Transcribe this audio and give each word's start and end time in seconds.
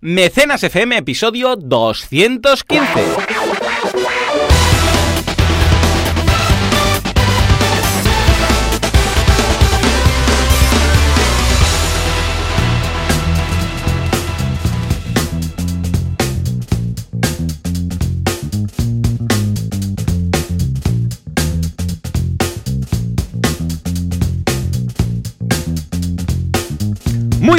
Mecenas 0.00 0.62
FM, 0.62 0.98
episodio 0.98 1.56
215. 1.56 3.45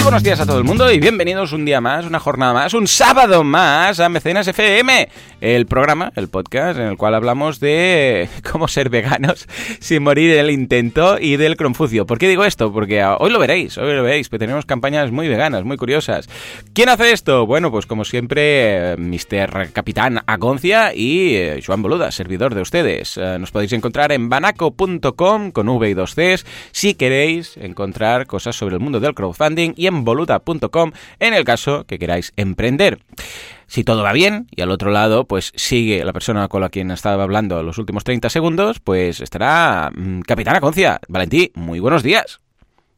Buenos 0.08 0.24
días 0.24 0.40
a 0.40 0.46
todo 0.46 0.58
el 0.58 0.64
mundo 0.64 0.90
y 0.90 1.02
bienvenidos 1.02 1.52
un 1.52 1.66
día 1.66 1.82
más, 1.82 2.06
una 2.06 2.22
jornada 2.22 2.54
más, 2.54 2.74
un 2.74 2.88
sábado 2.88 3.44
más 3.44 4.00
a 4.00 4.08
Mecenas 4.08 4.48
FM, 4.48 5.10
el 5.42 5.66
programa, 5.66 6.14
el 6.16 6.30
podcast 6.30 6.80
en 6.80 6.88
el 6.88 6.96
cual 6.96 7.14
hablamos 7.14 7.60
de 7.60 8.30
cómo 8.50 8.70
ser 8.70 8.90
veganos 8.90 9.50
sin 9.82 10.04
morir 10.04 10.32
en 10.32 10.40
el 10.46 10.52
intento 10.52 11.20
y 11.20 11.36
del 11.36 11.58
Confucio. 11.58 12.06
¿Por 12.06 12.20
qué 12.20 12.30
digo 12.30 12.46
esto? 12.46 12.72
Porque 12.72 13.04
hoy 13.04 13.30
lo 13.30 13.38
veréis, 13.38 13.78
hoy 13.78 13.94
lo 13.94 14.02
veréis, 14.02 14.30
pero 14.30 14.40
tenemos 14.40 14.66
campañas 14.66 15.12
muy 15.12 15.28
veganas, 15.28 15.66
muy 15.66 15.76
curiosas. 15.76 16.30
¿Quién 16.74 16.88
hace 16.88 17.12
esto? 17.12 17.46
Bueno, 17.46 17.70
pues 17.70 17.86
como 17.86 18.06
siempre, 18.06 18.96
Mr. 18.96 19.72
Capitán 19.74 20.22
Agoncia 20.26 20.94
y 20.96 21.36
eh, 21.36 21.62
Joan 21.66 21.82
Boluda, 21.82 22.12
servidor 22.12 22.56
de 22.56 22.62
ustedes. 22.62 23.18
Eh, 23.18 23.38
nos 23.40 23.52
podéis 23.52 23.74
encontrar 23.74 24.14
en 24.14 24.30
banaco.com 24.30 25.52
con 25.52 25.68
V 25.68 25.90
y 25.90 25.94
dos 25.94 26.16
Cs 26.16 26.46
si 26.72 26.94
queréis 26.94 27.58
encontrar 27.58 28.26
cosas 28.26 28.56
sobre 28.56 28.76
el 28.76 28.82
mundo 28.82 29.02
del 29.02 29.14
crowdfunding 29.14 29.74
y 29.76 29.88
en 29.88 29.97
voluta.com 30.04 30.92
en 31.20 31.34
el 31.34 31.44
caso 31.44 31.86
que 31.86 32.00
queráis 32.00 32.34
emprender. 32.36 33.00
Si 33.68 33.84
todo 33.84 34.02
va 34.04 34.14
bien 34.14 34.48
y 34.56 34.62
al 34.62 34.72
otro 34.72 34.92
lado 34.92 35.26
pues 35.26 35.52
sigue 35.56 36.04
la 36.06 36.14
persona 36.14 36.48
con 36.48 36.62
la 36.62 36.70
quien 36.70 36.90
estaba 36.92 37.24
hablando 37.24 37.62
los 37.64 37.78
últimos 37.78 38.04
30 38.04 38.30
segundos, 38.30 38.80
pues 38.80 39.20
estará 39.22 39.92
mm, 39.94 40.22
Capitana 40.22 40.62
Concia. 40.62 41.00
Valentí, 41.10 41.52
muy 41.56 41.80
buenos 41.80 42.04
días. 42.04 42.40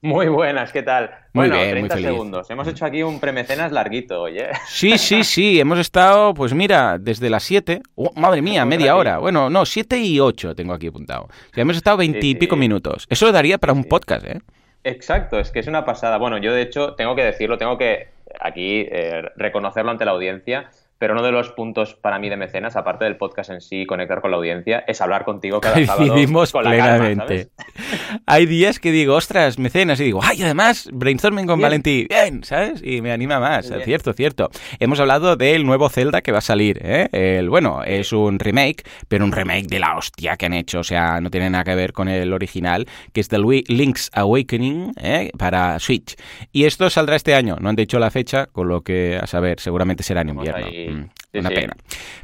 Muy 0.02 0.30
buenas, 0.30 0.72
¿qué 0.72 0.82
tal? 0.82 1.10
Muy 1.34 1.50
bueno, 1.50 1.56
bien, 1.56 1.72
30 1.72 1.82
muy 1.82 1.90
feliz. 2.04 2.06
segundos. 2.16 2.50
Hemos 2.50 2.68
hecho 2.70 2.86
aquí 2.86 3.04
un 3.04 3.20
premecenas 3.20 3.74
larguito, 3.74 4.22
oye. 4.22 4.48
Sí, 4.70 4.98
sí, 4.98 5.26
sí, 5.26 5.60
hemos 5.60 5.78
estado, 5.78 6.34
pues 6.34 6.54
mira, 6.54 6.98
desde 6.98 7.30
las 7.30 7.44
7, 7.44 7.82
oh, 7.96 8.14
madre 8.16 8.42
mía, 8.42 8.64
media 8.66 8.96
hora. 8.96 9.18
Bueno, 9.18 9.50
no, 9.50 9.66
7 9.66 10.00
y 10.00 10.22
8 10.22 10.56
tengo 10.56 10.72
aquí 10.74 10.88
apuntado. 10.88 11.24
O 11.24 11.54
sea, 11.54 11.64
hemos 11.64 11.76
estado 11.76 11.98
20 11.98 12.18
y 12.20 12.22
sí. 12.32 12.36
pico 12.36 12.56
minutos. 12.56 13.08
Eso 13.10 13.30
daría 13.34 13.58
para 13.58 13.74
un 13.74 13.84
Sí. 13.84 13.90
podcast, 13.90 14.26
¿eh? 14.26 14.40
Exacto, 14.84 15.40
es 15.40 15.52
que 15.52 15.60
es 15.60 15.68
una 15.68 15.84
pasada. 15.86 16.18
Bueno, 16.18 16.38
yo 16.38 16.54
de 16.54 16.62
hecho 16.62 16.96
tengo 16.96 17.16
que 17.16 17.24
decirlo, 17.24 17.58
tengo 17.58 17.78
que 17.78 18.14
aquí 18.40 18.88
eh, 18.90 19.24
reconocerlo 19.36 19.92
ante 19.92 20.06
la 20.06 20.12
audiencia, 20.12 20.70
pero 21.00 21.14
uno 21.14 21.24
de 21.24 21.32
los 21.32 21.50
puntos 21.54 21.96
para 21.96 22.20
mí 22.20 22.30
de 22.30 22.36
mecenas, 22.36 22.76
aparte 22.76 23.06
del 23.06 23.16
podcast 23.16 23.50
en 23.50 23.62
sí, 23.62 23.86
conectar 23.86 24.22
con 24.22 24.32
la 24.32 24.38
audiencia, 24.38 24.84
es 24.86 25.00
hablar 25.00 25.24
contigo 25.24 25.62
cada 25.62 25.84
sábado 25.86 26.14
con 26.52 26.64
la 26.66 26.78
calma, 26.78 26.98
plenamente. 26.98 27.50
¿sabes? 27.56 28.22
Hay 28.26 28.46
días 28.46 28.80
que 28.80 28.92
digo, 28.92 29.16
ostras, 29.16 29.58
mecenas, 29.58 30.00
y 30.02 30.04
digo, 30.04 30.20
ay, 30.22 30.44
además, 30.44 30.90
brainstorming 30.92 31.48
con 31.48 31.58
Bien. 31.58 31.68
Valentí, 31.68 32.08
bien, 32.10 32.44
¿sabes? 32.44 32.82
Y 32.84 33.02
me 33.02 33.14
anima 33.14 33.40
más, 33.40 33.70
bien. 33.70 33.84
cierto, 33.84 34.14
cierto. 34.14 34.50
Hemos 34.80 35.00
hablado 35.00 35.38
del 35.38 35.66
nuevo 35.66 35.88
Zelda 35.90 36.22
que 36.22 36.34
va 36.34 36.40
a 36.40 36.42
salir, 36.42 36.80
¿eh? 36.84 37.08
El, 37.14 37.50
bueno, 37.50 37.82
es 37.84 38.12
un 38.12 38.38
remake, 38.38 38.84
pero 39.08 39.24
un 39.24 39.32
remake 39.32 39.68
de 39.68 39.80
la 39.80 39.96
hostia 39.96 40.36
que 40.36 40.48
han 40.48 40.54
hecho, 40.54 40.80
o 40.80 40.84
sea, 40.84 41.22
no 41.22 41.32
tiene 41.32 41.50
nada 41.50 41.64
que 41.64 41.76
ver 41.76 41.94
con 41.94 42.10
el 42.10 42.34
original, 42.34 42.88
que 43.14 43.22
es 43.22 43.30
The 43.30 43.40
Link's 43.40 44.12
Awakening, 44.14 44.92
¿eh? 45.02 45.32
Para 45.38 45.80
Switch. 45.80 46.16
Y 46.52 46.66
esto 46.66 46.90
saldrá 46.90 47.16
este 47.16 47.36
año, 47.36 47.56
no 47.62 47.70
han 47.70 47.78
dicho 47.78 48.00
la 48.00 48.12
fecha, 48.12 48.48
con 48.48 48.68
lo 48.68 48.82
que, 48.82 49.18
a 49.22 49.28
saber, 49.28 49.62
seguramente 49.62 50.04
será 50.04 50.22
en 50.22 50.30
invierno. 50.30 50.66
ahí. 50.66 50.89
Sí, 51.32 51.38
una 51.38 51.50
pena. 51.50 51.76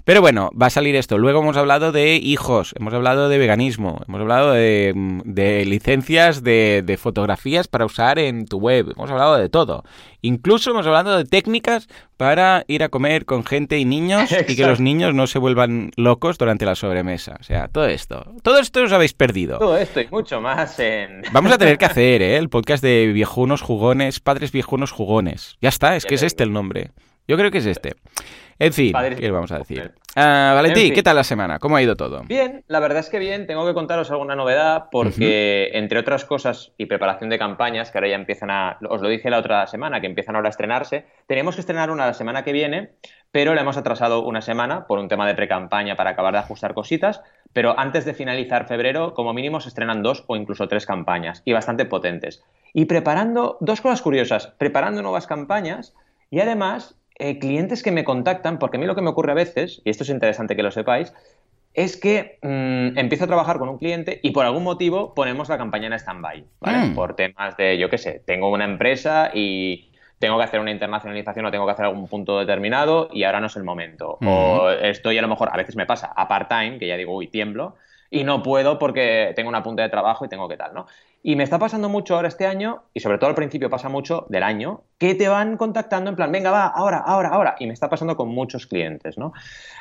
Pero 0.04 0.22
bueno, 0.22 0.50
va 0.60 0.68
a 0.68 0.70
salir 0.72 0.96
esto. 0.96 1.18
Luego 1.18 1.42
hemos 1.42 1.58
hablado 1.58 1.92
de 1.92 2.16
hijos, 2.16 2.74
hemos 2.78 2.94
hablado 2.94 3.30
de 3.30 3.38
veganismo, 3.38 4.02
hemos 4.08 4.22
hablado 4.22 4.52
de, 4.52 4.94
mm, 4.96 5.22
de 5.26 5.66
licencias 5.66 6.44
de, 6.44 6.84
de 6.84 6.98
fotografías 6.98 7.68
para 7.68 7.86
usar 7.86 8.18
en 8.18 8.46
tu 8.46 8.58
web, 8.58 8.94
hemos 8.96 9.12
hablado 9.12 9.38
de 9.38 9.50
todo. 9.50 9.84
Incluso 10.22 10.72
hemos 10.72 10.88
hablado 10.88 11.18
de 11.18 11.26
técnicas 11.26 11.88
para 12.18 12.66
ir 12.68 12.82
a 12.82 12.90
comer 12.90 13.26
con 13.26 13.46
gente 13.46 13.78
y 13.78 13.86
niños 13.86 14.32
y 14.48 14.56
que 14.56 14.66
los 14.66 14.80
niños 14.80 15.14
no 15.14 15.28
se 15.28 15.38
vuelvan 15.38 15.92
locos 15.98 16.40
durante 16.40 16.66
la 16.66 16.74
sobremesa. 16.74 17.38
O 17.40 17.44
sea, 17.44 17.68
todo 17.68 17.86
esto. 17.86 18.34
Todo 18.42 18.58
esto 18.58 18.82
os 18.82 18.92
habéis 18.92 19.14
perdido. 19.14 19.60
Todo 19.60 19.78
esto 19.78 20.02
y 20.02 20.08
mucho 20.08 20.42
más 20.42 20.80
en... 20.80 21.22
Vamos 21.32 21.52
a 21.52 21.60
tener 21.60 21.78
que 21.78 21.86
hacer 21.86 22.24
¿eh? 22.24 22.38
el 22.38 22.50
podcast 22.50 22.84
de 22.84 23.12
viejunos 23.14 23.62
jugones, 23.62 24.20
padres 24.20 24.52
viejunos 24.52 24.92
jugones. 24.92 25.58
Ya 25.62 25.70
está, 25.70 25.96
es 25.96 26.04
Ya 26.04 26.10
que 26.10 26.16
es 26.16 26.22
te 26.22 26.28
este 26.28 26.44
el 26.44 26.54
nombre. 26.54 26.90
Yo 27.28 27.38
creo 27.38 27.52
que 27.52 27.60
es 27.60 27.66
este. 27.66 27.94
En 28.58 28.72
fin, 28.72 28.94
Padres 28.94 29.18
¿qué 29.18 29.24
les 29.24 29.32
vamos 29.34 29.52
a 29.52 29.58
decir? 29.58 29.92
Ah, 30.16 30.54
Valentí, 30.56 30.80
En 30.80 30.86
fin. 30.86 30.96
¿qué 30.96 31.04
tal 31.04 31.18
la 31.18 31.26
semana? 31.26 31.60
¿Cómo 31.60 31.76
ha 31.76 31.82
ido 31.82 31.98
todo? 31.98 32.22
Bien, 32.24 32.64
la 32.68 32.80
verdad 32.80 33.00
es 33.00 33.10
que 33.10 33.20
bien, 33.20 33.48
tengo 33.48 33.66
que 33.66 33.74
contaros 33.74 34.12
alguna 34.12 34.38
novedad 34.38 34.86
porque, 34.90 35.72
entre 35.74 36.00
otras 36.00 36.24
cosas, 36.24 36.72
y 36.78 36.86
preparación 36.86 37.30
de 37.30 37.38
campañas, 37.38 37.92
que 37.92 37.98
ahora 37.98 38.08
ya 38.08 38.16
empiezan 38.16 38.50
a, 38.50 38.78
os 38.90 39.02
lo 39.02 39.10
dije 39.10 39.30
la 39.30 39.40
otra 39.40 39.68
semana, 39.68 40.00
que 40.00 40.08
empiezan 40.08 40.38
ahora 40.38 40.48
a 40.48 40.52
estrenarse, 40.52 41.06
teníamos 41.28 41.56
que 41.56 41.62
estrenar 41.62 41.92
una 41.92 42.06
la 42.06 42.14
semana 42.14 42.46
que 42.46 42.54
viene, 42.54 42.92
pero 43.32 43.54
la 43.56 43.62
hemos 43.62 43.76
atrasado 43.76 44.24
una 44.24 44.42
semana 44.42 44.88
por 44.88 45.00
un 45.00 45.10
tema 45.10 45.28
de 45.28 45.36
pre-campaña 45.36 45.98
para 45.98 46.12
acabar 46.12 46.32
de 46.32 46.40
ajustar 46.40 46.74
cositas, 46.74 47.22
pero 47.52 47.78
antes 47.78 48.06
de 48.06 48.14
finalizar 48.14 48.70
febrero, 48.70 49.14
como 49.14 49.34
mínimo, 49.34 49.60
se 49.60 49.68
estrenan 49.68 50.02
dos 50.02 50.24
o 50.28 50.38
incluso 50.38 50.70
tres 50.70 50.86
campañas, 50.86 51.42
y 51.44 51.52
bastante 51.52 51.84
potentes. 51.84 52.42
Y 52.74 52.86
preparando, 52.86 53.58
dos 53.60 53.82
cosas 53.82 54.02
curiosas, 54.02 54.48
preparando 54.58 55.02
nuevas 55.02 55.28
campañas 55.28 55.94
y 56.30 56.40
además... 56.40 56.96
eh, 57.18 57.40
clientes 57.40 57.84
que 57.84 57.92
me 57.92 58.04
contactan, 58.04 58.60
porque 58.60 58.78
a 58.78 58.80
mí 58.80 58.86
lo 58.86 58.96
que 58.96 59.02
me 59.02 59.10
ocurre 59.10 59.32
a 59.32 59.36
veces, 59.36 59.82
y 59.86 59.90
esto 59.90 60.04
es 60.04 60.10
interesante 60.10 60.56
que 60.56 60.64
lo 60.64 60.72
sepáis, 60.72 61.14
es 61.74 61.98
que 61.98 62.40
mm, 62.42 62.98
empiezo 62.98 63.26
a 63.26 63.28
trabajar 63.28 63.60
con 63.60 63.70
un 63.70 63.78
cliente 63.78 64.20
y 64.24 64.32
por 64.32 64.46
algún 64.46 64.64
motivo 64.64 65.14
ponemos 65.14 65.50
la 65.50 65.58
campaña 65.58 65.88
en 65.88 65.94
stand-by, 65.94 66.46
¿vale? 66.62 66.78
Mm. 66.78 66.96
Por 66.96 67.16
temas 67.16 67.58
de, 67.58 67.78
yo 67.78 67.90
qué 67.90 67.98
sé, 67.98 68.24
tengo 68.26 68.50
una 68.50 68.66
empresa 68.66 69.32
y 69.34 69.92
tengo 70.20 70.38
que 70.38 70.44
hacer 70.46 70.60
una 70.62 70.72
internacionalización 70.72 71.46
o 71.46 71.52
tengo 71.52 71.66
que 71.66 71.74
hacer 71.74 71.86
algún 71.86 72.08
punto 72.08 72.40
determinado 72.40 73.10
y 73.12 73.24
ahora 73.24 73.42
no 73.42 73.48
es 73.48 73.56
el 73.58 73.64
momento. 73.64 74.18
O 74.22 74.70
estoy 74.70 75.18
a 75.18 75.22
lo 75.22 75.28
mejor, 75.28 75.50
a 75.52 75.58
veces 75.58 75.76
me 75.76 75.86
pasa, 75.86 76.14
a 76.16 76.28
part-time, 76.28 76.80
que 76.80 76.88
ya 76.88 76.96
digo, 76.96 77.14
uy, 77.14 77.28
tiemblo, 77.28 77.76
y 78.10 78.24
no 78.24 78.42
puedo 78.42 78.80
porque 78.80 79.34
tengo 79.36 79.50
una 79.50 79.62
punta 79.62 79.84
de 79.84 79.90
trabajo 79.90 80.26
y 80.26 80.30
tengo 80.30 80.48
que 80.48 80.56
tal, 80.56 80.74
¿no? 80.74 80.88
Y 81.28 81.36
me 81.36 81.44
está 81.44 81.58
pasando 81.58 81.90
mucho 81.90 82.16
ahora 82.16 82.28
este 82.28 82.46
año, 82.46 82.84
y 82.94 83.00
sobre 83.00 83.18
todo 83.18 83.32
al 83.32 83.36
principio 83.36 83.68
pasa 83.68 83.90
mucho 83.90 84.28
del 84.30 84.44
año, 84.44 84.84
que 85.00 85.16
te 85.16 85.28
van 85.28 85.58
contactando 85.58 86.12
en 86.12 86.16
plan, 86.16 86.32
venga, 86.32 86.52
va, 86.52 86.68
ahora, 86.68 87.00
ahora, 87.00 87.30
ahora. 87.30 87.56
Y 87.58 87.66
me 87.66 87.74
está 87.74 87.90
pasando 87.90 88.16
con 88.16 88.30
muchos 88.30 88.68
clientes, 88.68 89.18
¿no? 89.18 89.34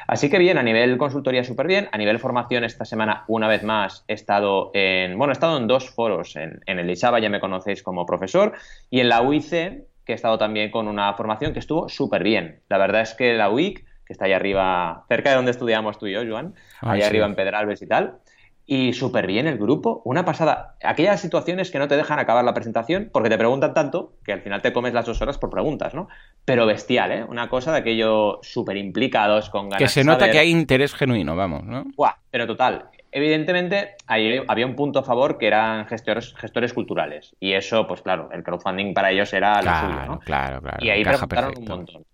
Así 0.07 0.31
que 0.31 0.39
bien, 0.39 0.57
a 0.57 0.63
nivel 0.63 0.97
consultoría 0.97 1.45
súper 1.45 1.67
bien, 1.67 1.91
a 1.93 1.99
nivel 1.99 2.19
formación 2.19 2.65
esta 2.65 2.87
semana, 2.87 3.25
una 3.29 3.47
vez 3.47 3.63
más, 3.63 4.07
he 4.09 4.15
estado 4.15 4.71
en, 4.73 5.19
bueno, 5.19 5.33
he 5.33 5.35
estado 5.35 5.59
en 5.59 5.67
dos 5.67 5.91
foros, 5.91 6.35
en, 6.37 6.63
en 6.65 6.79
el 6.79 6.89
ISABA 6.89 7.19
ya 7.19 7.29
me 7.29 7.41
conocéis 7.41 7.83
como 7.83 8.07
profesor, 8.07 8.55
y 8.89 9.01
en 9.01 9.11
la 9.11 9.21
UIC, 9.21 9.51
que 9.51 10.13
he 10.13 10.15
estado 10.15 10.39
también 10.39 10.71
con 10.71 10.89
una 10.89 11.13
formación 11.13 11.53
que 11.53 11.59
estuvo 11.59 11.91
súper 11.91 12.23
bien. 12.23 12.61
La 12.71 12.79
verdad 12.79 13.03
es 13.03 13.13
que 13.13 13.35
la 13.35 13.51
UIC, 13.51 13.85
que 14.07 14.15
está 14.15 14.25
ahí 14.25 14.33
arriba, 14.33 15.05
cerca 15.11 15.29
de 15.29 15.37
donde 15.37 15.51
estudiamos 15.51 15.99
tú 15.99 16.07
y 16.07 16.13
yo, 16.15 16.23
Joan, 16.27 16.55
ahí 16.81 17.03
sí. 17.03 17.07
arriba 17.07 17.27
en 17.27 17.35
Pedralbes 17.35 17.83
y 17.83 17.87
tal, 17.87 18.21
y 18.67 18.95
súper 18.95 19.27
bien 19.27 19.47
el 19.47 19.59
grupo, 19.59 20.01
una 20.05 20.25
pasada. 20.25 20.77
Aquellas 20.83 21.21
situaciones 21.21 21.71
que 21.71 21.79
no 21.79 21.87
te 21.89 21.97
dejan 21.97 22.19
acabar 22.19 22.45
la 22.45 22.55
presentación 22.55 23.11
porque 23.13 23.29
te 23.29 23.37
preguntan 23.39 23.75
tanto 23.75 24.15
que 24.25 24.33
al 24.33 24.41
final 24.41 24.63
te 24.63 24.73
comes 24.73 24.95
las 24.95 25.05
dos 25.07 25.21
horas 25.21 25.37
por 25.39 25.51
preguntas, 25.51 25.95
¿no? 25.95 26.09
Pero 26.45 26.65
bestial, 26.67 27.13
¿eh? 27.13 27.25
Una 27.25 27.49
cosa 27.49 27.73
de 27.73 27.79
aquello 27.79 28.39
súper 28.43 28.77
implicados, 28.79 29.51
con 29.51 29.69
ganas 29.69 29.81
Que 29.83 29.89
se 29.89 30.05
nota 30.05 30.31
que 30.31 30.39
hay 30.39 30.51
interés 30.51 30.95
genuino, 30.95 31.37
vamos, 31.37 31.65
¿no? 31.65 31.85
Buah, 31.97 32.15
pero 32.31 32.47
total. 32.47 32.87
Evidentemente, 33.13 33.95
ahí 34.07 34.41
había 34.49 34.67
un 34.67 34.75
punto 34.75 34.99
a 34.99 35.05
favor 35.05 35.39
que 35.39 35.47
eran 35.47 35.87
gestores, 35.87 36.35
gestores 36.35 36.73
culturales. 36.73 37.37
Y 37.39 37.53
eso, 37.53 37.87
pues 37.87 38.03
claro, 38.03 38.29
el 38.33 38.43
crowdfunding 38.43 38.93
para 38.93 39.11
ellos 39.13 39.33
era 39.33 39.57
lo 39.59 39.63
Claro, 39.63 39.89
suyo, 39.89 40.07
¿no? 40.07 40.19
claro, 40.21 40.61
claro. 40.61 40.85
Y 40.85 40.91
ahí 40.91 41.05
preguntaron 41.05 41.51
un 41.51 41.55
perfecto. 41.55 41.77
montón. 41.77 42.05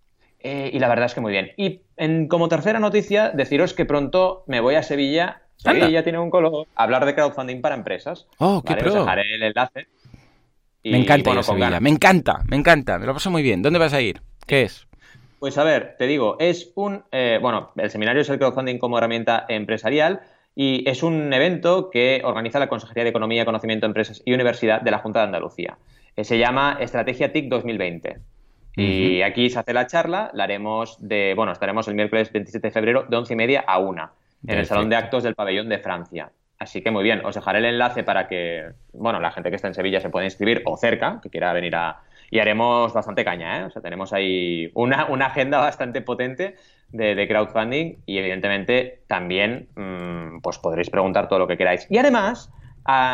Eh, 0.41 0.71
y 0.72 0.78
la 0.78 0.88
verdad 0.88 1.06
es 1.06 1.15
que 1.15 1.20
muy 1.20 1.32
bien. 1.32 1.53
Y 1.56 1.82
en- 1.96 2.29
como 2.29 2.49
tercera 2.49 2.81
noticia, 2.81 3.31
deciros 3.31 3.73
que 3.75 3.85
pronto 3.85 4.44
me 4.46 4.61
voy 4.61 4.75
a 4.75 4.82
Sevilla. 4.82 5.43
Anda. 5.64 5.80
Sevilla 5.86 6.02
tiene 6.02 6.18
un 6.18 6.30
color. 6.30 6.66
hablar 6.74 7.04
de 7.04 7.14
crowdfunding 7.14 7.60
para 7.60 7.74
empresas. 7.74 8.26
Oh, 8.38 8.62
qué 8.62 8.74
¿vale? 8.74 8.86
Os 8.86 8.92
pro. 8.92 9.00
dejaré 9.04 9.34
el 9.34 9.42
enlace. 9.42 9.86
Y, 10.82 10.92
Me 10.92 10.98
encanta 10.98 11.30
bueno, 11.30 11.40
con 11.40 11.44
Sevilla, 11.44 11.66
ganas. 11.66 11.80
me 11.82 11.90
encanta, 11.90 12.40
me 12.48 12.56
encanta, 12.56 12.98
me 12.98 13.06
lo 13.06 13.12
paso 13.12 13.30
muy 13.30 13.42
bien. 13.42 13.60
¿Dónde 13.62 13.78
vas 13.78 13.92
a 13.92 14.00
ir? 14.00 14.22
¿Qué 14.46 14.62
es? 14.62 14.86
Pues 15.38 15.58
a 15.58 15.64
ver, 15.64 15.96
te 15.98 16.06
digo, 16.06 16.36
es 16.38 16.72
un. 16.74 17.04
eh, 17.12 17.38
bueno, 17.40 17.70
el 17.76 17.90
seminario 17.90 18.22
es 18.22 18.28
el 18.30 18.38
crowdfunding 18.38 18.78
como 18.78 18.96
herramienta 18.98 19.44
empresarial 19.48 20.20
y 20.54 20.88
es 20.88 21.02
un 21.02 21.32
evento 21.32 21.90
que 21.90 22.22
organiza 22.24 22.58
la 22.58 22.68
Consejería 22.68 23.04
de 23.04 23.10
Economía, 23.10 23.44
Conocimiento, 23.44 23.86
Empresas 23.86 24.22
y 24.24 24.32
Universidad 24.32 24.80
de 24.80 24.90
la 24.90 24.98
Junta 24.98 25.20
de 25.20 25.26
Andalucía. 25.26 25.78
Eh, 26.16 26.24
se 26.24 26.38
llama 26.38 26.76
Estrategia 26.80 27.32
TIC 27.32 27.48
2020. 27.48 28.18
Y 28.76 29.20
aquí 29.22 29.50
se 29.50 29.58
hace 29.58 29.74
la 29.74 29.86
charla, 29.86 30.30
la 30.32 30.44
haremos 30.44 30.96
de. 31.00 31.34
Bueno, 31.36 31.52
estaremos 31.52 31.86
el 31.88 31.94
miércoles 31.94 32.32
27 32.32 32.68
de 32.68 32.72
febrero 32.72 33.04
de 33.06 33.16
11 33.16 33.32
y 33.34 33.36
media 33.36 33.64
a 33.66 33.78
1 33.78 34.10
en 34.46 34.58
el. 34.58 34.66
Salón 34.66 34.88
de 34.88 34.96
Actos 34.96 35.22
del 35.22 35.34
Pabellón 35.34 35.69
de 35.69 35.78
Francia. 35.78 36.32
Así 36.58 36.82
que 36.82 36.90
muy 36.90 37.02
bien, 37.02 37.25
os 37.25 37.34
dejaré 37.34 37.58
el 37.60 37.64
enlace 37.64 38.04
para 38.04 38.28
que, 38.28 38.72
bueno, 38.92 39.19
la 39.19 39.32
gente 39.32 39.48
que 39.48 39.56
está 39.56 39.69
en 39.69 39.75
Sevilla 39.75 39.98
se 39.98 40.10
pueda 40.10 40.26
inscribir 40.26 40.62
o 40.66 40.76
cerca, 40.76 41.19
que 41.22 41.31
quiera 41.31 41.54
venir 41.54 41.75
a... 41.75 42.02
y 42.31 42.38
haremos 42.38 42.92
bastante 42.92 43.25
caña, 43.25 43.60
¿eh? 43.60 43.64
O 43.64 43.70
sea, 43.70 43.81
tenemos 43.81 44.12
ahí 44.12 44.70
una, 44.75 45.06
una 45.06 45.26
agenda 45.26 45.58
bastante 45.58 46.02
potente 46.02 46.56
de, 46.92 47.26
crowdfunding 47.26 47.96
y 48.04 48.19
evidentemente 48.19 49.02
también 49.06 49.69
mm, 49.75 50.40
pues 50.43 50.58
podréis 50.58 50.90
preguntar 50.90 51.28
todo 51.28 51.38
lo 51.38 51.46
que 51.46 51.56
queráis. 51.56 51.86
Y 51.88 51.96
además, 51.96 52.52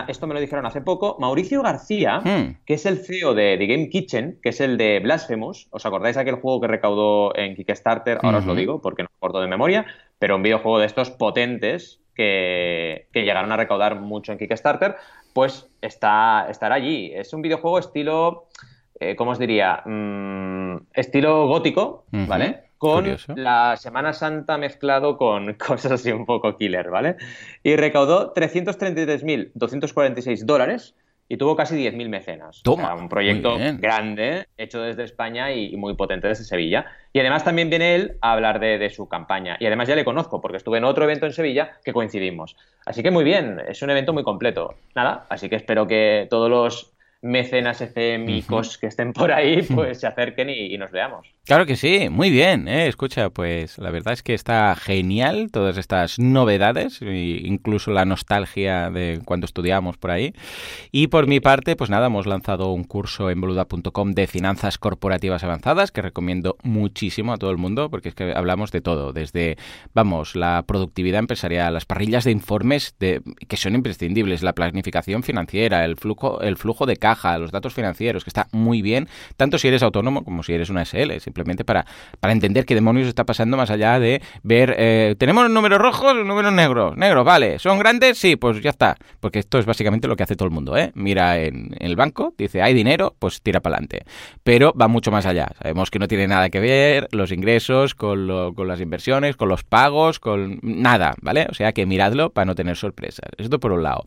esto 0.09 0.27
me 0.27 0.35
lo 0.35 0.41
dijeron 0.41 0.67
hace 0.67 0.81
poco, 0.81 1.17
Mauricio 1.19 1.63
García, 1.63 2.21
hmm. 2.21 2.59
que 2.65 2.75
es 2.75 2.87
el 2.87 2.99
CEO 2.99 3.35
de 3.35 3.57
The 3.59 3.67
Game 3.67 3.89
Kitchen, 3.89 4.39
que 4.43 4.51
es 4.51 4.61
el 4.61 4.77
de 4.77 5.01
Blasphemous, 5.01 5.69
¿os 5.71 5.85
acordáis 5.87 6.17
aquel 6.17 6.37
juego 6.37 6.61
que 6.61 6.69
recaudó 6.69 7.37
en 7.37 7.55
Kickstarter? 7.55 8.19
Ahora 8.23 8.39
os 8.39 8.47
lo 8.47 8.55
digo 8.55 8.81
porque 8.81 9.03
no 9.03 9.09
me 9.11 9.17
acuerdo 9.17 9.41
de 9.41 9.49
memoria, 9.49 9.87
pero 10.19 10.37
un 10.37 10.43
videojuego 10.43 10.79
de 10.79 10.87
estos 10.87 11.11
potentes 11.11 12.01
que, 12.15 13.09
llegaron 13.13 13.53
a 13.53 13.57
recaudar 13.57 14.01
mucho 14.01 14.33
en 14.33 14.39
Kickstarter, 14.39 14.97
pues 15.33 15.69
está, 15.83 16.47
estará 16.49 16.77
allí. 16.77 17.13
Es 17.15 17.33
un 17.33 17.43
videojuego 17.43 17.79
estilo, 17.79 18.47
eh, 18.99 19.17
¿cómo 19.17 19.33
os 19.33 19.39
diría? 19.39 19.83
Mm, 19.85 20.79
estilo 20.95 21.47
gótico, 21.47 22.07
¿vale? 22.11 22.66
Con 22.79 23.17
la 23.35 23.77
Semana 23.77 24.13
Santa 24.13 24.57
mezclado 24.59 25.17
con 25.17 25.55
cosas 25.67 25.93
así 25.93 26.11
un 26.13 26.27
poco 26.27 26.57
killer, 26.57 26.91
¿vale? 26.91 27.17
Y 27.63 27.77
recaudó 27.77 28.35
333.246 28.35 30.45
dólares 30.45 30.97
y 31.29 31.39
tuvo 31.39 31.57
casi 31.57 31.75
10.000 31.77 32.09
mecenas. 32.09 32.63
Toma, 32.63 32.95
un 32.95 33.09
proyecto 33.09 33.57
grande, 33.79 34.47
hecho 34.57 34.81
desde 34.81 35.03
España 35.05 35.53
y, 35.53 35.77
muy 35.77 35.95
potente 35.95 36.29
desde 36.29 36.45
Sevilla. 36.45 36.87
Y 37.13 37.19
además 37.21 37.43
también 37.43 37.69
viene 37.69 37.97
él 37.97 38.17
a 38.21 38.33
hablar 38.33 38.61
de, 38.61 38.79
de, 38.79 38.91
su 38.91 39.09
campaña. 39.09 39.57
Y 39.59 39.67
además 39.67 39.89
ya 39.89 39.97
le 39.97 40.05
conozco, 40.05 40.41
porque 40.41 40.59
estuve 40.59 40.79
en 40.79 40.85
otro 40.85 41.03
evento 41.05 41.27
en 41.27 41.33
Sevilla 41.33 41.73
que 41.85 41.93
coincidimos. 41.93 42.55
Así 42.85 43.03
que 43.03 43.11
muy 43.11 43.25
bien, 43.25 43.61
es 43.67 43.83
un 43.83 43.91
evento 43.91 44.13
muy 44.13 44.23
completo. 44.23 44.77
Nada, 44.95 45.27
así 45.29 45.49
que 45.49 45.57
espero 45.57 45.89
que 45.89 46.29
todos 46.31 46.49
los 46.49 46.96
mecenas 47.23 47.79
FMicos 47.79 48.79
que 48.79 48.87
estén 48.87 49.13
por 49.13 49.33
ahí, 49.33 49.63
pues 49.75 50.01
se 50.01 50.07
acerquen 50.07 50.51
y, 50.51 50.77
nos 50.77 50.91
veamos. 50.91 51.27
Claro 51.45 51.65
que 51.65 51.77
sí, 51.77 52.09
muy 52.11 52.31
bien, 52.31 52.67
¿eh? 52.67 52.89
escucha, 52.89 53.31
pues 53.31 53.79
la 53.79 53.91
verdad 53.91 54.13
es 54.13 54.23
que 54.23 54.35
está 54.35 54.75
genial 54.75 55.51
todas 55.53 55.79
estas 55.79 56.19
novedades, 56.19 57.01
incluso 57.01 57.93
la 57.93 58.05
nostalgia 58.05 58.91
de 58.91 59.21
cuando 59.25 59.47
estudiamos 59.47 59.97
por 59.97 60.11
ahí. 60.11 60.35
Y 60.91 61.07
por 61.07 61.29
mi 61.29 61.41
parte, 61.41 61.77
pues 61.77 61.89
nada, 61.89 62.09
hemos 62.09 62.27
lanzado 62.27 62.73
un 62.73 62.85
curso 62.85 63.31
en 63.31 63.41
boluda.com 63.41 64.13
de 64.13 64.27
finanzas 64.27 64.79
corporativas 64.79 65.45
avanzadas 65.45 65.93
que 65.93 66.03
recomiendo 66.03 66.57
muchísimo 66.63 67.33
a 67.33 67.37
todo 67.37 67.51
el 67.51 67.59
mundo 67.59 67.91
porque 67.91 68.09
es 68.09 68.15
que 68.15 68.33
hablamos 68.35 68.73
de 68.73 68.81
todo, 68.81 69.13
desde, 69.13 69.57
vamos, 69.95 70.35
la 70.37 70.65
productividad 70.67 71.21
empresarial, 71.21 71.75
las 71.75 71.85
parrillas 71.85 72.25
de 72.25 72.33
informes 72.33 72.97
de, 72.99 73.23
que 73.49 73.57
son 73.57 73.75
imprescindibles, 73.75 74.43
la 74.43 74.53
planificación 74.53 75.23
financiera, 75.23 75.85
el 75.85 75.97
flujo, 75.97 76.41
el 76.41 76.57
flujo 76.57 76.87
de 76.87 76.97
caja, 77.07 77.39
los 77.39 77.53
datos 77.53 77.73
financieros, 77.73 78.25
que 78.25 78.31
está 78.31 78.49
muy 78.51 78.83
bien, 78.83 79.09
tanto 79.37 79.59
si 79.59 79.69
eres 79.69 79.85
autónomo 79.85 80.25
como 80.25 80.43
si 80.43 80.53
eres 80.53 80.71
una 80.71 80.85
SL, 80.85 81.21
simplemente 81.21 81.65
para, 81.65 81.87
para 82.19 82.33
entender 82.33 82.67
qué 82.67 82.75
demonios 82.75 83.07
está 83.07 83.23
pasando 83.23 83.57
más 83.57 83.71
allá 83.71 84.01
de 84.01 84.21
ver, 84.43 84.75
eh, 84.77 85.15
tenemos 85.17 85.49
números 85.49 85.79
rojos, 85.79 86.17
números 86.25 86.53
negros, 86.53 86.97
negros, 86.97 87.25
vale, 87.25 87.61
¿son 87.61 87.79
grandes? 87.79 88.19
Sí, 88.19 88.35
pues 88.35 88.61
ya 88.61 88.71
está, 88.71 88.97
porque 89.21 89.39
esto 89.39 89.61
es 89.61 89.67
básicamente 89.67 90.09
lo 90.09 90.17
que 90.17 90.25
hace 90.25 90.35
todo 90.35 90.49
el 90.49 90.55
mundo, 90.55 90.77
¿eh? 90.77 90.91
Mira 90.95 91.39
en, 91.39 91.77
el 91.79 91.95
banco, 91.95 92.35
dice, 92.37 92.61
hay 92.61 92.75
dinero, 92.75 93.15
pues 93.21 93.41
tira 93.41 93.61
para 93.61 93.77
adelante, 93.77 94.05
pero 94.43 94.75
va 94.75 94.89
mucho 94.89 95.13
más 95.13 95.27
allá, 95.27 95.53
sabemos 95.63 95.93
que 95.93 96.01
no 96.01 96.09
tiene 96.09 96.27
nada 96.27 96.51
que 96.51 96.59
ver 96.59 97.07
los 97.13 97.31
ingresos 97.31 97.95
con, 97.95 98.53
con 98.55 98.67
las 98.67 98.81
inversiones, 98.81 99.37
con 99.37 99.49
los 99.49 99.63
pagos, 99.63 100.19
con 100.19 100.59
nada, 100.63 101.15
¿vale? 101.23 101.47
O 101.51 101.55
sea 101.55 101.71
que 101.71 101.87
miradlo 101.87 102.31
para 102.31 102.47
no 102.47 102.57
tener 102.57 102.77
sorpresas, 102.77 103.31
esto 103.39 103.61
por 103.61 103.71
un 103.71 103.85
lado. 103.85 104.07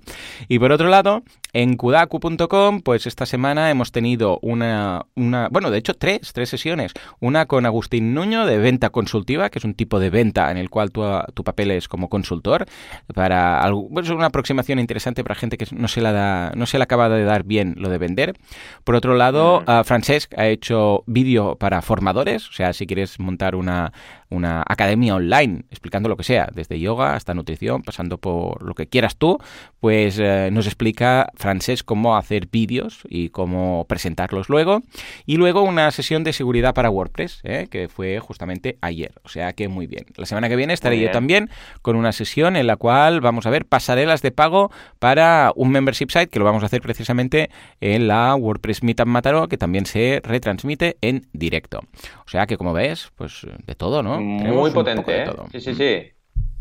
Y 0.49 0.59
por 0.59 0.73
otro 0.73 0.89
lado, 0.89 1.23
en 1.53 1.77
kudaku.com, 1.77 2.81
pues 2.89 3.05
esta 3.05 3.27
semana 3.27 3.69
hemos 3.69 3.91
tenido 3.91 4.39
una, 4.41 5.05
una, 5.13 5.47
bueno, 5.51 5.69
de 5.69 5.77
hecho 5.77 5.93
tres, 5.93 6.33
tres 6.33 6.49
sesiones. 6.49 6.91
Una 7.19 7.45
con 7.45 7.67
Agustín 7.67 8.15
Nuño 8.15 8.47
de 8.47 8.57
venta 8.57 8.89
consultiva, 8.89 9.51
que 9.51 9.59
es 9.59 9.63
un 9.63 9.75
tipo 9.75 9.99
de 9.99 10.09
venta 10.09 10.49
en 10.49 10.57
el 10.57 10.71
cual 10.71 10.89
tu, 10.89 11.03
tu 11.35 11.43
papel 11.43 11.69
es 11.69 11.87
como 11.87 12.09
consultor, 12.09 12.65
para 13.13 13.61
algo, 13.61 13.83
bueno, 13.91 14.07
es 14.07 14.09
una 14.09 14.25
aproximación 14.25 14.79
interesante 14.79 15.23
para 15.23 15.35
gente 15.35 15.55
que 15.59 15.67
no 15.69 15.87
se 15.87 16.01
la 16.01 16.11
da, 16.13 16.51
no 16.55 16.65
se 16.65 16.79
le 16.79 16.83
acaba 16.83 17.09
de 17.09 17.23
dar 17.25 17.43
bien 17.43 17.75
lo 17.77 17.89
de 17.89 17.99
vender. 17.99 18.33
Por 18.83 18.95
otro 18.95 19.13
lado, 19.13 19.59
uh, 19.67 19.83
Francesc 19.83 20.33
ha 20.35 20.47
hecho 20.47 21.03
vídeo 21.05 21.57
para 21.57 21.83
formadores, 21.83 22.49
o 22.49 22.53
sea, 22.53 22.73
si 22.73 22.87
quieres 22.87 23.19
montar 23.19 23.53
una, 23.53 23.93
una 24.29 24.63
academia 24.67 25.13
online 25.13 25.65
explicando 25.69 26.09
lo 26.09 26.17
que 26.17 26.23
sea, 26.23 26.49
desde 26.55 26.79
yoga 26.79 27.13
hasta 27.13 27.35
nutrición, 27.35 27.83
pasando 27.83 28.17
por 28.17 28.63
lo 28.63 28.73
que 28.73 28.87
quieras 28.87 29.15
tú, 29.15 29.37
pues 29.79 30.17
eh, 30.17 30.49
nos 30.51 30.65
explica 30.65 31.31
Francés 31.35 31.83
cómo 31.83 32.17
hacer 32.17 32.47
vídeos 32.47 32.78
y 33.07 33.29
cómo 33.29 33.85
presentarlos 33.87 34.49
luego. 34.49 34.83
Y 35.25 35.37
luego 35.37 35.63
una 35.63 35.91
sesión 35.91 36.23
de 36.23 36.33
seguridad 36.33 36.73
para 36.73 36.89
WordPress, 36.89 37.41
¿eh? 37.43 37.67
que 37.69 37.87
fue 37.89 38.19
justamente 38.19 38.77
ayer. 38.81 39.13
O 39.23 39.29
sea 39.29 39.53
que 39.53 39.67
muy 39.67 39.87
bien. 39.87 40.05
La 40.15 40.25
semana 40.25 40.49
que 40.49 40.55
viene 40.55 40.73
estaré 40.73 40.99
yo 40.99 41.11
también 41.11 41.49
con 41.81 41.95
una 41.95 42.11
sesión 42.11 42.55
en 42.55 42.67
la 42.67 42.75
cual 42.75 43.21
vamos 43.21 43.45
a 43.45 43.49
ver 43.49 43.65
pasarelas 43.65 44.21
de 44.21 44.31
pago 44.31 44.71
para 44.99 45.51
un 45.55 45.71
membership 45.71 46.09
site, 46.09 46.27
que 46.27 46.39
lo 46.39 46.45
vamos 46.45 46.63
a 46.63 46.67
hacer 46.67 46.81
precisamente 46.81 47.49
en 47.81 48.07
la 48.07 48.35
WordPress 48.35 48.83
Meetup 48.83 49.07
Mataró, 49.07 49.47
que 49.47 49.57
también 49.57 49.85
se 49.85 50.21
retransmite 50.23 50.97
en 51.01 51.27
directo. 51.33 51.81
O 52.25 52.29
sea 52.29 52.45
que 52.47 52.57
como 52.57 52.73
ves, 52.73 53.11
pues 53.15 53.45
de 53.65 53.75
todo, 53.75 54.03
¿no? 54.03 54.19
Muy 54.19 54.71
potente, 54.71 55.23
¿eh? 55.23 55.29
Sí, 55.51 55.61
sí, 55.61 55.75
sí. 55.75 56.11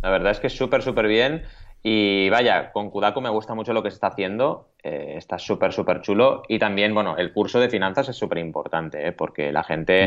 La 0.02 0.10
verdad 0.10 0.32
es 0.32 0.40
que 0.40 0.46
es 0.46 0.56
súper, 0.56 0.82
súper 0.82 1.08
bien. 1.08 1.42
Y 1.82 2.28
vaya, 2.28 2.72
con 2.72 2.90
Kudaku 2.90 3.20
me 3.20 3.30
gusta 3.30 3.54
mucho 3.54 3.72
lo 3.72 3.82
que 3.82 3.90
se 3.90 3.94
está 3.94 4.08
haciendo. 4.08 4.68
Eh, 4.82 5.14
está 5.16 5.38
súper, 5.38 5.72
súper 5.72 6.00
chulo. 6.02 6.42
Y 6.48 6.58
también, 6.58 6.94
bueno, 6.94 7.16
el 7.16 7.32
curso 7.32 7.60
de 7.60 7.68
finanzas 7.68 8.08
es 8.08 8.16
súper 8.16 8.38
importante, 8.38 9.08
¿eh? 9.08 9.12
porque 9.12 9.52
la 9.52 9.62
gente. 9.62 10.06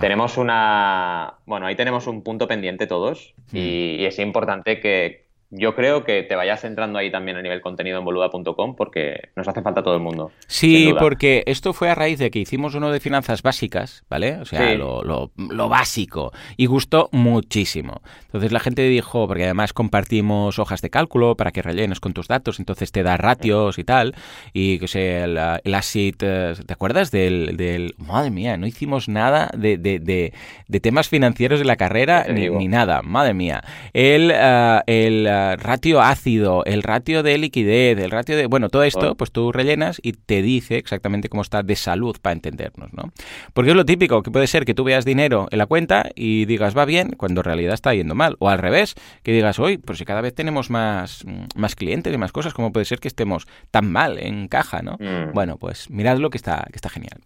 Tenemos 0.00 0.36
una. 0.36 1.34
Bueno, 1.46 1.66
ahí 1.66 1.76
tenemos 1.76 2.06
un 2.06 2.22
punto 2.22 2.48
pendiente 2.48 2.86
todos. 2.86 3.34
Mm. 3.52 3.56
y, 3.56 4.04
es 4.04 4.18
importante 4.18 4.80
que, 4.80 5.21
yo 5.54 5.74
creo 5.74 6.02
que 6.02 6.22
te 6.22 6.34
vayas 6.34 6.62
centrando 6.62 6.98
ahí 6.98 7.10
también 7.10 7.36
a 7.36 7.42
nivel 7.42 7.60
contenido 7.60 7.98
en 7.98 8.04
boluda.com 8.06 8.74
porque 8.74 9.28
nos 9.36 9.46
hace 9.46 9.60
falta 9.60 9.82
todo 9.82 9.94
el 9.94 10.00
mundo. 10.00 10.32
Sí, 10.46 10.94
porque 10.98 11.44
esto 11.46 11.74
fue 11.74 11.90
a 11.90 11.94
raíz 11.94 12.18
de 12.18 12.30
que 12.30 12.38
hicimos 12.38 12.74
uno 12.74 12.90
de 12.90 13.00
finanzas 13.00 13.42
básicas, 13.42 14.02
¿vale? 14.08 14.36
O 14.36 14.46
sea, 14.46 14.74
lo, 14.74 15.02
lo, 15.02 15.68
básico. 15.68 16.32
Y 16.56 16.64
gustó 16.64 17.10
muchísimo. 17.12 18.00
Entonces 18.24 18.50
la 18.50 18.60
gente 18.60 18.82
dijo, 18.88 19.28
porque 19.28 19.44
además 19.44 19.74
compartimos 19.74 20.58
hojas 20.58 20.80
de 20.80 20.88
cálculo 20.88 21.36
para 21.36 21.50
que 21.50 21.60
rellenes 21.60 22.00
con 22.00 22.14
tus 22.14 22.28
datos, 22.28 22.58
entonces 22.58 22.90
te 22.90 23.02
da 23.02 23.18
ratios 23.18 23.78
y 23.78 23.84
tal. 23.84 24.14
Y 24.54 24.78
que 24.78 24.88
sé, 24.88 25.22
el, 25.22 25.38
el 25.64 25.74
ASIT, 25.74 26.22
eh, 26.22 26.54
¿te 26.64 26.72
acuerdas 26.72 27.10
del, 27.10 27.58
del, 27.58 27.94
Madre 27.98 28.30
mía, 28.30 28.56
no 28.56 28.66
hicimos 28.66 29.08
nada 29.08 29.50
de, 29.54 29.76
de, 29.76 29.98
de, 29.98 30.80
temas 30.80 31.08
financieros 31.08 31.58
de 31.58 31.66
la 31.66 31.76
carrera 31.76 32.24
ni, 32.28 32.48
ni, 32.48 32.68
nada, 32.68 33.02
madre 33.02 33.34
mía. 33.34 33.62
El, 33.92 34.30
uh, 34.30 34.80
el 34.86 35.26
ratio 35.56 36.00
ácido, 36.00 36.64
el 36.64 36.82
ratio 36.82 37.22
de 37.22 37.38
liquidez, 37.38 37.98
el 37.98 38.10
ratio 38.10 38.36
de... 38.36 38.46
Bueno, 38.46 38.68
todo 38.68 38.82
esto, 38.84 39.14
pues 39.14 39.32
tú 39.32 39.52
rellenas 39.52 40.00
y 40.02 40.12
te 40.12 40.42
dice 40.42 40.76
exactamente 40.76 41.28
cómo 41.28 41.42
está 41.42 41.62
de 41.62 41.76
salud 41.76 42.16
para 42.20 42.34
entendernos, 42.34 42.92
¿no? 42.92 43.12
Porque 43.52 43.70
es 43.70 43.76
lo 43.76 43.84
típico, 43.84 44.22
que 44.22 44.30
puede 44.30 44.46
ser 44.46 44.64
que 44.64 44.74
tú 44.74 44.84
veas 44.84 45.04
dinero 45.04 45.48
en 45.50 45.58
la 45.58 45.66
cuenta 45.66 46.10
y 46.14 46.44
digas 46.44 46.76
va 46.76 46.84
bien, 46.84 47.10
cuando 47.16 47.40
en 47.40 47.44
realidad 47.44 47.74
está 47.74 47.94
yendo 47.94 48.14
mal. 48.14 48.36
O 48.38 48.48
al 48.48 48.58
revés, 48.58 48.94
que 49.22 49.32
digas, 49.32 49.58
hoy, 49.58 49.78
pues 49.78 49.98
si 49.98 50.04
cada 50.04 50.20
vez 50.20 50.34
tenemos 50.34 50.70
más, 50.70 51.24
más 51.54 51.74
clientes 51.74 52.12
y 52.12 52.18
más 52.18 52.32
cosas, 52.32 52.54
¿cómo 52.54 52.72
puede 52.72 52.84
ser 52.84 53.00
que 53.00 53.08
estemos 53.08 53.46
tan 53.70 53.90
mal 53.90 54.18
en 54.18 54.48
caja, 54.48 54.82
¿no? 54.82 54.96
Mm. 54.98 55.32
Bueno, 55.32 55.56
pues 55.58 55.90
miradlo 55.90 56.30
que 56.30 56.38
está, 56.38 56.66
que 56.70 56.76
está 56.76 56.88
genial. 56.88 57.20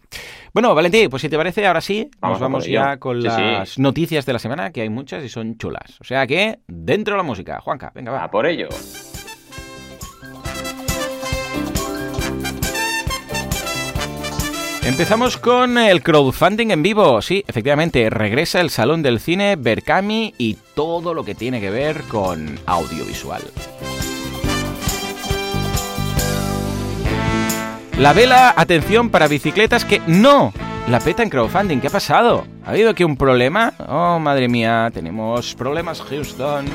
Bueno, 0.53 0.73
Valentín, 0.73 1.09
pues 1.09 1.21
si 1.21 1.29
te 1.29 1.37
parece, 1.37 1.65
ahora 1.67 1.81
sí, 1.81 2.09
vamos 2.19 2.35
nos 2.35 2.41
vamos 2.41 2.65
ya 2.65 2.97
con 2.97 3.21
las 3.21 3.77
noticias 3.77 4.25
de 4.25 4.33
la 4.33 4.39
semana, 4.39 4.71
que 4.71 4.81
hay 4.81 4.89
muchas 4.89 5.23
y 5.23 5.29
son 5.29 5.57
chulas. 5.57 5.99
O 5.99 6.03
sea 6.03 6.25
que, 6.27 6.59
dentro 6.67 7.13
de 7.13 7.17
la 7.17 7.23
música. 7.23 7.59
Juanca, 7.61 7.91
venga, 7.93 8.06
va. 8.09 8.29
Por 8.29 8.45
ello. 8.45 8.69
Empezamos 14.87 15.35
con 15.35 15.77
el 15.77 16.01
crowdfunding 16.01 16.71
en 16.71 16.81
vivo. 16.81 17.21
Sí, 17.21 17.43
efectivamente, 17.45 18.09
regresa 18.09 18.61
el 18.61 18.69
Salón 18.69 19.03
del 19.03 19.19
Cine, 19.19 19.57
Berkami 19.57 20.33
y 20.37 20.57
todo 20.75 21.13
lo 21.13 21.25
que 21.25 21.35
tiene 21.35 21.59
que 21.59 21.69
ver 21.69 22.03
con 22.03 22.57
audiovisual. 22.65 23.41
La 27.99 28.13
vela, 28.13 28.53
atención 28.55 29.09
para 29.09 29.27
bicicletas 29.27 29.83
que 29.83 30.01
no 30.07 30.53
la 30.87 31.01
peta 31.01 31.21
en 31.21 31.29
crowdfunding. 31.29 31.79
¿Qué 31.81 31.87
ha 31.87 31.91
pasado? 31.91 32.47
¿Ha 32.65 32.69
habido 32.69 32.91
aquí 32.91 33.03
un 33.03 33.17
problema? 33.17 33.73
Oh, 33.89 34.19
madre 34.19 34.47
mía, 34.47 34.89
tenemos 34.93 35.53
problemas, 35.55 36.01
Houston. 36.01 36.65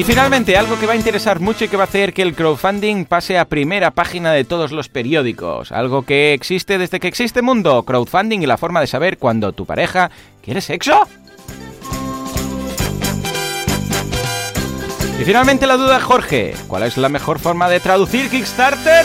Y 0.00 0.02
finalmente, 0.02 0.56
algo 0.56 0.80
que 0.80 0.86
va 0.86 0.94
a 0.94 0.96
interesar 0.96 1.40
mucho 1.40 1.66
y 1.66 1.68
que 1.68 1.76
va 1.76 1.82
a 1.82 1.86
hacer 1.86 2.14
que 2.14 2.22
el 2.22 2.34
crowdfunding 2.34 3.04
pase 3.04 3.36
a 3.36 3.44
primera 3.44 3.90
página 3.90 4.32
de 4.32 4.44
todos 4.44 4.72
los 4.72 4.88
periódicos. 4.88 5.72
Algo 5.72 6.06
que 6.06 6.32
existe 6.32 6.78
desde 6.78 6.98
que 7.00 7.06
existe 7.06 7.42
mundo. 7.42 7.82
Crowdfunding 7.82 8.40
y 8.40 8.46
la 8.46 8.56
forma 8.56 8.80
de 8.80 8.86
saber 8.86 9.18
cuando 9.18 9.52
tu 9.52 9.66
pareja 9.66 10.10
quiere 10.42 10.62
sexo. 10.62 11.06
Y 15.20 15.24
finalmente 15.26 15.66
la 15.66 15.76
duda, 15.76 16.00
Jorge. 16.00 16.54
¿Cuál 16.66 16.84
es 16.84 16.96
la 16.96 17.10
mejor 17.10 17.38
forma 17.38 17.68
de 17.68 17.80
traducir 17.80 18.30
Kickstarter? 18.30 19.04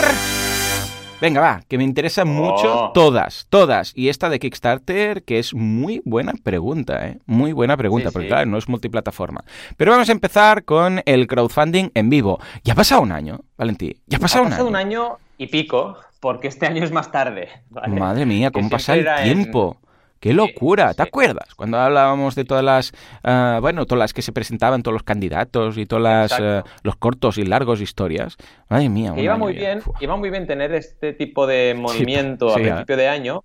Venga, 1.25 1.41
va, 1.41 1.61
que 1.67 1.77
me 1.79 1.83
interesan 1.83 2.27
mucho 2.27 2.85
Oh. 2.85 2.91
todas, 2.93 3.47
todas. 3.49 3.93
Y 3.95 4.09
esta 4.09 4.29
de 4.29 4.37
Kickstarter, 4.37 5.23
que 5.23 5.39
es 5.39 5.55
muy 5.55 6.01
buena 6.05 6.33
pregunta, 6.43 7.07
¿eh? 7.07 7.17
Muy 7.25 7.51
buena 7.51 7.75
pregunta, 7.77 8.09
Sí, 8.09 8.13
porque 8.13 8.27
sí. 8.27 8.29
claro, 8.31 8.45
no 8.45 8.57
es 8.59 8.69
multiplataforma. 8.69 9.43
Pero 9.75 9.91
vamos 9.91 10.07
a 10.09 10.11
empezar 10.11 10.65
con 10.65 11.01
el 11.05 11.25
crowdfunding 11.25 11.89
en 11.95 12.09
vivo. 12.11 12.39
Ya 12.63 12.73
ha 12.73 12.75
pasado 12.75 13.01
un 13.01 13.11
año, 13.11 13.39
Valentí. 13.57 13.95
Ya 14.05 14.17
ha 14.17 14.21
pasado, 14.21 14.45
ha 14.45 14.49
pasado 14.49 14.65
un 14.67 14.69
un 14.69 14.75
año. 14.75 15.03
año 15.05 15.17
y 15.39 15.47
pico, 15.47 15.97
porque 16.19 16.47
este 16.47 16.67
año 16.67 16.83
es 16.83 16.91
más 16.91 17.11
tarde. 17.11 17.49
¿vale? 17.71 17.99
Madre 17.99 18.25
mía, 18.27 18.51
cómo 18.51 18.69
pasa 18.69 18.93
el 18.93 19.07
en- 19.07 19.23
tiempo. 19.23 19.77
¡Qué 20.25 20.33
locura! 20.33 20.95
¿Te 20.95 21.03
acuerdas? 21.03 21.53
Cuando 21.53 21.77
hablábamos 21.77 22.33
de 22.33 22.45
todas 22.45 22.63
las, 22.63 22.93
ah, 23.23 23.59
bueno, 23.61 23.85
todas 23.85 23.99
las 23.99 24.11
que 24.11 24.23
se 24.23 24.31
presentaban, 24.31 24.81
todos 24.81 24.93
los 24.93 25.03
candidatos 25.03 25.77
y 25.77 25.85
todas 25.85 26.01
las, 26.01 26.41
ah, 26.41 26.63
los 26.81 26.95
cortos 26.95 27.37
y 27.37 27.45
largos 27.45 27.79
historias. 27.79 28.35
Madre 28.67 28.89
mía. 28.89 29.13
Que 29.13 29.21
iba 29.21 29.37
muy 29.37 29.53
bien, 29.53 29.83
iba 29.99 30.15
muy 30.15 30.31
bien 30.31 30.47
tener 30.47 30.73
este 30.73 31.13
tipo 31.13 31.45
de 31.45 31.75
movimiento 31.77 32.49
sí, 32.49 32.59
a 32.59 32.63
principio 32.63 32.97
de 32.97 33.07
año, 33.07 33.43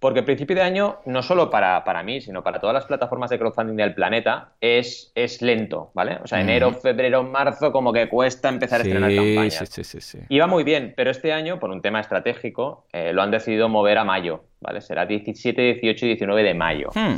porque 0.00 0.20
a 0.20 0.24
principio 0.24 0.56
de 0.56 0.62
año, 0.62 0.96
no 1.04 1.22
solo 1.22 1.50
para, 1.50 1.84
para 1.84 2.02
mí, 2.02 2.20
sino 2.22 2.42
para 2.42 2.58
todas 2.58 2.74
las 2.74 2.86
plataformas 2.86 3.28
de 3.30 3.38
crowdfunding 3.38 3.76
del 3.76 3.94
planeta, 3.94 4.48
es, 4.60 5.12
es 5.14 5.42
lento, 5.42 5.90
¿vale? 5.94 6.18
O 6.24 6.26
sea, 6.26 6.40
enero, 6.40 6.72
febrero, 6.72 7.22
marzo, 7.22 7.70
como 7.70 7.92
que 7.92 8.08
cuesta 8.08 8.48
empezar 8.48 8.80
a 8.80 8.82
estrenar 8.84 9.14
campañas. 9.14 9.54
sí, 9.58 9.66
sí, 9.66 9.84
sí, 9.84 10.00
sí. 10.00 10.18
Iba 10.30 10.46
muy 10.46 10.64
bien, 10.64 10.94
pero 10.96 11.10
este 11.10 11.32
año, 11.34 11.60
por 11.60 11.70
un 11.70 11.82
tema 11.82 12.00
estratégico, 12.00 12.86
eh, 12.92 13.12
lo 13.12 13.20
han 13.22 13.30
decidido 13.30 13.68
mover 13.68 13.98
a 13.98 14.04
mayo, 14.04 14.44
¿vale? 14.60 14.80
Será 14.80 15.04
17, 15.06 15.60
18 15.60 16.06
y 16.06 16.08
19 16.08 16.42
de 16.42 16.54
mayo. 16.54 16.88
Hmm. 16.94 17.16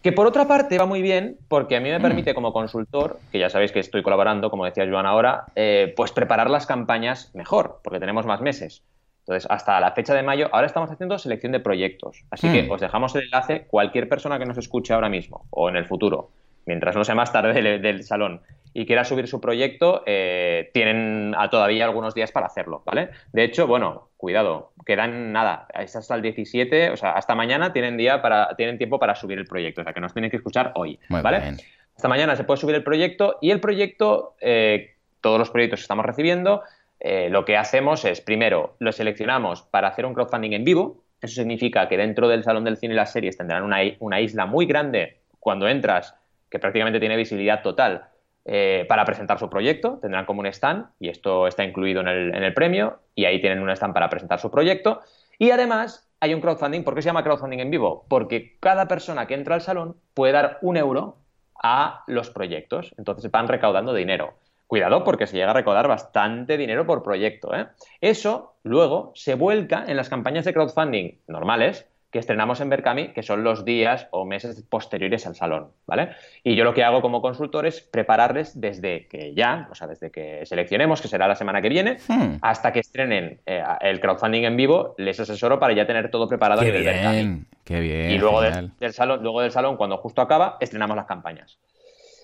Que 0.00 0.12
por 0.12 0.28
otra 0.28 0.46
parte 0.46 0.78
va 0.78 0.86
muy 0.86 1.02
bien 1.02 1.36
porque 1.48 1.74
a 1.76 1.80
mí 1.80 1.90
me 1.90 1.98
Mm. 1.98 2.02
permite 2.02 2.32
como 2.34 2.52
consultor, 2.52 3.18
que 3.32 3.40
ya 3.40 3.50
sabéis 3.50 3.72
que 3.72 3.80
estoy 3.80 4.04
colaborando, 4.04 4.50
como 4.50 4.64
decía 4.64 4.86
Joan 4.88 5.04
ahora, 5.06 5.46
eh, 5.56 5.92
pues 5.96 6.12
preparar 6.12 6.48
las 6.48 6.64
campañas 6.66 7.34
mejor, 7.34 7.80
porque 7.82 7.98
tenemos 7.98 8.24
más 8.24 8.40
meses. 8.40 8.84
Entonces, 9.26 9.46
hasta 9.50 9.80
la 9.80 9.90
fecha 9.90 10.14
de 10.14 10.22
mayo, 10.22 10.48
ahora 10.52 10.68
estamos 10.68 10.88
haciendo 10.88 11.18
selección 11.18 11.50
de 11.50 11.58
proyectos. 11.58 12.22
Así 12.30 12.48
que 12.52 12.62
Mm. 12.62 12.70
os 12.70 12.80
dejamos 12.80 13.12
el 13.16 13.24
enlace, 13.24 13.66
cualquier 13.66 14.08
persona 14.08 14.38
que 14.38 14.46
nos 14.46 14.56
escuche 14.56 14.94
ahora 14.94 15.08
mismo 15.08 15.46
o 15.50 15.68
en 15.68 15.74
el 15.74 15.84
futuro, 15.84 16.30
mientras 16.64 16.94
no 16.94 17.02
sea 17.04 17.16
más 17.16 17.32
tarde 17.32 17.52
del, 17.60 17.82
del 17.82 18.04
salón, 18.04 18.40
y 18.72 18.86
quiera 18.86 19.02
subir 19.04 19.26
su 19.26 19.40
proyecto, 19.40 20.02
eh, 20.06 20.70
tienen 20.72 21.34
a 21.36 21.50
todavía 21.50 21.84
algunos 21.86 22.14
días 22.14 22.30
para 22.30 22.46
hacerlo, 22.46 22.82
¿vale? 22.86 23.08
De 23.32 23.42
hecho, 23.42 23.66
bueno, 23.66 24.10
cuidado, 24.16 24.72
quedan 24.84 25.32
nada, 25.32 25.66
es 25.74 25.96
hasta 25.96 26.14
el 26.14 26.22
17, 26.22 26.90
o 26.90 26.96
sea, 26.96 27.12
hasta 27.12 27.34
mañana 27.34 27.72
tienen 27.72 27.96
día 27.96 28.22
para, 28.22 28.54
tienen 28.54 28.78
tiempo 28.78 29.00
para 29.00 29.16
subir 29.16 29.38
el 29.38 29.46
proyecto, 29.46 29.80
o 29.80 29.84
sea, 29.84 29.92
que 29.92 30.00
nos 30.00 30.12
tienen 30.12 30.30
que 30.30 30.36
escuchar 30.36 30.70
hoy, 30.76 31.00
Muy 31.08 31.20
¿vale? 31.22 31.40
bien. 31.40 31.56
Hasta 31.96 32.06
mañana 32.08 32.36
se 32.36 32.44
puede 32.44 32.60
subir 32.60 32.76
el 32.76 32.84
proyecto 32.84 33.38
y 33.40 33.50
el 33.50 33.58
proyecto, 33.60 34.36
eh, 34.40 34.94
todos 35.22 35.38
los 35.38 35.50
proyectos 35.50 35.80
que 35.80 35.84
estamos 35.84 36.04
recibiendo, 36.04 36.62
eh, 37.00 37.28
lo 37.30 37.44
que 37.44 37.56
hacemos 37.56 38.04
es, 38.04 38.20
primero, 38.20 38.76
lo 38.78 38.92
seleccionamos 38.92 39.62
para 39.62 39.88
hacer 39.88 40.06
un 40.06 40.14
crowdfunding 40.14 40.52
en 40.52 40.64
vivo. 40.64 41.04
Eso 41.20 41.34
significa 41.34 41.88
que 41.88 41.96
dentro 41.96 42.28
del 42.28 42.44
Salón 42.44 42.64
del 42.64 42.76
Cine 42.76 42.94
y 42.94 42.96
las 42.96 43.12
series 43.12 43.36
tendrán 43.36 43.62
una, 43.62 44.20
isla 44.20 44.46
muy 44.46 44.66
grande 44.66 45.20
cuando 45.38 45.68
entras, 45.68 46.14
que 46.50 46.58
prácticamente 46.58 47.00
tiene 47.00 47.16
visibilidad 47.16 47.62
total, 47.62 48.08
eh, 48.44 48.86
para 48.88 49.04
presentar 49.04 49.38
su 49.38 49.50
proyecto. 49.50 49.98
Tendrán 50.00 50.24
como 50.24 50.40
un 50.40 50.46
stand, 50.46 50.86
y 51.00 51.08
esto 51.08 51.46
está 51.46 51.64
incluido 51.64 52.00
en 52.00 52.08
el, 52.08 52.34
en 52.34 52.42
el 52.42 52.54
premio, 52.54 53.00
y 53.14 53.24
ahí 53.24 53.40
tienen 53.40 53.60
un 53.60 53.70
stand 53.70 53.92
para 53.92 54.08
presentar 54.08 54.38
su 54.38 54.50
proyecto. 54.50 55.00
Y 55.38 55.50
además 55.50 56.08
hay 56.20 56.34
un 56.34 56.40
crowdfunding. 56.40 56.82
¿Por 56.82 56.94
qué 56.94 57.02
se 57.02 57.06
llama 57.06 57.22
crowdfunding 57.22 57.60
en 57.60 57.70
vivo? 57.70 58.06
Porque 58.08 58.56
cada 58.60 58.88
persona 58.88 59.26
que 59.26 59.34
entra 59.34 59.54
al 59.54 59.60
salón 59.60 59.96
puede 60.14 60.32
dar 60.32 60.58
un 60.62 60.76
euro 60.76 61.18
a 61.62 62.04
los 62.06 62.30
proyectos. 62.30 62.94
Entonces 62.98 63.30
van 63.30 63.48
recaudando 63.48 63.92
dinero. 63.94 64.34
Cuidado 64.66 65.04
porque 65.04 65.26
se 65.26 65.36
llega 65.36 65.50
a 65.50 65.54
recaudar 65.54 65.86
bastante 65.88 66.56
dinero 66.56 66.86
por 66.86 67.02
proyecto. 67.02 67.54
¿eh? 67.54 67.66
Eso 68.00 68.54
luego 68.64 69.12
se 69.14 69.34
vuelca 69.34 69.84
en 69.86 69.96
las 69.96 70.08
campañas 70.08 70.44
de 70.44 70.52
crowdfunding 70.52 71.18
normales 71.28 71.86
que 72.10 72.20
estrenamos 72.20 72.60
en 72.60 72.70
Berkami, 72.70 73.08
que 73.08 73.22
son 73.22 73.44
los 73.44 73.64
días 73.64 74.06
o 74.10 74.24
meses 74.24 74.64
posteriores 74.70 75.26
al 75.26 75.34
salón, 75.34 75.72
¿vale? 75.86 76.10
Y 76.44 76.54
yo 76.56 76.64
lo 76.64 76.72
que 76.72 76.82
hago 76.82 77.02
como 77.02 77.20
consultor 77.20 77.66
es 77.66 77.82
prepararles 77.82 78.58
desde 78.58 79.06
que 79.06 79.34
ya, 79.34 79.68
o 79.70 79.74
sea, 79.74 79.86
desde 79.86 80.10
que 80.10 80.46
seleccionemos, 80.46 81.02
que 81.02 81.08
será 81.08 81.28
la 81.28 81.34
semana 81.34 81.60
que 81.60 81.68
viene, 81.68 81.98
Hmm. 82.08 82.36
hasta 82.40 82.72
que 82.72 82.80
estrenen 82.80 83.40
eh, 83.44 83.62
el 83.82 84.00
crowdfunding 84.00 84.44
en 84.44 84.56
vivo, 84.56 84.94
les 84.98 85.18
asesoro 85.20 85.58
para 85.58 85.74
ya 85.74 85.86
tener 85.86 86.10
todo 86.10 86.26
preparado 86.28 86.60
Qué 86.62 86.68
nivel 86.68 86.84
Berkami. 86.84 87.14
bien, 87.16 87.46
qué 87.64 87.80
bien. 87.80 88.10
Y 88.12 88.18
luego 88.18 88.40
del 88.40 88.92
salón, 88.92 89.22
luego 89.22 89.42
del 89.42 89.50
salón, 89.50 89.76
cuando 89.76 89.98
justo 89.98 90.22
acaba, 90.22 90.56
estrenamos 90.60 90.96
las 90.96 91.06
campañas. 91.06 91.58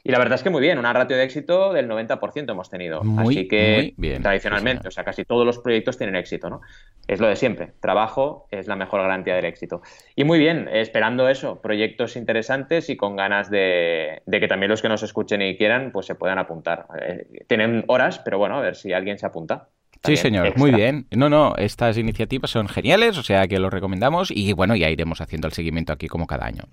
Y 0.05 0.11
la 0.11 0.19
verdad 0.19 0.35
es 0.35 0.43
que 0.43 0.51
muy 0.51 0.61
bien, 0.61 0.79
una 0.79 0.93
ratio 0.93 1.17
de 1.17 1.23
éxito 1.23 1.73
del 1.73 1.89
90% 1.89 2.51
hemos 2.51 2.69
tenido. 2.69 3.05
Muy, 3.05 3.35
Así 3.37 3.49
que 3.49 3.77
muy 3.77 3.95
bien. 3.97 4.23
tradicionalmente, 4.23 4.83
Sí, 4.83 4.89
o 4.89 4.91
sea, 4.91 5.05
casi 5.05 5.25
todos 5.25 5.47
los 5.47 5.59
proyectos 5.61 5.97
tienen 5.97 6.17
éxito, 6.17 6.51
¿no? 6.51 6.61
Es 7.07 7.21
lo 7.21 7.29
de 7.29 7.37
siempre. 7.37 7.73
Trabajo 7.81 8.49
es 8.51 8.67
la 8.67 8.75
mejor 8.75 9.01
garantía 9.03 9.37
del 9.37 9.45
éxito. 9.45 9.81
Y 10.17 10.25
muy 10.25 10.41
bien, 10.41 10.69
esperando 10.73 11.29
eso, 11.29 11.61
proyectos 11.61 12.17
interesantes 12.17 12.91
y 12.91 12.97
con 12.97 13.15
ganas 13.15 13.49
de, 13.49 14.23
de 14.27 14.41
que 14.41 14.49
también 14.49 14.71
los 14.71 14.83
que 14.83 14.89
nos 14.89 15.05
escuchen 15.05 15.41
y 15.41 15.57
quieran, 15.57 15.93
pues 15.93 16.07
se 16.07 16.17
puedan 16.17 16.39
apuntar. 16.39 16.87
Eh, 17.01 17.45
tienen 17.47 17.85
horas, 17.87 18.19
pero 18.19 18.39
bueno, 18.39 18.59
a 18.59 18.61
ver 18.61 18.75
si 18.75 18.93
alguien 18.93 19.19
se 19.19 19.27
apunta. 19.27 19.69
Sí, 20.05 20.17
señor, 20.17 20.47
extra. 20.47 20.61
muy 20.61 20.73
bien. 20.73 21.07
No, 21.13 21.29
no, 21.29 21.55
estas 21.57 21.97
iniciativas 21.97 22.51
son 22.51 22.69
geniales, 22.69 23.17
o 23.19 23.23
sea 23.23 23.47
que 23.47 23.59
lo 23.59 23.71
recomendamos 23.71 24.31
y 24.33 24.53
bueno, 24.53 24.75
ya 24.75 24.91
iremos 24.91 25.21
haciendo 25.21 25.47
el 25.47 25.53
seguimiento 25.53 25.93
aquí 25.93 26.09
como 26.09 26.27
cada 26.27 26.47
año. 26.47 26.65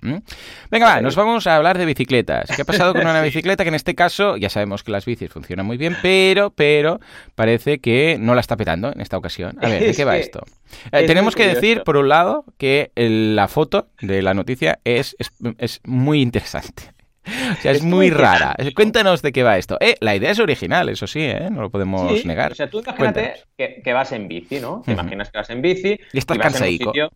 Venga, 0.71 0.85
va, 0.87 1.01
nos 1.01 1.15
vamos 1.15 1.45
a 1.45 1.55
hablar 1.55 1.77
de 1.77 1.85
bicicletas. 1.85 2.49
¿Qué 2.55 2.61
ha 2.61 2.65
pasado 2.65 2.93
con 2.93 3.03
una 3.05 3.21
bicicleta 3.23 3.63
que 3.63 3.69
en 3.69 3.75
este 3.75 3.93
caso, 3.95 4.35
ya 4.37 4.49
sabemos 4.49 4.83
que 4.83 4.91
las 4.91 5.05
bicis 5.05 5.29
funcionan 5.31 5.65
muy 5.65 5.77
bien, 5.77 5.95
pero, 6.01 6.49
pero 6.49 6.99
parece 7.35 7.79
que 7.79 8.17
no 8.19 8.33
la 8.33 8.41
está 8.41 8.57
petando 8.57 8.91
en 8.91 9.01
esta 9.01 9.17
ocasión? 9.17 9.57
A 9.61 9.69
ver, 9.69 9.83
¿de 9.83 9.93
qué 9.93 10.05
va 10.05 10.17
esto? 10.17 10.43
Eh, 10.91 11.05
tenemos 11.05 11.35
que 11.35 11.47
decir, 11.47 11.83
por 11.83 11.97
un 11.97 12.09
lado, 12.09 12.45
que 12.57 12.91
el- 12.95 13.35
la 13.35 13.47
foto 13.47 13.87
de 14.01 14.21
la 14.21 14.33
noticia 14.33 14.79
es, 14.83 15.15
es, 15.19 15.31
es 15.59 15.81
muy 15.83 16.21
interesante. 16.21 16.93
O 17.57 17.61
sea, 17.61 17.71
es, 17.71 17.77
Es 17.77 17.83
muy 17.83 17.91
muy 17.93 18.09
rara. 18.11 18.55
Cuéntanos 18.75 19.21
de 19.21 19.31
qué 19.31 19.43
va 19.43 19.57
esto. 19.57 19.77
Eh, 19.79 19.95
la 19.99 20.15
idea 20.15 20.31
es 20.31 20.39
original, 20.39 20.89
eso 20.89 21.07
sí, 21.07 21.21
¿eh? 21.21 21.49
no 21.51 21.61
lo 21.61 21.69
podemos 21.69 22.19
Sí, 22.19 22.27
negar. 22.27 22.51
O 22.51 22.55
sea, 22.55 22.69
tú 22.69 22.79
imagínate 22.79 23.33
que, 23.57 23.81
que 23.83 23.93
vas 23.93 24.11
en 24.11 24.27
bici, 24.27 24.59
¿no? 24.59 24.81
Te 24.85 24.91
imaginas 24.93 25.29
que 25.31 25.37
vas 25.37 25.49
en 25.49 25.61
bici 25.61 25.99
Y 26.13 26.17
estás 26.17 26.37
vas 26.37 26.45
en 26.47 26.49
un 26.49 26.53
cansaico. 26.53 26.85
sitio- 26.91 27.09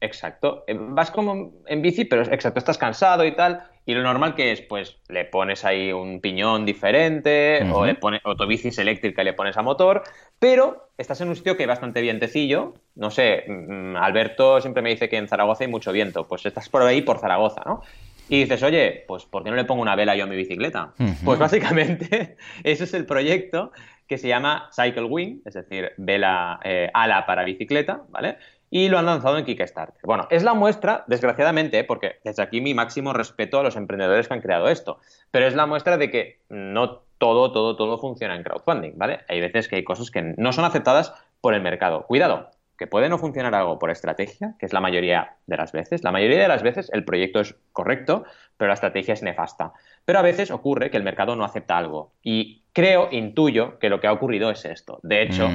Exacto. 0.00 0.64
Eh, 0.66 0.76
Vas 0.78 1.10
como 1.10 1.52
en 1.66 1.80
bici, 1.80 2.04
pero 2.04 2.22
exacto, 2.22 2.58
estás 2.58 2.76
cansado 2.76 3.24
y 3.24 3.32
tal. 3.34 3.62
Y 3.86 3.94
lo 3.94 4.02
normal 4.02 4.34
que 4.34 4.52
es, 4.52 4.60
pues, 4.60 4.98
le 5.08 5.24
pones 5.24 5.64
ahí 5.64 5.92
un 5.92 6.20
piñón 6.20 6.66
diferente, 6.66 7.66
o 7.72 7.86
le 7.86 7.94
pones, 7.94 8.20
o 8.24 8.34
tu 8.36 8.46
bici 8.46 8.68
es 8.68 8.78
eléctrica 8.78 9.22
y 9.22 9.24
le 9.26 9.32
pones 9.32 9.56
a 9.56 9.62
motor, 9.62 10.02
pero 10.38 10.88
estás 10.98 11.20
en 11.22 11.28
un 11.28 11.36
sitio 11.36 11.56
que 11.56 11.62
hay 11.62 11.66
bastante 11.68 12.02
vientecillo. 12.02 12.74
No 12.96 13.10
sé, 13.10 13.44
mm, 13.48 13.96
Alberto 13.96 14.60
siempre 14.60 14.82
me 14.82 14.90
dice 14.90 15.08
que 15.08 15.16
en 15.16 15.28
Zaragoza 15.28 15.64
hay 15.64 15.70
mucho 15.70 15.90
viento. 15.92 16.26
Pues 16.26 16.44
estás 16.44 16.68
por 16.68 16.82
ahí 16.82 17.00
por 17.02 17.18
Zaragoza, 17.18 17.62
¿no? 17.64 17.82
Y 18.28 18.40
dices, 18.40 18.62
oye, 18.62 19.04
pues 19.06 19.24
¿por 19.24 19.44
qué 19.44 19.50
no 19.50 19.56
le 19.56 19.64
pongo 19.64 19.82
una 19.82 19.96
vela 19.96 20.16
yo 20.16 20.24
a 20.24 20.26
mi 20.26 20.36
bicicleta? 20.36 20.94
Pues 21.24 21.38
básicamente 21.38 22.36
ese 22.64 22.84
es 22.84 22.94
el 22.94 23.06
proyecto 23.06 23.72
que 24.06 24.18
se 24.18 24.28
llama 24.28 24.70
Cycle 24.74 25.04
Wing, 25.04 25.40
es 25.44 25.54
decir, 25.54 25.92
vela 25.96 26.60
eh, 26.64 26.90
ala 26.94 27.26
para 27.26 27.44
bicicleta, 27.44 28.02
¿vale? 28.08 28.38
Y 28.70 28.88
lo 28.88 28.98
han 28.98 29.06
lanzado 29.06 29.38
en 29.38 29.44
Kickstarter. 29.44 30.00
Bueno, 30.02 30.26
es 30.30 30.42
la 30.42 30.52
muestra, 30.54 31.04
desgraciadamente, 31.06 31.78
¿eh? 31.78 31.84
porque 31.84 32.16
desde 32.24 32.42
aquí 32.42 32.60
mi 32.60 32.74
máximo 32.74 33.12
respeto 33.12 33.60
a 33.60 33.62
los 33.62 33.76
emprendedores 33.76 34.26
que 34.26 34.34
han 34.34 34.40
creado 34.40 34.68
esto, 34.68 34.98
pero 35.30 35.46
es 35.46 35.54
la 35.54 35.66
muestra 35.66 35.96
de 35.96 36.10
que 36.10 36.40
no 36.48 37.04
todo, 37.18 37.52
todo, 37.52 37.76
todo 37.76 37.98
funciona 37.98 38.34
en 38.34 38.42
crowdfunding, 38.42 38.92
¿vale? 38.96 39.20
Hay 39.28 39.40
veces 39.40 39.68
que 39.68 39.76
hay 39.76 39.84
cosas 39.84 40.10
que 40.10 40.34
no 40.36 40.52
son 40.52 40.64
aceptadas 40.64 41.14
por 41.40 41.54
el 41.54 41.62
mercado. 41.62 42.04
Cuidado, 42.06 42.50
que 42.76 42.86
puede 42.86 43.08
no 43.08 43.18
funcionar 43.18 43.54
algo 43.54 43.78
por 43.78 43.90
estrategia, 43.90 44.54
que 44.58 44.66
es 44.66 44.72
la 44.72 44.80
mayoría 44.80 45.34
de 45.46 45.56
las 45.56 45.72
veces. 45.72 46.02
La 46.02 46.10
mayoría 46.12 46.40
de 46.42 46.48
las 46.48 46.62
veces 46.62 46.90
el 46.92 47.04
proyecto 47.04 47.40
es 47.40 47.54
correcto, 47.72 48.24
pero 48.56 48.68
la 48.68 48.74
estrategia 48.74 49.14
es 49.14 49.22
nefasta. 49.22 49.72
Pero 50.04 50.18
a 50.18 50.22
veces 50.22 50.50
ocurre 50.50 50.90
que 50.90 50.96
el 50.96 51.02
mercado 51.02 51.36
no 51.36 51.44
acepta 51.44 51.76
algo. 51.78 52.12
Y 52.22 52.62
creo, 52.72 53.08
intuyo, 53.12 53.78
que 53.78 53.88
lo 53.88 54.00
que 54.00 54.06
ha 54.08 54.12
ocurrido 54.12 54.50
es 54.50 54.64
esto. 54.64 54.98
De 55.02 55.22
hecho, 55.22 55.46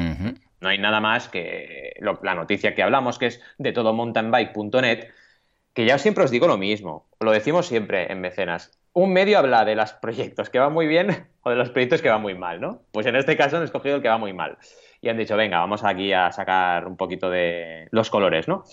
no 0.62 0.70
hay 0.70 0.78
nada 0.78 1.00
más 1.00 1.28
que 1.30 1.94
lo- 2.00 2.20
la 2.24 2.36
noticia 2.36 2.74
que 2.76 2.84
hablamos, 2.84 3.18
que 3.20 3.28
es 3.28 3.42
de 3.58 3.72
todomountainbike.net, 3.72 5.08
que 5.74 5.86
ya 5.86 5.98
siempre 5.98 6.24
os 6.24 6.32
digo 6.32 6.48
lo 6.48 6.58
mismo, 6.58 7.06
lo 7.20 7.32
decimos 7.32 7.68
siempre 7.68 8.12
en 8.12 8.22
mecenas. 8.22 8.72
Un 8.92 9.14
medio 9.14 9.38
habla 9.40 9.66
de 9.66 9.76
los 9.76 9.94
proyectos 9.94 10.50
que 10.50 10.60
van 10.60 10.74
muy 10.74 10.88
bien 10.88 11.28
o 11.44 11.50
de 11.50 11.56
los 11.56 11.70
proyectos 11.70 12.02
que 12.02 12.10
van 12.10 12.22
muy 12.22 12.34
mal, 12.36 12.60
¿no? 12.60 12.82
Pues 12.92 13.06
en 13.06 13.16
este 13.16 13.38
caso 13.38 13.58
han 13.58 13.64
escogido 13.64 13.96
el 13.98 14.02
que 14.02 14.10
va 14.10 14.18
muy 14.18 14.34
mal. 14.34 14.58
Y 15.02 15.10
han 15.10 15.18
dicho, 15.18 15.38
venga, 15.38 15.60
vamos 15.60 15.84
aquí 15.84 16.12
a 16.14 16.32
sacar 16.32 16.88
un 16.88 16.98
poquito 16.98 17.30
de 17.30 17.88
los 17.92 18.10
colores, 18.10 18.48
¿no? 18.48 18.64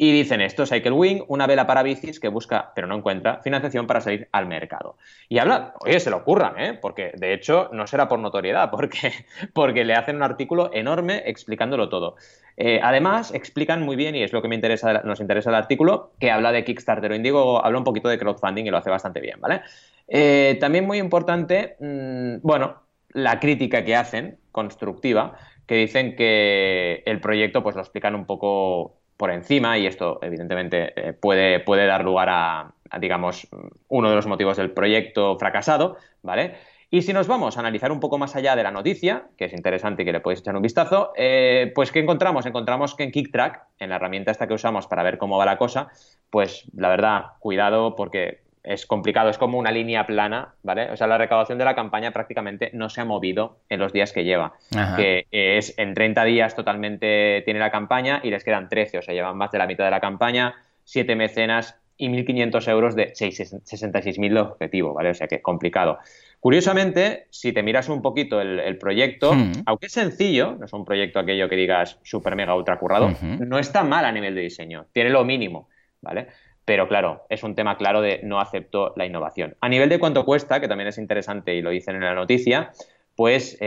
Y 0.00 0.12
dicen 0.12 0.40
esto, 0.40 0.64
Cycle 0.64 0.92
Wing, 0.92 1.22
una 1.26 1.48
vela 1.48 1.66
para 1.66 1.82
bicis 1.82 2.20
que 2.20 2.28
busca, 2.28 2.70
pero 2.72 2.86
no 2.86 2.94
encuentra, 2.94 3.40
financiación 3.42 3.88
para 3.88 4.00
salir 4.00 4.28
al 4.30 4.46
mercado. 4.46 4.96
Y 5.28 5.38
habla, 5.38 5.74
oye, 5.80 5.98
se 5.98 6.08
lo 6.08 6.18
ocurran, 6.18 6.56
¿eh? 6.56 6.78
Porque 6.80 7.10
de 7.16 7.34
hecho 7.34 7.68
no 7.72 7.84
será 7.88 8.06
por 8.06 8.20
notoriedad, 8.20 8.70
porque, 8.70 9.12
porque 9.52 9.84
le 9.84 9.94
hacen 9.94 10.14
un 10.14 10.22
artículo 10.22 10.70
enorme 10.72 11.24
explicándolo 11.26 11.88
todo. 11.88 12.14
Eh, 12.56 12.78
además, 12.80 13.34
explican 13.34 13.82
muy 13.82 13.96
bien, 13.96 14.14
y 14.14 14.22
es 14.22 14.32
lo 14.32 14.40
que 14.40 14.46
me 14.46 14.54
interesa, 14.54 15.02
nos 15.02 15.18
interesa 15.18 15.50
el 15.50 15.56
artículo, 15.56 16.12
que 16.20 16.30
habla 16.30 16.52
de 16.52 16.62
Kickstarter 16.62 17.10
o 17.10 17.16
Indigo, 17.16 17.64
habla 17.64 17.78
un 17.78 17.84
poquito 17.84 18.08
de 18.08 18.20
crowdfunding 18.20 18.66
y 18.66 18.70
lo 18.70 18.76
hace 18.76 18.90
bastante 18.90 19.20
bien, 19.20 19.40
¿vale? 19.40 19.62
Eh, 20.06 20.58
también 20.60 20.86
muy 20.86 20.98
importante, 20.98 21.74
mmm, 21.80 22.36
bueno, 22.42 22.82
la 23.10 23.40
crítica 23.40 23.84
que 23.84 23.96
hacen, 23.96 24.38
constructiva, 24.52 25.36
que 25.68 25.76
dicen 25.76 26.16
que 26.16 27.02
el 27.04 27.20
proyecto 27.20 27.62
pues 27.62 27.76
lo 27.76 27.82
explican 27.82 28.14
un 28.14 28.24
poco 28.24 28.96
por 29.18 29.30
encima 29.30 29.76
y 29.76 29.86
esto 29.86 30.18
evidentemente 30.22 30.92
eh, 30.96 31.12
puede, 31.12 31.60
puede 31.60 31.86
dar 31.86 32.02
lugar 32.04 32.28
a, 32.30 32.72
digamos, 32.98 33.46
uno 33.88 34.08
de 34.08 34.16
los 34.16 34.26
motivos 34.26 34.56
del 34.56 34.70
proyecto 34.70 35.38
fracasado, 35.38 35.98
¿vale? 36.22 36.54
Y 36.90 37.02
si 37.02 37.12
nos 37.12 37.26
vamos 37.26 37.56
a 37.56 37.60
analizar 37.60 37.92
un 37.92 38.00
poco 38.00 38.16
más 38.16 38.34
allá 38.34 38.56
de 38.56 38.62
la 38.62 38.70
noticia, 38.70 39.26
que 39.36 39.44
es 39.44 39.52
interesante 39.52 40.02
y 40.02 40.04
que 40.06 40.12
le 40.12 40.20
podéis 40.20 40.40
echar 40.40 40.56
un 40.56 40.62
vistazo, 40.62 41.12
eh, 41.16 41.70
pues 41.74 41.92
¿qué 41.92 41.98
encontramos? 41.98 42.46
Encontramos 42.46 42.94
que 42.94 43.02
en 43.02 43.10
KickTrack, 43.10 43.66
en 43.78 43.90
la 43.90 43.96
herramienta 43.96 44.30
esta 44.30 44.48
que 44.48 44.54
usamos 44.54 44.86
para 44.86 45.02
ver 45.02 45.18
cómo 45.18 45.36
va 45.36 45.44
la 45.44 45.58
cosa, 45.58 45.88
pues 46.30 46.64
la 46.74 46.88
verdad, 46.88 47.24
cuidado 47.40 47.94
porque 47.94 48.40
es 48.68 48.84
complicado, 48.84 49.30
es 49.30 49.38
como 49.38 49.58
una 49.58 49.70
línea 49.70 50.06
plana, 50.06 50.54
¿vale? 50.62 50.90
O 50.90 50.96
sea, 50.96 51.06
la 51.06 51.16
recaudación 51.16 51.56
de 51.56 51.64
la 51.64 51.74
campaña 51.74 52.12
prácticamente 52.12 52.70
no 52.74 52.90
se 52.90 53.00
ha 53.00 53.06
movido 53.06 53.60
en 53.70 53.80
los 53.80 53.94
días 53.94 54.12
que 54.12 54.24
lleva, 54.24 54.52
que 54.96 55.26
es 55.30 55.78
en 55.78 55.94
30 55.94 56.24
días 56.24 56.54
totalmente 56.54 57.42
tiene 57.46 57.60
la 57.60 57.70
campaña 57.70 58.20
y 58.22 58.30
les 58.30 58.44
quedan 58.44 58.68
13, 58.68 58.98
o 58.98 59.02
sea, 59.02 59.14
llevan 59.14 59.38
más 59.38 59.50
de 59.52 59.58
la 59.58 59.66
mitad 59.66 59.84
de 59.84 59.90
la 59.90 60.00
campaña, 60.00 60.54
7 60.84 61.16
mecenas 61.16 61.80
y 61.96 62.08
1.500 62.10 62.68
euros 62.70 62.94
de 62.94 63.12
66.000 63.14 64.34
de 64.34 64.40
objetivo, 64.40 64.92
¿vale? 64.92 65.10
O 65.10 65.14
sea, 65.14 65.28
que 65.28 65.36
es 65.36 65.42
complicado. 65.42 65.98
Curiosamente, 66.38 67.26
si 67.30 67.52
te 67.52 67.62
miras 67.62 67.88
un 67.88 68.02
poquito 68.02 68.40
el, 68.40 68.76
proyecto, 68.78 69.34
aunque 69.64 69.86
es 69.86 69.92
sencillo, 69.92 70.56
no 70.58 70.66
es 70.66 70.72
un 70.74 70.84
proyecto 70.84 71.18
aquello 71.18 71.48
que 71.48 71.56
digas 71.56 71.98
super 72.02 72.36
mega 72.36 72.54
ultra 72.54 72.78
currado, 72.78 73.10
no 73.22 73.58
está 73.58 73.82
mal 73.82 74.04
a 74.04 74.12
nivel 74.12 74.34
de 74.34 74.42
diseño, 74.42 74.86
tiene 74.92 75.08
lo 75.08 75.24
mínimo, 75.24 75.68
¿vale? 76.00 76.28
Pero 76.68 76.86
claro, 76.86 77.24
es 77.30 77.42
un 77.44 77.54
tema 77.54 77.78
claro 77.78 78.02
de 78.02 78.20
no 78.24 78.40
acepto 78.40 78.92
la 78.94 79.06
innovación. 79.06 79.56
A 79.62 79.70
nivel 79.70 79.88
de 79.88 79.98
cuánto 79.98 80.26
cuesta, 80.26 80.60
que 80.60 80.68
también 80.68 80.88
es 80.88 80.98
interesante 80.98 81.54
y 81.54 81.62
lo 81.62 81.70
dicen 81.70 81.96
en 81.96 82.02
la 82.02 82.14
noticia, 82.14 82.72
pues 83.16 83.58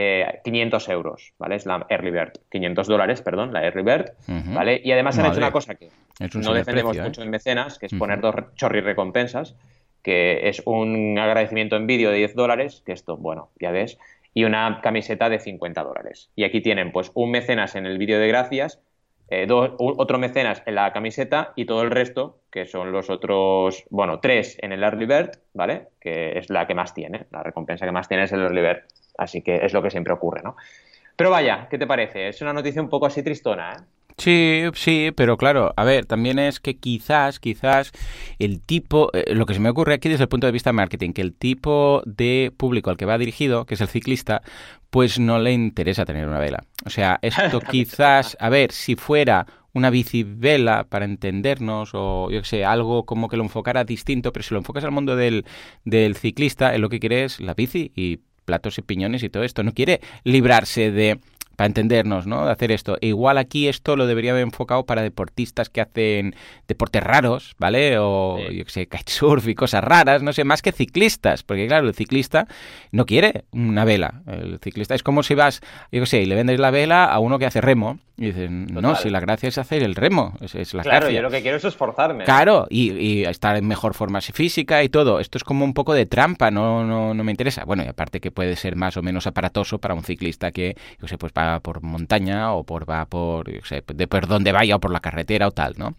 500 0.43 0.88
eh, 0.88 0.91
euros, 0.91 1.34
¿vale? 1.39 1.55
Es 1.55 1.65
la 1.65 1.84
Early 1.89 2.12
Bird, 2.12 2.34
500 2.51 2.86
dólares, 2.86 3.24
perdón, 3.24 3.53
la 3.53 3.63
Early 3.63 3.81
Bird, 3.81 4.12
¿vale? 4.53 4.79
Y 4.84 4.91
además 4.91 5.17
han 5.17 5.25
hecho 5.25 5.39
una 5.39 5.51
cosa 5.51 5.74
que 5.74 5.89
no 6.36 6.53
defendemos 6.53 6.96
¿eh? 6.96 7.01
mucho 7.01 7.24
en 7.24 7.31
mecenas, 7.31 7.79
que 7.79 7.88
es 7.88 7.93
poner 7.96 8.22
dos 8.22 8.36
chorri 8.53 8.81
recompensas, 8.81 9.55
que 10.03 10.48
es 10.48 10.62
un 10.67 11.17
agradecimiento 11.17 11.77
en 11.77 11.88
vídeo 11.88 12.12
de 12.12 12.17
10 12.17 12.36
dólares, 12.36 12.84
que 12.86 12.91
esto, 12.91 13.17
bueno, 13.17 13.50
ya 13.60 13.72
ves, 13.72 13.98
y 14.36 14.43
una 14.43 14.79
camiseta 14.84 15.27
de 15.27 15.39
50 15.39 15.84
dólares. 15.84 16.29
Y 16.36 16.43
aquí 16.43 16.62
tienen 16.62 16.91
pues 16.91 17.10
un 17.15 17.31
mecenas 17.31 17.74
en 17.74 17.88
el 17.88 17.98
vídeo 17.98 18.20
de 18.20 18.27
gracias, 18.27 18.79
eh, 19.31 19.47
otro 19.50 20.19
mecenas 20.19 20.61
en 20.65 20.75
la 20.75 20.91
camiseta 20.91 21.53
y 21.55 21.65
todo 21.65 21.83
el 21.83 21.89
resto, 21.89 22.39
que 22.51 22.65
son 22.65 22.91
los 22.91 23.09
otros, 23.09 23.85
bueno, 23.89 24.19
tres 24.19 24.57
en 24.61 24.73
el 24.73 24.83
Early 24.83 25.05
Bird, 25.05 25.31
¿vale? 25.53 25.88
Que 26.01 26.38
es 26.38 26.50
la 26.50 26.67
que 26.67 26.75
más 26.75 26.93
tiene, 26.93 27.27
la 27.31 27.41
recompensa 27.41 27.85
que 27.85 27.93
más 27.93 28.09
tiene 28.09 28.23
es 28.23 28.31
el 28.33 28.41
Early 28.41 28.61
Bird. 28.61 28.83
Así 29.17 29.41
que 29.41 29.65
es 29.65 29.71
lo 29.71 29.81
que 29.81 29.89
siempre 29.89 30.13
ocurre, 30.13 30.41
¿no? 30.43 30.57
Pero 31.15 31.29
vaya, 31.29 31.67
¿qué 31.69 31.77
te 31.77 31.88
parece? 31.88 32.27
Es 32.27 32.41
una 32.41 32.51
noticia 32.51 32.81
un 32.81 32.89
poco 32.89 33.05
así 33.05 33.23
tristona, 33.23 33.71
¿eh? 33.73 33.83
Sí, 34.18 34.63
sí, 34.74 35.12
pero 35.15 35.38
claro, 35.38 35.74
a 35.75 35.84
ver, 35.84 36.06
también 36.06 36.39
es 36.39 36.60
que 36.60 36.77
quizás, 36.77 37.39
quizás 37.39 37.91
el 38.39 38.62
tipo, 38.62 39.10
eh, 39.13 39.34
lo 39.34 39.46
que 39.46 39.53
se 39.53 39.60
me 39.60 39.70
ocurre 39.70 39.96
aquí 39.96 40.10
desde 40.10 40.24
el 40.24 40.30
punto 40.30 40.48
de 40.48 40.53
vista 40.53 40.70
de 40.70 40.74
marketing, 40.74 41.13
que 41.13 41.22
el 41.22 41.34
tipo 41.34 42.01
de 42.06 42.51
público 42.56 42.89
al 42.89 42.98
que 42.98 43.06
va 43.06 43.18
dirigido, 43.18 43.65
que 43.65 43.75
es 43.75 43.82
el 43.82 43.88
ciclista, 43.88 44.41
pues 44.89 45.20
no 45.20 45.39
le 45.39 45.53
interesa 45.53 46.06
tener 46.06 46.27
una 46.27 46.39
vela. 46.39 46.63
O 46.86 46.89
sea, 46.89 47.20
esto 47.22 47.60
quizás, 47.62 48.38
a 48.39 48.50
ver, 48.50 48.72
si 48.72 48.96
fuera 48.96 49.48
una 49.74 49.89
bicivela 49.89 50.84
para 50.84 51.06
entendernos 51.06 51.91
o 51.94 52.30
yo 52.30 52.41
qué 52.41 52.48
sé, 52.48 52.65
algo 52.65 53.06
como 53.06 53.30
que 53.30 53.38
lo 53.38 53.44
enfocara 53.44 53.86
distinto, 53.86 54.34
pero 54.34 54.44
si 54.44 54.53
lo 54.53 54.60
enfocas 54.60 54.84
al 54.84 54.91
mundo 54.91 55.15
del, 55.15 55.46
del 55.86 56.15
ciclista, 56.15 56.75
él 56.75 56.82
lo 56.82 56.89
que 56.89 57.00
quiere 57.00 57.24
es 57.24 57.39
la 57.39 57.53
bici 57.53 57.91
y 57.96 58.20
platos 58.46 58.77
y 58.77 58.82
piñones 58.82 59.24
y 59.24 59.30
todo 59.30 59.44
esto. 59.44 59.63
No 59.63 59.74
quiere 59.74 60.01
librarse 60.24 60.91
de 60.91 61.20
para 61.62 61.68
entendernos, 61.68 62.25
¿no? 62.25 62.44
De 62.48 62.51
hacer 62.51 62.72
esto. 62.72 62.98
E 63.01 63.10
igual 63.10 63.38
aquí 63.38 63.68
esto 63.68 63.96
lo 63.96 64.08
debería 64.08 64.32
haber 64.32 64.41
enfocado 64.41 64.84
para 64.88 65.03
deportistas 65.03 65.70
que 65.70 65.80
hacen 65.80 66.36
deportes 66.68 67.03
raros, 67.03 67.53
¿vale? 67.60 68.00
O 68.00 68.39
yo 68.51 68.65
qué 68.65 68.72
sé, 68.72 68.88
kitesurf 68.88 69.48
y 69.48 69.53
cosas 69.53 69.84
raras, 69.84 70.24
no 70.24 70.34
sé, 70.34 70.44
más 70.44 70.63
que 70.63 70.72
ciclistas, 70.72 71.44
porque 71.44 71.68
claro, 71.68 71.88
el 71.88 71.94
ciclista 71.94 72.48
no 72.92 73.05
quiere 73.05 73.46
una 73.51 73.85
vela. 73.85 74.24
El 74.25 74.57
ciclista 74.57 74.96
es 74.96 75.03
como 75.03 75.22
si 75.22 75.35
vas, 75.35 75.62
yo 75.92 76.00
qué 76.00 76.07
sé, 76.07 76.24
y 76.24 76.25
le 76.25 76.33
vendes 76.33 76.59
la 76.59 76.72
vela 76.72 77.05
a 77.05 77.20
uno 77.20 77.38
que 77.38 77.46
hace 77.46 77.62
remo 77.62 78.00
y 78.22 78.25
dicen, 78.27 78.68
no, 78.68 78.96
si 78.96 79.10
la 79.10 79.20
gracia 79.20 79.50
es 79.50 79.57
hacer 79.57 79.81
el 79.81 79.96
remo, 79.96 80.36
es, 80.42 80.53
la 80.75 80.84
claro, 80.84 81.00
gracia. 81.00 81.16
yo 81.16 81.24
lo 81.24 81.31
que 81.31 81.42
quiero 81.42 81.57
es 81.57 81.66
esforzarme. 81.66 82.24
Claro, 82.24 82.68
y, 82.70 83.24
estar 83.24 83.55
en 83.55 83.68
mejor 83.68 83.96
forma 83.96 84.22
física 84.22 84.84
y 84.84 84.90
todo. 84.90 85.20
Esto 85.20 85.40
es 85.40 85.44
como 85.44 85.66
un 85.66 85.74
poco 85.74 85.96
de 85.96 86.05
trampa, 86.05 86.51
no, 86.51 86.86
no, 86.86 87.16
no 87.16 87.24
me 87.24 87.31
interesa. 87.31 87.66
Bueno, 87.66 87.84
y 87.84 87.88
aparte 87.88 88.20
que 88.20 88.29
puede 88.29 88.55
ser 88.55 88.75
más 88.75 88.96
o 88.96 89.01
menos 89.01 89.25
aparatoso 89.25 89.79
para 89.79 89.96
un 89.96 90.03
ciclista 90.03 90.51
que, 90.51 90.75
yo 91.01 91.07
sé, 91.07 91.18
pues 91.18 91.34
va 91.36 91.62
por 91.62 91.81
montaña 91.81 92.53
o 92.53 92.64
por 92.64 92.88
va 92.88 93.05
por, 93.05 93.51
yo 93.51 93.62
sé, 93.64 93.84
de 93.92 94.07
por 94.07 94.27
donde 94.27 94.51
vaya 94.51 94.75
o 94.75 94.79
por 94.79 94.92
la 94.92 95.00
carretera 95.00 95.48
o 95.48 95.51
tal, 95.51 95.74
¿no? 95.77 95.96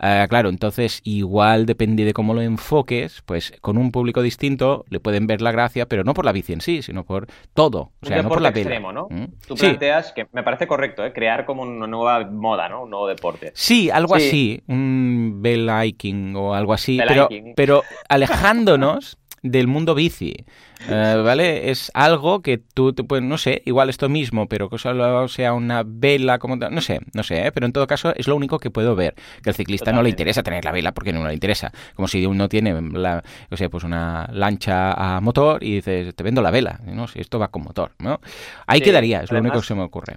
Eh, 0.00 0.24
claro, 0.30 0.48
entonces 0.48 1.02
igual 1.04 1.66
depende 1.66 2.06
de 2.06 2.14
cómo 2.14 2.32
lo 2.32 2.40
enfoques, 2.40 3.22
pues 3.26 3.52
con 3.60 3.76
un 3.76 3.92
público 3.92 4.22
distinto 4.22 4.86
le 4.88 4.98
pueden 4.98 5.26
ver 5.26 5.42
la 5.42 5.52
gracia, 5.52 5.84
pero 5.84 6.04
no 6.04 6.14
por 6.14 6.24
la 6.24 6.32
bici 6.32 6.54
en 6.54 6.62
sí, 6.62 6.80
sino 6.80 7.04
por 7.04 7.26
todo. 7.52 7.92
O 8.00 8.06
sea, 8.06 8.22
no 8.22 8.30
por 8.30 8.40
la 8.40 8.48
extremo, 8.48 8.92
¿no? 8.92 9.08
¿Mm? 9.10 9.26
Tú 9.46 9.56
planteas 9.56 10.12
que 10.12 10.26
me 10.32 10.42
parece 10.42 10.66
correcto, 10.66 11.04
¿eh? 11.04 11.12
crear 11.12 11.44
como 11.44 11.65
una 11.68 11.86
nueva 11.86 12.24
moda, 12.30 12.68
¿no? 12.68 12.84
Un 12.84 12.90
nuevo 12.90 13.06
deporte. 13.08 13.52
Sí, 13.54 13.90
algo 13.90 14.14
así, 14.14 14.62
un 14.68 15.38
bell 15.40 15.70
hiking 15.70 16.34
o 16.36 16.54
algo 16.54 16.72
así, 16.72 16.98
pero, 17.06 17.28
pero 17.54 17.82
alejándonos 18.08 19.18
del 19.50 19.66
mundo 19.66 19.94
bici. 19.94 20.44
Eh, 20.88 21.22
¿Vale? 21.24 21.70
Es 21.70 21.90
algo 21.94 22.42
que 22.42 22.58
tú 22.58 22.92
te 22.92 23.02
puedes, 23.02 23.24
no 23.24 23.38
sé, 23.38 23.62
igual 23.64 23.88
esto 23.88 24.08
mismo, 24.08 24.46
pero 24.46 24.68
que 24.68 24.78
solo 24.78 25.26
sea 25.28 25.54
una 25.54 25.82
vela, 25.84 26.38
como 26.38 26.56
no 26.56 26.80
sé, 26.80 27.00
no 27.14 27.22
sé, 27.22 27.46
¿eh? 27.46 27.52
pero 27.52 27.66
en 27.66 27.72
todo 27.72 27.86
caso 27.86 28.14
es 28.14 28.28
lo 28.28 28.36
único 28.36 28.58
que 28.58 28.70
puedo 28.70 28.94
ver. 28.94 29.14
Que 29.42 29.50
al 29.50 29.56
ciclista 29.56 29.92
no 29.92 30.02
le 30.02 30.10
interesa 30.10 30.42
tener 30.42 30.64
la 30.64 30.72
vela 30.72 30.92
porque 30.92 31.12
no 31.12 31.26
le 31.26 31.34
interesa. 31.34 31.72
Como 31.94 32.08
si 32.08 32.26
uno 32.26 32.48
tiene, 32.48 32.78
la, 32.92 33.22
o 33.50 33.56
sea, 33.56 33.68
pues 33.70 33.84
una 33.84 34.28
lancha 34.32 34.92
a 34.92 35.20
motor 35.20 35.62
y 35.62 35.76
dices, 35.76 36.14
te 36.14 36.22
vendo 36.22 36.42
la 36.42 36.50
vela, 36.50 36.80
¿no? 36.84 37.06
Si 37.08 37.20
esto 37.20 37.38
va 37.38 37.48
con 37.48 37.62
motor, 37.62 37.92
¿no? 37.98 38.20
Ahí 38.66 38.80
quedaría, 38.80 39.22
es 39.22 39.32
lo 39.32 39.38
único 39.38 39.60
que 39.60 39.66
se 39.66 39.74
me 39.74 39.82
ocurre. 39.82 40.16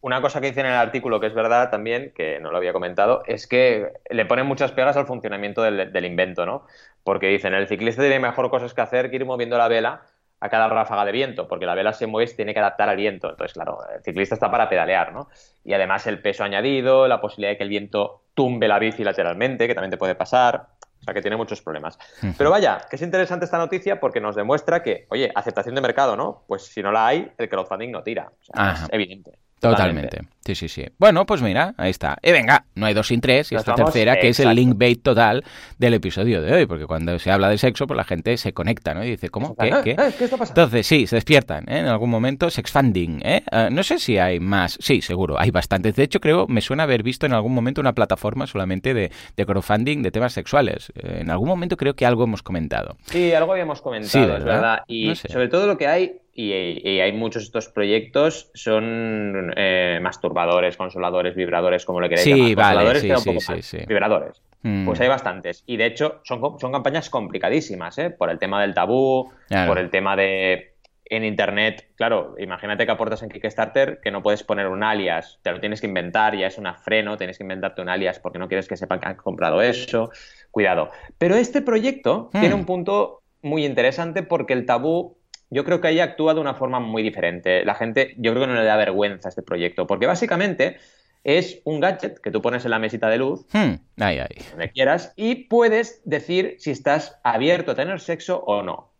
Una 0.00 0.20
cosa 0.22 0.40
que 0.40 0.48
dice 0.48 0.60
en 0.60 0.66
el 0.66 0.72
artículo 0.72 1.20
que 1.20 1.26
es 1.26 1.34
verdad 1.34 1.70
también, 1.70 2.12
que 2.14 2.38
no 2.40 2.50
lo 2.50 2.56
había 2.56 2.72
comentado, 2.72 3.22
es 3.26 3.46
que 3.46 3.88
le 4.10 4.24
ponen 4.26 4.46
muchas 4.46 4.72
pegas 4.72 4.96
al 4.96 5.06
funcionamiento 5.06 5.62
del, 5.62 5.92
del 5.92 6.04
invento, 6.04 6.46
¿no? 6.46 6.64
Porque 7.08 7.28
dicen, 7.28 7.54
el 7.54 7.66
ciclista 7.66 8.02
tiene 8.02 8.20
mejor 8.20 8.50
cosas 8.50 8.74
que 8.74 8.82
hacer 8.82 9.08
que 9.08 9.16
ir 9.16 9.24
moviendo 9.24 9.56
la 9.56 9.66
vela 9.66 10.02
a 10.40 10.50
cada 10.50 10.68
ráfaga 10.68 11.06
de 11.06 11.12
viento, 11.12 11.48
porque 11.48 11.64
la 11.64 11.74
vela 11.74 11.94
se 11.94 12.06
mueve 12.06 12.30
y 12.30 12.36
tiene 12.36 12.52
que 12.52 12.60
adaptar 12.60 12.90
al 12.90 12.98
viento. 12.98 13.30
Entonces, 13.30 13.54
claro, 13.54 13.78
el 13.96 14.02
ciclista 14.02 14.34
está 14.34 14.50
para 14.50 14.68
pedalear, 14.68 15.14
¿no? 15.14 15.30
Y 15.64 15.72
además 15.72 16.06
el 16.06 16.20
peso 16.20 16.44
añadido, 16.44 17.08
la 17.08 17.18
posibilidad 17.18 17.52
de 17.52 17.56
que 17.56 17.62
el 17.62 17.70
viento 17.70 18.24
tumbe 18.34 18.68
la 18.68 18.78
bici 18.78 19.04
lateralmente, 19.04 19.66
que 19.66 19.74
también 19.74 19.90
te 19.90 19.96
puede 19.96 20.16
pasar. 20.16 20.66
O 21.00 21.02
sea, 21.02 21.14
que 21.14 21.22
tiene 21.22 21.38
muchos 21.38 21.62
problemas. 21.62 21.98
Pero 22.36 22.50
vaya, 22.50 22.78
que 22.90 22.96
es 22.96 23.02
interesante 23.02 23.46
esta 23.46 23.56
noticia 23.56 23.98
porque 23.98 24.20
nos 24.20 24.36
demuestra 24.36 24.82
que, 24.82 25.06
oye, 25.08 25.32
aceptación 25.34 25.76
de 25.76 25.80
mercado, 25.80 26.14
¿no? 26.14 26.42
Pues 26.46 26.66
si 26.66 26.82
no 26.82 26.92
la 26.92 27.06
hay, 27.06 27.32
el 27.38 27.48
crowdfunding 27.48 27.90
no 27.90 28.02
tira. 28.02 28.32
O 28.38 28.44
sea, 28.54 28.72
es 28.72 28.86
evidente. 28.92 29.38
Totalmente. 29.60 30.20
Sí, 30.48 30.54
sí, 30.54 30.68
sí. 30.68 30.86
Bueno, 30.96 31.26
pues 31.26 31.42
mira, 31.42 31.74
ahí 31.76 31.90
está. 31.90 32.16
Y 32.22 32.32
venga, 32.32 32.64
no 32.74 32.86
hay 32.86 32.94
dos 32.94 33.08
sin 33.08 33.20
tres. 33.20 33.52
Y 33.52 33.54
esta 33.54 33.74
tercera, 33.74 34.18
que 34.18 34.28
es 34.28 34.40
el 34.40 34.48
link 34.54 34.78
bait 34.78 35.02
total 35.02 35.44
del 35.76 35.92
episodio 35.92 36.40
de 36.40 36.50
hoy. 36.54 36.64
Porque 36.64 36.86
cuando 36.86 37.18
se 37.18 37.30
habla 37.30 37.50
de 37.50 37.58
sexo, 37.58 37.86
pues 37.86 37.98
la 37.98 38.04
gente 38.04 38.34
se 38.38 38.54
conecta, 38.54 38.94
¿no? 38.94 39.04
Y 39.04 39.10
dice, 39.10 39.28
¿cómo? 39.28 39.54
¿Qué? 39.56 39.70
¿Qué? 39.84 39.94
¿Qué 39.94 40.24
está 40.24 40.38
pasando? 40.38 40.62
Entonces, 40.62 40.86
sí, 40.86 41.06
se 41.06 41.16
despiertan, 41.16 41.64
¿eh? 41.68 41.80
En 41.80 41.86
algún 41.86 42.08
momento, 42.08 42.48
sexfunding, 42.48 43.20
¿eh? 43.26 43.42
¿eh? 43.52 43.68
no 43.70 43.82
sé 43.82 43.98
si 43.98 44.16
hay 44.16 44.40
más. 44.40 44.78
Sí, 44.80 45.02
seguro, 45.02 45.38
hay 45.38 45.50
bastantes. 45.50 45.94
De 45.96 46.04
hecho, 46.04 46.18
creo, 46.18 46.46
me 46.46 46.62
suena 46.62 46.84
haber 46.84 47.02
visto 47.02 47.26
en 47.26 47.34
algún 47.34 47.52
momento 47.52 47.82
una 47.82 47.92
plataforma 47.92 48.46
solamente 48.46 48.94
de, 48.94 49.12
de 49.36 49.44
crowdfunding 49.44 50.00
de 50.00 50.10
temas 50.10 50.32
sexuales. 50.32 50.90
Eh, 50.94 51.18
en 51.20 51.30
algún 51.30 51.48
momento 51.48 51.76
creo 51.76 51.94
que 51.94 52.06
algo 52.06 52.24
hemos 52.24 52.42
comentado. 52.42 52.96
Sí, 53.04 53.34
algo 53.34 53.52
habíamos 53.52 53.82
comentado, 53.82 54.38
es 54.38 54.44
verdad. 54.44 54.78
Y 54.88 55.14
sobre 55.14 55.48
todo 55.48 55.66
lo 55.66 55.76
que 55.76 55.88
hay 55.88 56.22
y, 56.38 57.00
hay 57.00 57.12
muchos 57.12 57.42
de 57.42 57.46
estos 57.46 57.68
proyectos 57.68 58.50
son 58.54 59.52
eh, 59.56 59.98
consoladores, 60.76 61.34
vibradores, 61.34 61.84
como 61.84 62.00
le 62.00 62.08
queráis 62.08 62.24
sí, 62.24 62.54
llamar. 62.54 62.76
Vale, 62.76 63.62
sí, 63.62 63.78
Vibradores. 63.86 64.42
Mm. 64.62 64.86
Pues 64.86 65.00
hay 65.00 65.08
bastantes. 65.08 65.62
Y 65.66 65.76
de 65.76 65.86
hecho 65.86 66.20
son, 66.24 66.58
son 66.58 66.72
campañas 66.72 67.10
complicadísimas, 67.10 67.98
¿eh? 67.98 68.10
Por 68.10 68.30
el 68.30 68.38
tema 68.38 68.60
del 68.60 68.74
tabú, 68.74 69.30
por 69.66 69.78
el 69.78 69.90
tema 69.90 70.16
de... 70.16 70.74
En 71.10 71.24
Internet, 71.24 71.88
claro, 71.96 72.34
imagínate 72.38 72.84
que 72.84 72.92
aportas 72.92 73.22
en 73.22 73.30
Kickstarter 73.30 73.98
que 74.02 74.10
no 74.10 74.22
puedes 74.22 74.42
poner 74.42 74.66
un 74.66 74.82
alias, 74.82 75.38
te 75.40 75.50
lo 75.50 75.58
tienes 75.58 75.80
que 75.80 75.86
inventar, 75.86 76.36
ya 76.36 76.48
es 76.48 76.58
un 76.58 76.66
freno, 76.84 77.16
tienes 77.16 77.38
que 77.38 77.44
inventarte 77.44 77.80
un 77.80 77.88
alias 77.88 78.18
porque 78.18 78.38
no 78.38 78.46
quieres 78.46 78.68
que 78.68 78.76
sepan 78.76 79.00
que 79.00 79.08
has 79.08 79.16
comprado 79.16 79.62
eso. 79.62 80.10
Cuidado. 80.50 80.90
Pero 81.16 81.36
este 81.36 81.62
proyecto 81.62 82.28
tiene 82.32 82.54
mm. 82.54 82.58
un 82.58 82.66
punto 82.66 83.22
muy 83.40 83.64
interesante 83.64 84.22
porque 84.22 84.52
el 84.52 84.66
tabú 84.66 85.16
yo 85.50 85.64
creo 85.64 85.80
que 85.80 85.88
ahí 85.88 86.00
actúa 86.00 86.34
de 86.34 86.40
una 86.40 86.54
forma 86.54 86.80
muy 86.80 87.02
diferente. 87.02 87.64
La 87.64 87.74
gente, 87.74 88.14
yo 88.18 88.32
creo 88.32 88.44
que 88.44 88.52
no 88.52 88.58
le 88.58 88.64
da 88.64 88.76
vergüenza 88.76 89.28
a 89.28 89.30
este 89.30 89.42
proyecto, 89.42 89.86
porque 89.86 90.06
básicamente 90.06 90.78
es 91.24 91.60
un 91.64 91.80
gadget 91.80 92.20
que 92.20 92.30
tú 92.30 92.40
pones 92.40 92.64
en 92.64 92.70
la 92.70 92.78
mesita 92.78 93.08
de 93.08 93.18
luz, 93.18 93.46
hmm. 93.52 93.74
donde 94.50 94.70
quieras, 94.70 95.12
y 95.16 95.34
puedes 95.46 96.00
decir 96.04 96.56
si 96.58 96.70
estás 96.70 97.18
abierto 97.22 97.72
a 97.72 97.74
tener 97.74 98.00
sexo 98.00 98.42
o 98.46 98.62
no. 98.62 98.92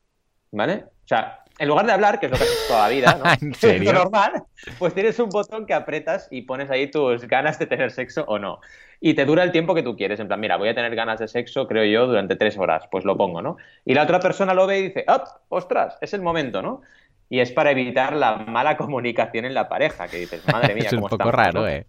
¿Vale? 0.51 0.85
O 1.05 1.09
sea, 1.09 1.45
en 1.59 1.69
lugar 1.69 1.87
de 1.87 1.93
hablar, 1.93 2.21
que 2.21 2.27
es 2.27 2.33
lo 2.33 2.39
que 2.39 2.45
haces 2.45 2.69
toda 2.69 2.89
la 2.89 2.95
vida, 2.95 3.19
¿no? 3.23 3.25
¿En 3.47 3.55
serio? 3.55 3.93
Normal, 3.93 4.45
pues 4.79 4.95
tienes 4.95 5.19
un 5.19 5.29
botón 5.29 5.67
que 5.67 5.75
apretas 5.75 6.29
y 6.31 6.43
pones 6.43 6.71
ahí 6.71 6.91
tus 6.91 7.27
ganas 7.27 7.59
de 7.59 7.67
tener 7.67 7.91
sexo 7.91 8.25
o 8.27 8.39
no. 8.39 8.61
Y 9.01 9.15
te 9.15 9.25
dura 9.25 9.45
el 9.45 9.53
tiempo 9.53 9.75
que 9.75 9.83
tú 9.83 9.97
quieres. 9.97 10.19
En 10.21 10.27
plan, 10.27 10.41
mira, 10.41 10.57
voy 10.57 10.69
a 10.69 10.75
tener 10.75 10.95
ganas 10.95 11.21
de 11.21 11.29
sexo, 11.29 11.69
creo 11.69 11.85
yo, 11.85 12.07
durante 12.07 12.37
tres 12.37 12.59
horas. 12.59 12.85
Pues 12.91 13.05
lo 13.05 13.17
pongo, 13.17 13.43
¿no? 13.43 13.57
Y 13.85 13.95
la 13.95 14.03
otra 14.03 14.21
persona 14.21 14.55
lo 14.55 14.67
ve 14.67 14.79
y 14.79 14.83
dice, 14.89 15.05
¡ah! 15.07 15.25
¡Ostras! 15.49 15.99
Es 16.01 16.15
el 16.15 16.23
momento, 16.23 16.63
¿no? 16.63 16.83
Y 17.29 17.41
es 17.41 17.53
para 17.53 17.71
evitar 17.71 18.15
la 18.15 18.37
mala 18.37 18.77
comunicación 18.79 19.45
en 19.45 19.55
la 19.55 19.69
pareja, 19.69 20.09
que 20.09 20.19
dices, 20.19 20.43
madre 20.51 20.75
mía, 20.75 20.85
es 20.87 20.93
un 20.93 21.01
cómo 21.01 21.11
poco 21.11 21.31
estamos, 21.31 21.35
raro, 21.35 21.61
¿no? 21.61 21.69
¿eh? 21.69 21.87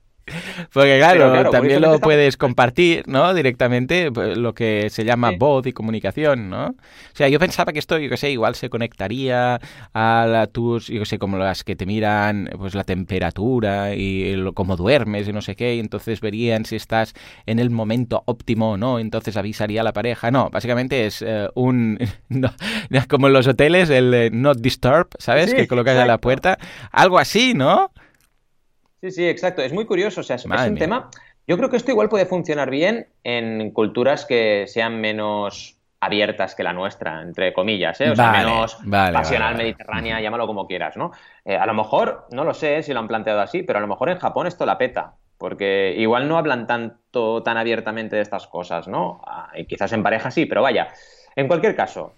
Porque 0.74 0.98
claro, 0.98 1.20
Pero, 1.20 1.32
claro, 1.32 1.50
también 1.50 1.82
lo 1.82 1.96
está- 1.96 2.04
puedes 2.04 2.38
compartir, 2.38 3.04
¿no? 3.08 3.34
Directamente, 3.34 4.12
pues, 4.12 4.38
lo 4.38 4.54
que 4.54 4.90
se 4.90 5.04
llama 5.06 5.32
Sí. 5.32 5.36
voz 5.38 5.66
y 5.68 5.74
comunicación, 5.74 6.50
¿no? 6.50 6.68
O 6.68 6.76
sea, 7.14 7.28
yo 7.30 7.40
pensaba 7.40 7.72
que 7.74 7.80
esto, 7.80 7.98
yo 7.98 8.10
qué 8.10 8.18
sé, 8.18 8.32
igual 8.32 8.56
se 8.56 8.70
conectaría 8.70 9.60
a 9.94 10.26
la- 10.30 10.48
tus, 10.48 10.88
yo 10.88 11.00
qué 11.00 11.06
sé, 11.06 11.20
como 11.20 11.38
las 11.38 11.64
que 11.64 11.76
te 11.76 11.86
miran, 11.86 12.50
pues 12.58 12.76
la 12.76 12.84
temperatura 12.84 13.94
y 13.96 14.36
lo- 14.36 14.54
cómo 14.54 14.76
duermes 14.76 15.28
y 15.28 15.34
no 15.34 15.42
sé 15.42 15.56
qué, 15.56 15.76
y 15.76 15.80
entonces 15.80 16.22
verían 16.22 16.66
si 16.66 16.76
estás 16.76 17.14
en 17.46 17.60
el 17.60 17.70
momento 17.70 18.24
óptimo 18.26 18.72
o 18.72 18.78
no, 18.78 19.00
entonces 19.00 19.36
avisaría 19.38 19.82
a 19.82 19.84
la 19.84 19.94
pareja. 19.94 20.32
No, 20.32 20.50
básicamente 20.50 21.06
es 21.06 21.22
eh, 21.22 21.48
un, 21.56 21.98
no, 22.30 22.52
como 23.10 23.28
en 23.28 23.34
los 23.34 23.48
hoteles, 23.48 23.90
el 23.90 24.14
eh, 24.14 24.30
not 24.32 24.60
disturb, 24.60 25.08
¿sabes? 25.18 25.50
Sí, 25.52 25.56
que 25.56 25.68
colocas 25.68 25.94
en 25.94 26.00
la 26.00 26.04
exacto. 26.06 26.22
puerta. 26.22 26.58
Algo 26.92 27.20
así, 27.20 27.54
¿no? 27.54 27.92
Sí, 29.02 29.12
sí, 29.12 29.28
exacto. 29.28 29.62
Es 29.62 29.74
muy 29.74 29.86
curioso. 29.86 30.22
O 30.22 30.24
sea, 30.24 30.36
es, 30.36 30.46
un 30.46 30.52
mía. 30.52 30.76
tema. 30.76 31.10
Yo 31.48 31.58
creo 31.58 31.70
que 31.70 31.78
esto 31.78 31.92
igual 31.92 32.10
puede 32.10 32.26
funcionar 32.26 32.70
bien 32.70 33.08
en 33.24 33.72
culturas 33.72 34.26
que 34.26 34.66
sean 34.68 35.02
menos 35.02 35.80
abiertas 36.02 36.56
que 36.56 36.64
la 36.64 36.74
nuestra, 36.74 37.22
entre 37.22 37.54
comillas, 37.54 38.00
¿eh? 38.02 38.12
O 38.12 38.16
sea, 38.16 38.32
menos 38.32 38.78
vale, 38.84 39.14
pasional, 39.14 39.54
vale, 39.54 39.64
mediterránea, 39.64 40.22
llámalo 40.22 40.48
como 40.48 40.66
quieras, 40.66 40.96
¿no? 40.96 41.12
Eh, 41.44 41.58
a 41.58 41.66
lo 41.66 41.74
mejor, 41.74 42.28
no 42.32 42.46
lo 42.46 42.54
sé 42.54 42.84
si 42.84 42.94
lo 42.94 43.00
han 43.00 43.08
planteado 43.08 43.42
así, 43.42 43.64
pero 43.64 43.80
a 43.80 43.82
lo 43.82 43.88
mejor 43.88 44.10
en 44.10 44.18
Japón 44.18 44.48
esto 44.48 44.66
la 44.66 44.78
peta. 44.78 45.16
Porque 45.38 45.96
igual 45.98 46.28
no 46.28 46.38
hablan 46.38 46.68
tanto, 46.68 47.42
tan 47.44 47.58
abiertamente 47.58 48.18
de 48.18 48.22
estas 48.22 48.46
cosas, 48.48 48.90
¿no? 48.90 49.22
Ah, 49.26 49.52
y 49.56 49.66
quizás 49.66 49.92
en 49.94 50.04
pareja 50.04 50.32
sí, 50.32 50.46
pero 50.46 50.62
vaya. 50.62 50.90
En 51.36 51.48
cualquier 51.48 51.76
caso, 51.76 52.14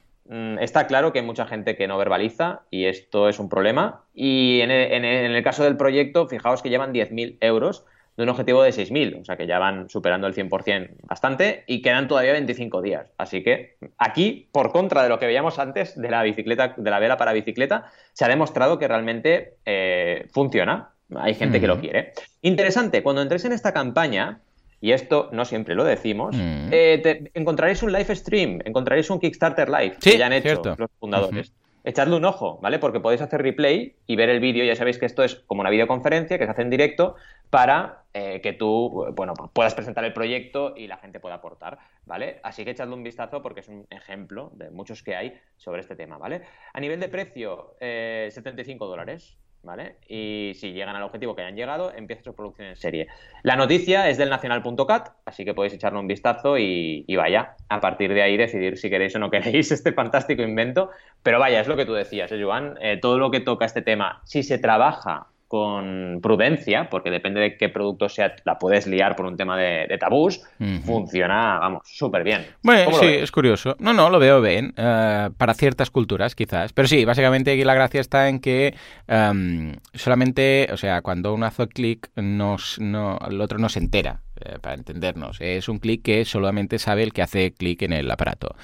está 0.59 0.87
claro 0.87 1.11
que 1.11 1.19
hay 1.19 1.25
mucha 1.25 1.45
gente 1.45 1.75
que 1.75 1.87
no 1.87 1.97
verbaliza 1.97 2.61
y 2.69 2.85
esto 2.85 3.27
es 3.29 3.39
un 3.39 3.49
problema. 3.49 4.03
Y 4.13 4.61
en 4.61 4.71
el, 4.71 4.91
en 4.93 5.05
el- 5.05 5.43
caso 5.43 5.63
del 5.63 5.75
proyecto, 5.77 6.27
fijaos 6.27 6.61
que 6.61 6.69
llevan 6.69 6.93
10.000 6.93 7.37
euros 7.41 7.85
de 8.17 8.23
un 8.23 8.29
objetivo 8.29 8.61
de 8.61 8.71
6.000, 8.71 9.19
o 9.21 9.25
sea 9.25 9.37
que 9.37 9.47
ya 9.47 9.57
van 9.57 9.89
superando 9.89 10.27
el 10.27 10.33
100% 10.33 10.89
bastante 11.03 11.63
y 11.65 11.81
quedan 11.81 12.07
todavía 12.07 12.33
25 12.33 12.81
días. 12.81 13.07
Así 13.17 13.41
que 13.43 13.77
aquí, 13.97 14.49
por 14.51 14.71
contra 14.71 15.01
de 15.03 15.09
lo 15.09 15.17
que 15.17 15.25
veíamos 15.25 15.59
antes 15.59 15.99
de 15.99 16.09
la 16.09 16.21
bicicleta, 16.23 16.73
de 16.77 16.89
la 16.91 16.99
vela 16.99 17.17
para 17.17 17.33
bicicleta, 17.33 17.85
se 18.13 18.25
ha 18.25 18.27
demostrado 18.27 18.77
que 18.79 18.87
realmente 18.87 19.55
eh, 19.65 20.27
funciona. 20.31 20.89
Hay 21.15 21.33
gente 21.33 21.59
que 21.59 21.67
lo 21.67 21.79
quiere. 21.79 22.13
Interesante, 22.41 23.01
cuando 23.03 23.21
entres 23.21 23.43
en 23.45 23.51
esta 23.53 23.73
campaña, 23.73 24.39
y 24.81 24.91
esto 24.91 25.29
no 25.31 25.45
siempre 25.45 25.75
lo 25.75 25.83
decimos, 25.85 26.35
Mm. 26.35 26.69
eh, 26.71 26.99
te- 27.01 27.31
encontraréis 27.35 27.81
un 27.83 27.93
live 27.93 28.15
stream, 28.15 28.59
encontraréis 28.65 29.09
un 29.09 29.19
Kickstarter 29.19 29.69
live 29.69 29.95
Sí, 29.99 30.11
que 30.11 30.17
ya 30.17 30.25
han 30.25 30.33
hecho 30.33 30.43
cierto. 30.61 30.75
los 30.77 30.89
fundadores. 30.99 31.53
Echadle 31.83 32.15
un 32.15 32.25
ojo, 32.25 32.59
¿vale? 32.61 32.77
Porque 32.77 32.99
podéis 32.99 33.21
hacer 33.21 33.41
replay 33.41 33.95
y 34.05 34.15
ver 34.15 34.29
el 34.29 34.39
vídeo. 34.39 34.63
Ya 34.63 34.75
sabéis 34.75 34.99
que 34.99 35.07
esto 35.07 35.23
es 35.23 35.35
como 35.47 35.61
una 35.61 35.71
videoconferencia 35.71 36.37
que 36.37 36.45
se 36.45 36.51
hace 36.51 36.61
en 36.61 36.69
directo 36.69 37.15
para 37.49 38.03
eh, 38.13 38.39
que 38.43 38.51
tú, 38.53 39.07
bueno, 39.15 39.33
puedas 39.53 39.73
presentar 39.73 40.03
el 40.03 40.11
proyecto 40.13 40.73
y 40.75 40.87
la 40.87 40.97
gente 40.97 41.19
pueda 41.21 41.35
aportar, 41.35 41.79
¿vale? 42.05 42.39
Así 42.43 42.63
que 42.65 42.71
echadle 42.71 42.93
un 42.93 43.03
vistazo 43.03 43.41
porque 43.41 43.61
es 43.61 43.67
un 43.69 43.87
ejemplo 43.89 44.51
de 44.55 44.69
muchos 44.69 45.01
que 45.01 45.15
hay 45.15 45.33
sobre 45.57 45.79
este 45.81 45.95
tema, 45.95 46.17
¿vale? 46.17 46.41
A 46.73 46.79
nivel 46.81 46.99
de 46.99 47.07
precio, 47.07 47.75
eh, 47.79 48.27
75 48.31 48.85
dólares, 48.85 49.37
¿vale? 49.63 49.97
Y 50.07 50.53
si 50.55 50.73
llegan 50.73 50.95
al 50.95 51.03
objetivo 51.03 51.35
que 51.35 51.43
hayan 51.43 51.55
llegado, 51.55 51.93
empieza 51.93 52.23
su 52.23 52.35
producción 52.35 52.67
en 52.67 52.75
serie. 52.75 53.07
La 53.43 53.55
noticia 53.55 54.09
es 54.09 54.17
del 54.17 54.29
nacional.cat, 54.29 55.09
así 55.25 55.45
que 55.45 55.53
podéis 55.53 55.73
echarle 55.73 55.99
un 55.99 56.07
vistazo 56.07 56.57
y, 56.57 57.05
vaya, 57.15 57.55
a 57.69 57.79
partir 57.79 58.13
de 58.13 58.21
ahí 58.21 58.37
decidir 58.37 58.77
si 58.77 58.89
queréis 58.89 59.15
o 59.15 59.19
no 59.19 59.29
queréis 59.29 59.71
este 59.71 59.93
fantástico 59.93 60.41
invento. 60.41 60.89
Pero 61.23 61.39
vaya, 61.39 61.61
es 61.61 61.67
lo 61.67 61.75
que 61.75 61.85
tú 61.85 61.93
decías, 61.93 62.31
¿eh, 62.31 62.41
Joan? 62.41 62.77
Eh, 62.81 62.97
todo 63.01 63.19
lo 63.19 63.31
que 63.31 63.39
toca 63.39 63.65
este 63.65 63.81
tema, 63.81 64.21
si 64.25 64.43
se 64.43 64.57
trabaja 64.57 65.27
con 65.51 66.19
prudencia, 66.23 66.89
porque 66.89 67.11
depende 67.11 67.41
de 67.41 67.57
qué 67.57 67.67
producto 67.67 68.07
sea, 68.07 68.33
la 68.45 68.57
puedes 68.57 68.87
liar 68.87 69.17
por 69.17 69.25
un 69.25 69.35
tema 69.35 69.57
de, 69.57 69.85
de 69.85 69.97
tabús, 69.97 70.41
funciona, 70.85 71.59
vamos, 71.59 71.81
súper 71.83 72.23
bien. 72.23 72.45
Bueno, 72.63 72.85
¿Cómo 72.85 72.95
lo 72.95 73.03
sí, 73.03 73.09
es 73.15 73.31
curioso. 73.33 73.75
No, 73.79 73.91
no, 73.91 74.09
lo 74.09 74.17
veo 74.17 74.41
bien. 74.41 74.73
eh, 74.77 75.29
para 75.37 75.53
ciertas 75.53 75.89
culturas, 75.89 76.35
quizás. 76.35 76.71
Pero 76.71 76.87
sí, 76.87 77.03
básicamente 77.03 77.51
aquí 77.51 77.65
la 77.65 77.73
gracia 77.73 77.99
está 77.99 78.29
en 78.29 78.39
que 78.39 78.73
em, 79.09 79.75
solamente, 79.93 80.69
o 80.71 80.77
sea, 80.77 81.01
cuando 81.01 81.33
uno 81.33 81.45
hace 81.45 81.67
clic, 81.67 82.09
no, 82.15 82.55
el 83.29 83.41
otro 83.41 83.59
no 83.59 83.67
se 83.67 83.79
entera. 83.79 84.21
Eh, 84.45 84.57
para 84.61 84.75
entendernos, 84.75 85.37
es 85.39 85.69
un 85.69 85.79
clic 85.79 86.01
que 86.03 86.25
solamente 86.25 86.79
sabe 86.79 87.03
el 87.03 87.13
que 87.13 87.21
hace 87.21 87.51
clic 87.53 87.81
en 87.83 87.93
el 87.93 88.09
aparato. 88.09 88.55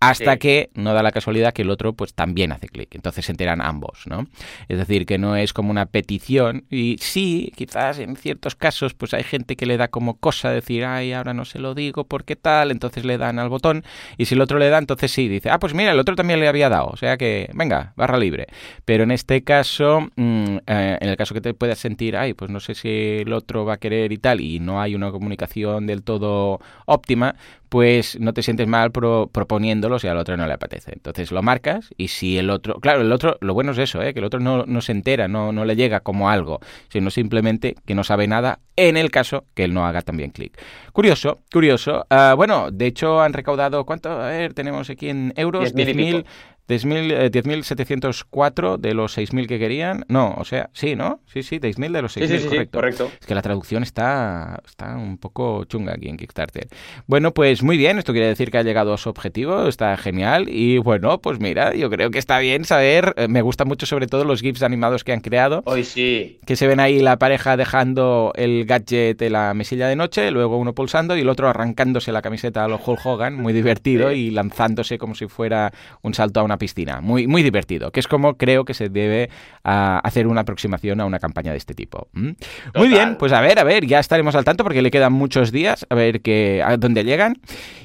Hasta 0.00 0.32
Sí. 0.34 0.38
que 0.38 0.70
no 0.74 0.92
da 0.92 1.02
la 1.02 1.12
casualidad 1.12 1.52
que 1.54 1.62
el 1.62 1.70
otro 1.70 1.94
pues 1.94 2.14
también 2.14 2.52
hace 2.52 2.68
clic. 2.68 2.94
Entonces 2.94 3.24
se 3.24 3.32
enteran 3.32 3.62
ambos, 3.62 4.02
¿no? 4.06 4.26
Es 4.68 4.78
decir, 4.78 5.06
que 5.06 5.16
no 5.18 5.36
es 5.36 5.52
como 5.52 5.70
una 5.70 5.86
petición. 5.86 6.64
Y 6.70 6.96
sí, 7.00 7.52
quizás 7.56 7.98
en 7.98 8.16
ciertos 8.16 8.54
casos, 8.56 8.92
pues 8.94 9.14
hay 9.14 9.22
gente 9.22 9.56
que 9.56 9.64
le 9.66 9.76
da 9.78 9.88
como 9.88 10.18
cosa 10.18 10.50
decir, 10.50 10.84
ay, 10.84 11.12
ahora 11.12 11.32
no 11.32 11.44
se 11.44 11.58
lo 11.58 11.74
digo, 11.74 12.04
¿por 12.04 12.24
qué 12.24 12.36
tal? 12.36 12.70
Entonces 12.70 13.04
le 13.04 13.16
dan 13.18 13.38
al 13.38 13.48
botón. 13.48 13.84
Y 14.18 14.26
si 14.26 14.34
el 14.34 14.40
otro 14.42 14.58
le 14.58 14.68
da, 14.68 14.78
entonces 14.78 15.10
sí, 15.10 15.28
dice, 15.28 15.48
ah, 15.50 15.58
pues 15.58 15.72
mira, 15.72 15.92
el 15.92 15.98
otro 15.98 16.14
también 16.14 16.40
le 16.40 16.48
había 16.48 16.68
dado. 16.68 16.88
O 16.88 16.96
sea 16.96 17.16
que, 17.16 17.48
venga, 17.54 17.92
barra 17.96 18.18
libre. 18.18 18.46
Pero 18.84 19.04
en 19.04 19.10
este 19.10 19.44
caso, 19.44 20.08
mm, 20.16 20.56
eh, 20.66 20.98
en 21.00 21.08
el 21.08 21.16
caso 21.16 21.32
que 21.34 21.40
te 21.40 21.54
puedas 21.54 21.78
sentir, 21.78 22.16
ay, 22.16 22.34
pues 22.34 22.50
no 22.50 22.60
sé 22.60 22.74
si 22.74 22.88
el 23.20 23.32
otro 23.32 23.64
va 23.64 23.74
a 23.74 23.76
querer 23.78 24.12
y 24.12 24.18
tal, 24.18 24.40
y 24.40 24.60
no 24.60 24.80
hay 24.80 24.94
una 24.94 25.08
comunicación 25.26 25.86
del 25.86 26.02
todo 26.02 26.60
óptima, 26.86 27.34
pues 27.68 28.18
no 28.20 28.32
te 28.32 28.42
sientes 28.42 28.68
mal 28.68 28.92
pro- 28.92 29.28
proponiéndolo 29.32 29.98
si 29.98 30.06
al 30.06 30.16
otro 30.18 30.36
no 30.36 30.46
le 30.46 30.52
apetece. 30.52 30.92
Entonces 30.94 31.32
lo 31.32 31.42
marcas 31.42 31.90
y 31.96 32.08
si 32.08 32.38
el 32.38 32.48
otro, 32.48 32.76
claro, 32.76 33.00
el 33.02 33.10
otro, 33.10 33.36
lo 33.40 33.54
bueno 33.54 33.72
es 33.72 33.78
eso, 33.78 34.00
¿eh? 34.02 34.14
que 34.14 34.20
el 34.20 34.24
otro 34.24 34.38
no, 34.38 34.64
no 34.66 34.80
se 34.80 34.92
entera, 34.92 35.26
no, 35.26 35.50
no 35.52 35.64
le 35.64 35.74
llega 35.74 36.00
como 36.00 36.30
algo, 36.30 36.60
sino 36.88 37.10
simplemente 37.10 37.74
que 37.84 37.94
no 37.96 38.04
sabe 38.04 38.28
nada 38.28 38.60
en 38.76 38.96
el 38.96 39.10
caso 39.10 39.44
que 39.54 39.64
él 39.64 39.74
no 39.74 39.84
haga 39.84 40.02
también 40.02 40.30
clic. 40.30 40.56
Curioso, 40.92 41.40
curioso. 41.52 42.06
Ah, 42.08 42.34
bueno, 42.36 42.70
de 42.70 42.86
hecho 42.86 43.20
han 43.20 43.32
recaudado, 43.32 43.84
¿cuánto? 43.84 44.10
A 44.12 44.28
ver, 44.28 44.54
tenemos 44.54 44.88
aquí 44.88 45.08
en 45.08 45.32
euros, 45.36 45.64
10.000 45.96 46.24
y 46.68 46.72
10.000 46.74 46.78
pico. 46.78 46.88
10.000, 46.88 47.12
eh, 47.12 47.30
10.704 47.30 48.76
de 48.78 48.94
los 48.94 49.16
6.000 49.16 49.46
que 49.46 49.58
querían. 49.58 50.04
No, 50.08 50.34
o 50.36 50.44
sea, 50.44 50.70
sí, 50.72 50.96
¿no? 50.96 51.20
Sí, 51.32 51.42
sí, 51.42 51.58
10.000 51.58 51.92
de 51.92 52.02
los 52.02 52.16
6.000, 52.16 52.26
Sí, 52.28 52.38
sí, 52.38 52.48
correcto. 52.48 52.78
correcto. 52.78 53.10
Es 53.20 53.26
que 53.26 53.34
la 53.34 53.42
traducción 53.42 53.82
está, 53.82 54.60
está 54.66 54.96
un 54.96 55.18
poco 55.18 55.64
chunga 55.64 55.94
aquí 55.94 56.08
en 56.08 56.16
Kickstarter. 56.16 56.68
Bueno, 57.06 57.32
pues 57.32 57.62
muy 57.62 57.76
bien, 57.76 57.98
esto 57.98 58.12
quiere 58.12 58.28
decir 58.28 58.50
que 58.50 58.58
ha 58.58 58.62
llegado 58.62 58.92
a 58.94 58.98
su 58.98 59.08
objetivo, 59.08 59.66
está 59.68 59.96
genial. 59.96 60.48
Y 60.48 60.78
bueno, 60.78 61.20
pues 61.20 61.40
mira, 61.40 61.74
yo 61.74 61.90
creo 61.90 62.10
que 62.10 62.18
está 62.18 62.38
bien 62.38 62.64
saber, 62.64 63.14
eh, 63.16 63.28
me 63.28 63.42
gustan 63.42 63.68
mucho 63.68 63.86
sobre 63.86 64.06
todo 64.06 64.24
los 64.24 64.40
GIFs 64.40 64.62
animados 64.62 65.04
que 65.04 65.12
han 65.12 65.20
creado, 65.20 65.62
Hoy 65.66 65.84
sí. 65.84 66.40
que 66.46 66.56
se 66.56 66.66
ven 66.66 66.80
ahí 66.80 67.00
la 67.00 67.18
pareja 67.18 67.56
dejando 67.56 68.32
el 68.36 68.64
gadget 68.66 69.20
en 69.22 69.32
la 69.32 69.54
mesilla 69.54 69.88
de 69.88 69.96
noche, 69.96 70.30
luego 70.30 70.56
uno 70.58 70.74
pulsando 70.74 71.16
y 71.16 71.20
el 71.20 71.28
otro 71.28 71.48
arrancándose 71.48 72.12
la 72.12 72.22
camiseta 72.22 72.64
a 72.64 72.68
los 72.68 72.80
Hulk 72.86 73.04
Hogan, 73.04 73.34
muy 73.34 73.52
divertido, 73.52 74.12
y 74.12 74.30
lanzándose 74.30 74.98
como 74.98 75.14
si 75.14 75.26
fuera 75.28 75.72
un 76.02 76.14
salto 76.14 76.40
a 76.40 76.42
una 76.42 76.55
piscina. 76.58 77.00
Muy, 77.00 77.26
muy 77.26 77.42
divertido, 77.42 77.90
que 77.90 78.00
es 78.00 78.08
como 78.08 78.36
creo 78.36 78.64
que 78.64 78.74
se 78.74 78.88
debe 78.88 79.30
ah, 79.64 80.00
hacer 80.02 80.26
una 80.26 80.42
aproximación 80.42 81.00
a 81.00 81.04
una 81.04 81.18
campaña 81.18 81.52
de 81.52 81.58
este 81.58 81.74
tipo. 81.74 82.08
¿Mm? 82.12 82.30
Muy 82.74 82.88
bien, 82.88 83.16
pues 83.18 83.32
a 83.32 83.40
ver, 83.40 83.58
a 83.58 83.64
ver, 83.64 83.86
ya 83.86 83.98
estaremos 83.98 84.34
al 84.34 84.44
tanto 84.44 84.64
porque 84.64 84.82
le 84.82 84.90
quedan 84.90 85.12
muchos 85.12 85.52
días, 85.52 85.86
a 85.88 85.94
ver 85.94 86.20
que, 86.20 86.62
a 86.64 86.76
dónde 86.76 87.04
llegan. 87.04 87.36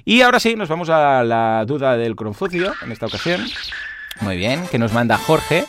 Y 0.05 0.21
ahora 0.21 0.39
sí, 0.39 0.55
nos 0.55 0.69
vamos 0.69 0.89
a 0.89 1.23
la 1.23 1.63
duda 1.65 1.97
del 1.97 2.15
Confucio 2.15 2.73
en 2.83 2.91
esta 2.91 3.05
ocasión. 3.05 3.41
Muy 4.21 4.37
bien, 4.37 4.61
que 4.69 4.77
nos 4.77 4.93
manda 4.93 5.17
Jorge, 5.17 5.65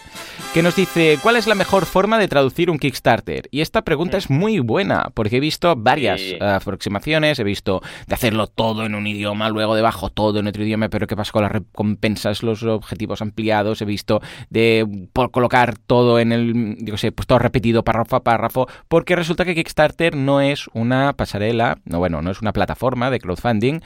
que 0.53 0.63
nos 0.63 0.77
dice, 0.77 1.19
¿cuál 1.23 1.37
es 1.37 1.47
la 1.47 1.55
mejor 1.55 1.87
forma 1.87 2.19
de 2.19 2.29
traducir 2.29 2.69
un 2.69 2.79
Kickstarter? 2.79 3.49
Y 3.51 3.63
esta 3.63 3.81
pregunta 3.81 4.19
es 4.19 4.29
muy 4.29 4.59
buena, 4.59 5.11
porque 5.15 5.39
he 5.39 5.41
visto 5.41 5.75
varias 5.75 6.21
Sí. 6.21 6.37
aproximaciones, 6.39 7.39
he 7.39 7.45
visto 7.45 7.81
de 8.07 8.15
hacerlo 8.15 8.49
todo 8.49 8.85
en 8.85 8.95
un 8.95 9.07
idioma, 9.07 9.49
luego 9.49 9.75
debajo 9.75 10.11
todo 10.11 10.41
en 10.41 10.47
otro 10.49 10.63
idioma, 10.63 10.91
pero 10.91 11.07
¿qué 11.07 11.17
pasa 11.17 11.33
con 11.33 11.43
las 11.43 11.53
recompensas, 11.53 12.43
los 12.43 12.63
objetivos 12.65 13.23
ampliados? 13.23 13.81
He 13.81 13.87
visto 13.87 14.21
de 14.51 14.87
por 15.15 15.31
colocar 15.31 15.79
todo 15.79 16.19
en 16.19 16.33
el, 16.33 16.77
digo 16.81 16.99
sé, 16.99 17.11
pues 17.13 17.27
todo 17.27 17.39
repetido 17.39 17.83
párrafo 17.83 18.17
a 18.17 18.23
párrafo, 18.23 18.69
porque 18.89 19.17
resulta 19.17 19.47
que 19.47 19.55
Kickstarter 19.55 20.15
no 20.15 20.43
es 20.43 20.67
una 20.75 21.15
pasarela, 21.15 21.79
no 21.87 21.99
bueno, 21.99 22.21
no 22.21 22.31
es 22.31 22.43
una 22.43 22.53
plataforma 22.53 23.11
de 23.11 23.21
crowdfunding 23.21 23.81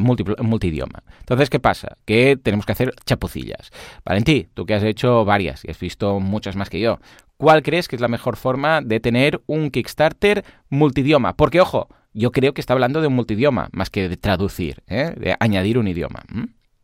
multi- 0.00 0.24
multidioma. 0.42 1.04
Entonces, 1.20 1.48
¿qué 1.48 1.60
pasa? 1.60 1.96
Que 2.04 2.36
tenemos 2.36 2.66
que 2.66 2.72
hacer 2.72 2.92
chapucillas. 3.06 3.70
Valentí, 4.04 4.48
tú 4.54 4.66
que 4.66 4.74
has 4.74 4.82
hecho 4.82 5.24
varias 5.24 5.64
y 5.64 5.70
has 5.70 5.78
visto 5.78 6.20
muchas 6.20 6.56
más 6.56 6.70
que 6.70 6.80
yo, 6.80 6.98
¿cuál 7.36 7.62
crees 7.62 7.88
que 7.88 7.96
es 7.96 8.02
la 8.02 8.08
mejor 8.08 8.36
forma 8.36 8.80
de 8.80 9.00
tener 9.00 9.40
un 9.46 9.70
Kickstarter 9.70 10.44
multidioma? 10.68 11.36
Porque, 11.36 11.60
ojo, 11.60 11.88
yo 12.12 12.30
creo 12.32 12.54
que 12.54 12.60
está 12.60 12.74
hablando 12.74 13.00
de 13.00 13.06
un 13.06 13.14
multidioma 13.14 13.68
más 13.72 13.90
que 13.90 14.08
de 14.08 14.16
traducir, 14.16 14.82
¿eh? 14.86 15.12
de 15.16 15.36
añadir 15.40 15.78
un 15.78 15.88
idioma. 15.88 16.22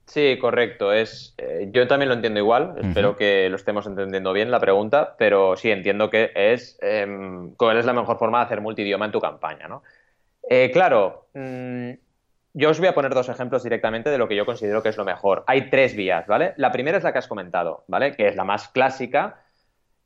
Sí, 0.06 0.38
correcto. 0.40 0.90
Es, 0.92 1.34
eh, 1.36 1.68
yo 1.70 1.86
también 1.86 2.08
lo 2.08 2.14
entiendo 2.14 2.40
igual. 2.40 2.76
Espero 2.82 3.14
que 3.14 3.48
lo 3.50 3.56
estemos 3.56 3.86
entendiendo 3.86 4.32
bien 4.32 4.50
la 4.50 4.58
pregunta, 4.58 5.16
pero 5.18 5.54
sí 5.54 5.70
entiendo 5.70 6.08
que 6.08 6.32
es 6.34 6.78
em, 6.80 7.54
cuál 7.56 7.76
es 7.76 7.84
la 7.84 7.92
mejor 7.92 8.18
forma 8.18 8.38
de 8.38 8.44
hacer 8.46 8.62
multidioma 8.62 9.04
en 9.04 9.12
tu 9.12 9.20
campaña, 9.20 9.68
¿no? 9.68 9.82
Eh, 10.48 10.70
claro, 10.72 11.28
mm, 11.34 11.90
yo 12.58 12.70
os 12.70 12.80
voy 12.80 12.88
a 12.88 12.94
poner 12.94 13.14
dos 13.14 13.28
ejemplos 13.28 13.62
directamente 13.62 14.10
de 14.10 14.18
lo 14.18 14.26
que 14.26 14.34
yo 14.34 14.44
considero 14.44 14.82
que 14.82 14.88
es 14.88 14.96
lo 14.96 15.04
mejor. 15.04 15.44
Hay 15.46 15.70
tres 15.70 15.94
vías, 15.94 16.26
¿vale? 16.26 16.54
La 16.56 16.72
primera 16.72 16.98
es 16.98 17.04
la 17.04 17.12
que 17.12 17.18
has 17.18 17.28
comentado, 17.28 17.84
¿vale? 17.86 18.16
Que 18.16 18.26
es 18.26 18.34
la 18.34 18.42
más 18.42 18.68
clásica, 18.68 19.42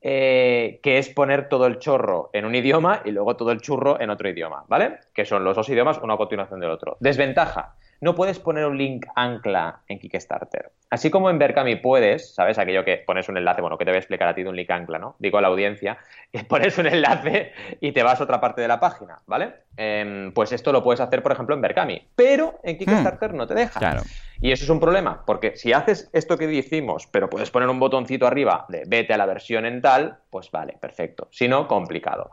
eh, 0.02 0.78
que 0.82 0.98
es 0.98 1.08
poner 1.08 1.48
todo 1.48 1.66
el 1.66 1.78
chorro 1.78 2.28
en 2.34 2.44
un 2.44 2.54
idioma 2.54 3.00
y 3.06 3.10
luego 3.10 3.36
todo 3.36 3.52
el 3.52 3.62
churro 3.62 3.98
en 3.98 4.10
otro 4.10 4.28
idioma, 4.28 4.64
¿vale? 4.68 4.98
Que 5.14 5.24
son 5.24 5.44
los 5.44 5.56
dos 5.56 5.66
idiomas, 5.70 5.98
una 6.02 6.12
a 6.12 6.18
continuación 6.18 6.60
del 6.60 6.70
otro. 6.70 6.98
Desventaja 7.00 7.76
no 8.02 8.16
puedes 8.16 8.40
poner 8.40 8.66
un 8.66 8.76
link 8.76 9.06
ancla 9.14 9.82
en 9.86 10.00
Kickstarter. 10.00 10.72
Así 10.90 11.08
como 11.08 11.30
en 11.30 11.38
Berkami 11.38 11.76
puedes, 11.76 12.34
¿sabes? 12.34 12.58
Aquello 12.58 12.84
que 12.84 12.96
pones 12.96 13.28
un 13.28 13.36
enlace, 13.36 13.60
bueno, 13.60 13.78
que 13.78 13.84
te 13.84 13.92
voy 13.92 13.96
a 13.96 14.00
explicar 14.00 14.26
a 14.26 14.34
ti 14.34 14.42
de 14.42 14.48
un 14.48 14.56
link 14.56 14.70
ancla, 14.70 14.98
¿no? 14.98 15.14
Digo 15.20 15.38
a 15.38 15.40
la 15.40 15.46
audiencia, 15.46 15.98
que 16.32 16.42
pones 16.42 16.76
un 16.78 16.88
enlace 16.88 17.52
y 17.80 17.92
te 17.92 18.02
vas 18.02 18.20
a 18.20 18.24
otra 18.24 18.40
parte 18.40 18.60
de 18.60 18.66
la 18.66 18.80
página, 18.80 19.20
¿vale? 19.26 19.54
Em, 19.76 20.32
pues 20.32 20.50
esto 20.50 20.72
lo 20.72 20.82
puedes 20.82 21.00
hacer, 21.00 21.22
por 21.22 21.30
ejemplo, 21.30 21.54
en 21.54 21.60
Berkami, 21.60 22.08
pero 22.16 22.58
en 22.64 22.76
Kickstarter 22.76 23.32
hmm. 23.32 23.36
no 23.36 23.46
te 23.46 23.54
deja. 23.54 23.78
Claro. 23.78 24.02
Y 24.40 24.50
eso 24.50 24.64
es 24.64 24.70
un 24.70 24.80
problema, 24.80 25.22
porque 25.24 25.56
si 25.56 25.72
haces 25.72 26.10
esto 26.12 26.36
que 26.36 26.48
decimos, 26.48 27.06
pero 27.06 27.30
puedes 27.30 27.52
poner 27.52 27.68
un 27.68 27.78
botoncito 27.78 28.26
arriba 28.26 28.66
de 28.68 28.82
vete 28.84 29.14
a 29.14 29.16
la 29.16 29.26
versión 29.26 29.64
en 29.64 29.80
tal, 29.80 30.18
pues 30.28 30.50
vale, 30.50 30.76
perfecto. 30.80 31.28
Si 31.30 31.46
no, 31.46 31.68
complicado. 31.68 32.32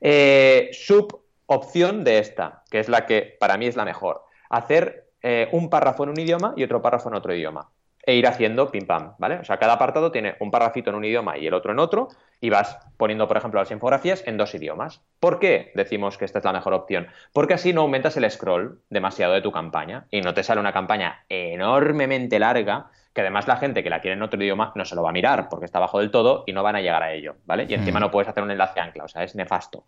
Eh, 0.00 0.70
sub 0.72 1.24
opción 1.46 2.04
de 2.04 2.20
esta, 2.20 2.62
que 2.70 2.78
es 2.78 2.88
la 2.88 3.06
que 3.06 3.36
para 3.40 3.56
mí 3.56 3.66
es 3.66 3.74
la 3.74 3.84
mejor. 3.84 4.22
Hacer 4.48 5.07
eh, 5.22 5.48
un 5.52 5.70
párrafo 5.70 6.04
en 6.04 6.10
un 6.10 6.20
idioma 6.20 6.54
y 6.56 6.64
otro 6.64 6.82
párrafo 6.82 7.08
en 7.08 7.14
otro 7.14 7.34
idioma. 7.34 7.70
E 8.04 8.14
ir 8.14 8.26
haciendo 8.26 8.70
pim 8.70 8.86
pam, 8.86 9.14
¿vale? 9.18 9.36
O 9.36 9.44
sea, 9.44 9.58
cada 9.58 9.74
apartado 9.74 10.10
tiene 10.10 10.36
un 10.40 10.50
párrafito 10.50 10.88
en 10.88 10.96
un 10.96 11.04
idioma 11.04 11.36
y 11.36 11.46
el 11.46 11.52
otro 11.52 11.72
en 11.72 11.78
otro, 11.78 12.08
y 12.40 12.48
vas 12.48 12.78
poniendo, 12.96 13.28
por 13.28 13.36
ejemplo, 13.36 13.60
las 13.60 13.70
infografías 13.70 14.22
en 14.26 14.38
dos 14.38 14.54
idiomas. 14.54 15.02
¿Por 15.20 15.38
qué 15.38 15.72
decimos 15.74 16.16
que 16.16 16.24
esta 16.24 16.38
es 16.38 16.44
la 16.44 16.52
mejor 16.54 16.72
opción? 16.72 17.08
Porque 17.34 17.54
así 17.54 17.72
no 17.74 17.82
aumentas 17.82 18.16
el 18.16 18.30
scroll 18.30 18.80
demasiado 18.88 19.34
de 19.34 19.42
tu 19.42 19.52
campaña 19.52 20.06
y 20.10 20.22
no 20.22 20.32
te 20.32 20.42
sale 20.42 20.60
una 20.60 20.72
campaña 20.72 21.24
enormemente 21.28 22.38
larga 22.38 22.90
que 23.18 23.22
además 23.22 23.48
la 23.48 23.56
gente 23.56 23.82
que 23.82 23.90
la 23.90 24.00
quiere 24.00 24.14
en 24.14 24.22
otro 24.22 24.40
idioma 24.40 24.70
no 24.76 24.84
se 24.84 24.94
lo 24.94 25.02
va 25.02 25.10
a 25.10 25.12
mirar 25.12 25.48
porque 25.48 25.64
está 25.64 25.78
abajo 25.78 25.98
del 25.98 26.12
todo 26.12 26.44
y 26.46 26.52
no 26.52 26.62
van 26.62 26.76
a 26.76 26.80
llegar 26.80 27.02
a 27.02 27.12
ello, 27.12 27.34
¿vale? 27.46 27.66
Y 27.68 27.74
encima 27.74 27.98
no 27.98 28.12
puedes 28.12 28.28
hacer 28.28 28.44
un 28.44 28.52
enlace 28.52 28.78
ancla, 28.78 29.04
o 29.04 29.08
sea, 29.08 29.24
es 29.24 29.34
nefasto. 29.34 29.86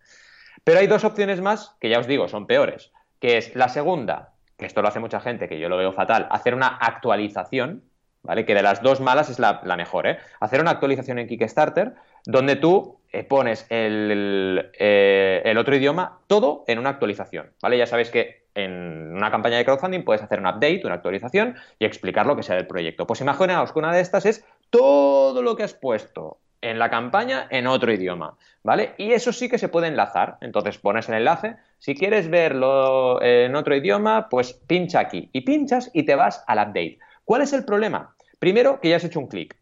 Pero 0.65 0.81
hay 0.81 0.89
dos 0.89 1.05
opciones 1.05 1.41
más 1.41 1.77
que 1.81 1.89
ya 1.89 2.01
os 2.01 2.09
digo, 2.09 2.27
son 2.27 2.49
peores, 2.49 2.93
que 3.21 3.37
es 3.37 3.55
la 3.55 3.69
segunda, 3.69 4.33
que 4.61 4.67
esto 4.67 4.83
lo 4.83 4.89
hace 4.89 5.01
mucha 5.01 5.21
gente, 5.21 5.49
que 5.49 5.59
yo 5.59 5.69
lo 5.69 5.77
veo 5.77 5.93
fatal, 5.93 6.29
hacer 6.31 6.55
una 6.55 6.69
actualización, 6.69 7.83
¿vale? 8.23 8.45
Que 8.45 8.55
de 8.55 8.63
las 8.63 8.83
dos 8.83 9.01
malas 9.01 9.29
es 9.31 9.39
la, 9.39 9.61
mejor, 9.77 10.07
¿eh? 10.07 10.19
Hacer 10.39 10.61
una 10.61 10.71
actualización 10.71 11.19
en 11.19 11.27
Kickstarter 11.27 11.95
donde 12.27 12.57
tú 12.57 13.01
eh, 13.13 13.25
pones 13.25 13.67
el, 13.71 14.71
eh, 14.79 15.43
el, 15.45 15.59
otro 15.59 15.75
idioma 15.75 16.21
todo 16.27 16.65
en 16.69 16.79
una 16.79 16.91
actualización, 16.91 17.51
¿vale? 17.61 17.79
Ya 17.79 17.87
sabéis 17.87 18.11
que 18.11 18.45
en 18.55 19.17
una 19.17 19.31
campaña 19.31 19.57
de 19.57 19.65
crowdfunding 19.65 20.05
puedes 20.05 20.23
hacer 20.23 20.39
un 20.39 20.47
update, 20.47 20.83
una 20.85 20.97
actualización 20.97 21.57
y 21.79 21.85
explicar 21.85 22.27
lo 22.27 22.37
que 22.37 22.43
sea 22.43 22.57
del 22.57 22.67
proyecto. 22.67 23.07
Pues 23.07 23.21
imaginaos 23.21 23.73
que 23.73 23.79
una 23.79 23.93
de 23.93 24.01
estas 24.01 24.27
es 24.27 24.45
todo 24.71 25.43
lo 25.43 25.57
que 25.57 25.63
has 25.63 25.75
puesto 25.75 26.39
en 26.63 26.79
la 26.79 26.91
campaña 26.91 27.47
en 27.51 27.67
otro 27.67 27.93
idioma, 27.93 28.37
¿vale? 28.63 28.95
Y 28.99 29.13
eso 29.13 29.33
sí 29.33 29.49
que 29.49 29.59
se 29.59 29.69
puede 29.69 29.89
enlazar. 29.89 30.37
Entonces 30.41 30.79
pones 30.79 31.09
el 31.09 31.17
enlace. 31.17 31.57
Si 31.81 31.95
quieres 31.95 32.29
verlo 32.29 33.21
en 33.23 33.57
otro 33.57 33.75
idioma, 33.75 34.29
pues 34.29 34.53
pincha 34.53 35.01
aquí. 35.01 35.31
Y 35.33 35.41
pinchas 35.41 35.91
y 35.95 36.05
te 36.05 36.15
vas 36.15 36.45
al 36.47 36.59
update. 36.59 36.99
¿Cuál 37.25 37.41
es 37.43 37.55
el 37.55 37.65
problema? 37.65 38.15
Primero, 38.39 38.81
que 38.81 38.91
ya 38.91 38.97
has 38.97 39.05
hecho 39.05 39.19
un 39.19 39.29
clic. 39.29 39.57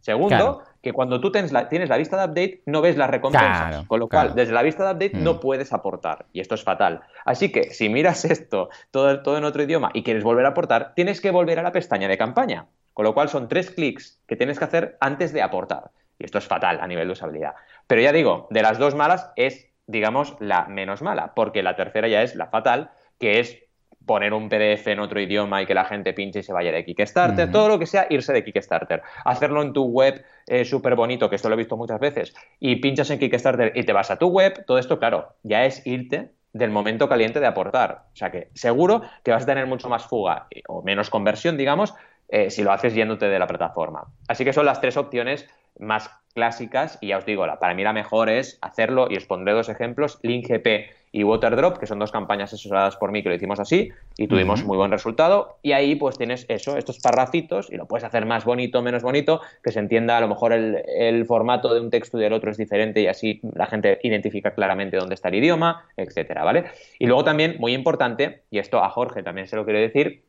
Segundo, 0.00 0.62
que 0.82 0.92
cuando 0.92 1.20
tú 1.20 1.30
tienes 1.32 1.52
la, 1.52 1.68
tienes 1.68 1.88
la, 1.88 1.96
vista 1.96 2.16
de 2.16 2.24
update 2.24 2.62
no 2.66 2.80
ves 2.80 2.96
las 2.96 3.10
recompensas. 3.10 3.86
con 3.86 4.00
lo 4.00 4.08
cual, 4.08 4.34
desde 4.34 4.52
la 4.52 4.62
vista 4.62 4.84
de 4.84 4.90
update 4.92 5.22
no 5.22 5.34
mm. 5.34 5.40
puedes 5.40 5.72
aportar. 5.72 6.26
Y 6.32 6.40
esto 6.40 6.56
es 6.56 6.64
fatal. 6.64 7.00
Así 7.24 7.50
que 7.50 7.72
si 7.72 7.88
miras 7.88 8.24
esto 8.26 8.68
todo, 8.90 9.22
todo 9.22 9.38
en 9.38 9.44
otro 9.44 9.62
idioma 9.62 9.90
y 9.94 10.02
quieres 10.02 10.24
volver 10.24 10.46
a 10.46 10.50
aportar, 10.50 10.94
tienes 10.94 11.20
que 11.20 11.30
volver 11.30 11.60
a 11.60 11.62
la 11.62 11.72
pestaña 11.72 12.08
de 12.08 12.18
campaña. 12.18 12.66
Con 12.92 13.04
lo 13.04 13.14
cual 13.14 13.28
son 13.28 13.46
tres 13.46 13.70
clics 13.70 14.20
que 14.26 14.36
tienes 14.36 14.58
que 14.58 14.64
hacer 14.64 14.96
antes 15.00 15.32
de 15.32 15.42
aportar. 15.42 15.90
Y 16.18 16.24
esto 16.24 16.38
es 16.38 16.46
fatal 16.46 16.80
a 16.80 16.86
nivel 16.88 17.06
de 17.06 17.12
usabilidad. 17.12 17.54
Pero 17.86 18.00
ya 18.00 18.10
digo, 18.10 18.48
de 18.50 18.62
las 18.62 18.78
dos 18.78 18.94
malas 18.94 19.30
es, 19.36 19.68
digamos, 19.86 20.36
la 20.40 20.66
menos 20.66 21.02
mala, 21.02 21.34
porque 21.34 21.62
la 21.62 21.76
tercera 21.76 22.08
ya 22.08 22.22
es 22.22 22.34
la 22.34 22.46
fatal, 22.46 22.90
que 23.18 23.40
es 23.40 23.62
poner 24.06 24.32
un 24.32 24.48
PDF 24.48 24.86
en 24.86 25.00
otro 25.00 25.20
idioma 25.20 25.60
y 25.60 25.66
que 25.66 25.74
la 25.74 25.84
gente 25.84 26.12
pinche 26.12 26.38
y 26.38 26.42
se 26.42 26.52
vaya 26.52 26.70
de 26.70 26.84
Kickstarter, 26.84 27.50
todo 27.50 27.68
lo 27.68 27.78
que 27.78 27.86
sea 27.86 28.06
irse 28.08 28.32
de 28.32 28.44
Kickstarter. 28.44 29.02
Hacerlo 29.24 29.62
en 29.62 29.72
tu 29.72 29.84
web 29.84 30.24
eh, 30.46 30.64
súper 30.64 30.94
bonito, 30.94 31.28
que 31.28 31.36
esto 31.36 31.48
lo 31.48 31.54
he 31.56 31.58
visto 31.58 31.76
muchas 31.76 31.98
veces, 31.98 32.34
y 32.60 32.76
pinchas 32.76 33.10
en 33.10 33.18
Kickstarter 33.18 33.72
y 33.74 33.82
te 33.82 33.92
vas 33.92 34.10
a 34.10 34.16
tu 34.16 34.28
web, 34.28 34.64
todo 34.64 34.78
esto, 34.78 34.98
claro, 34.98 35.34
ya 35.42 35.64
es 35.64 35.84
irte 35.86 36.30
del 36.52 36.70
momento 36.70 37.08
caliente 37.08 37.40
de 37.40 37.46
aportar. 37.46 38.04
O 38.12 38.16
sea 38.16 38.30
que 38.30 38.48
seguro 38.54 39.02
que 39.24 39.32
vas 39.32 39.42
a 39.42 39.46
tener 39.46 39.66
mucho 39.66 39.88
más 39.88 40.06
fuga 40.06 40.46
o 40.68 40.82
menos 40.82 41.10
conversión, 41.10 41.56
digamos, 41.56 41.92
eh, 42.28 42.50
si 42.50 42.62
lo 42.62 42.72
haces 42.72 42.94
yéndote 42.94 43.26
de 43.26 43.38
la 43.38 43.46
plataforma. 43.46 44.04
Así 44.28 44.44
que 44.44 44.52
son 44.52 44.66
las 44.66 44.80
tres 44.80 44.96
opciones 44.96 45.48
más 45.78 46.10
clásicas 46.36 46.98
y 47.00 47.08
ya 47.08 47.18
os 47.18 47.24
digo, 47.24 47.46
la, 47.46 47.58
para 47.58 47.74
mí 47.74 47.82
la 47.82 47.94
mejor 47.94 48.28
es 48.28 48.58
hacerlo 48.60 49.08
y 49.10 49.16
os 49.16 49.24
pondré 49.24 49.54
dos 49.54 49.70
ejemplos, 49.70 50.18
LinkGP 50.22 50.68
y 51.10 51.24
Waterdrop, 51.24 51.78
que 51.78 51.86
son 51.86 51.98
dos 51.98 52.12
campañas 52.12 52.52
asesoradas 52.52 52.96
por 52.96 53.10
mí 53.10 53.22
que 53.22 53.30
lo 53.30 53.34
hicimos 53.34 53.58
así 53.58 53.90
y 54.18 54.26
tuvimos 54.28 54.62
muy 54.62 54.76
buen 54.76 54.90
resultado 54.90 55.56
y 55.62 55.72
ahí 55.72 55.94
pues 55.94 56.18
tienes 56.18 56.44
eso, 56.50 56.76
estos 56.76 56.98
parrafitos 56.98 57.72
y 57.72 57.76
lo 57.76 57.86
puedes 57.86 58.04
hacer 58.04 58.26
más 58.26 58.44
bonito, 58.44 58.82
menos 58.82 59.02
bonito, 59.02 59.40
que 59.64 59.72
se 59.72 59.78
entienda 59.78 60.18
a 60.18 60.20
lo 60.20 60.28
mejor 60.28 60.52
el, 60.52 60.82
el 60.86 61.24
formato 61.24 61.72
de 61.72 61.80
un 61.80 61.88
texto 61.88 62.18
y 62.18 62.22
del 62.22 62.34
otro 62.34 62.50
es 62.50 62.58
diferente 62.58 63.00
y 63.00 63.06
así 63.06 63.40
la 63.54 63.64
gente 63.64 63.98
identifica 64.02 64.50
claramente 64.50 64.98
dónde 64.98 65.14
está 65.14 65.30
el 65.30 65.36
idioma, 65.36 65.86
etcétera, 65.96 66.44
¿vale? 66.44 66.66
Y 66.98 67.06
luego 67.06 67.24
también, 67.24 67.56
muy 67.58 67.72
importante, 67.72 68.42
y 68.50 68.58
esto 68.58 68.84
a 68.84 68.90
Jorge 68.90 69.22
también 69.22 69.48
se 69.48 69.56
lo 69.56 69.64
quiero 69.64 69.80
decir, 69.80 70.22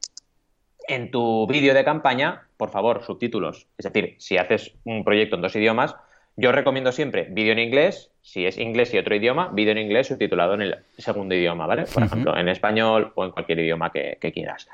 en 0.87 1.11
tu 1.11 1.47
vídeo 1.47 1.73
de 1.73 1.83
campaña, 1.83 2.43
por 2.57 2.69
favor, 2.69 3.03
subtítulos. 3.03 3.67
Es 3.77 3.85
decir, 3.85 4.15
si 4.17 4.37
haces 4.37 4.73
un 4.83 5.03
proyecto 5.03 5.35
en 5.35 5.41
dos 5.41 5.55
idiomas, 5.55 5.95
yo 6.39 6.51
recomiendo 6.51 6.91
siempre 6.91 7.27
vídeo 7.31 7.53
en 7.53 7.57
inglés, 7.57 8.11
si 8.21 8.45
es 8.45 8.59
inglés 8.59 8.93
y 8.93 8.99
otro 8.99 9.15
idioma, 9.15 9.49
vídeo 9.53 9.71
en 9.71 9.79
inglés 9.79 10.05
subtitulado 10.05 10.53
en 10.53 10.61
el 10.61 10.77
segundo 10.95 11.33
idioma, 11.33 11.65
¿vale? 11.65 11.85
Por 11.91 12.03
ejemplo, 12.03 12.37
en 12.37 12.47
español 12.47 13.11
o 13.15 13.25
en 13.25 13.31
cualquier 13.31 13.59
idioma 13.59 13.91
que, 13.91 14.19
quieras. 14.31 14.69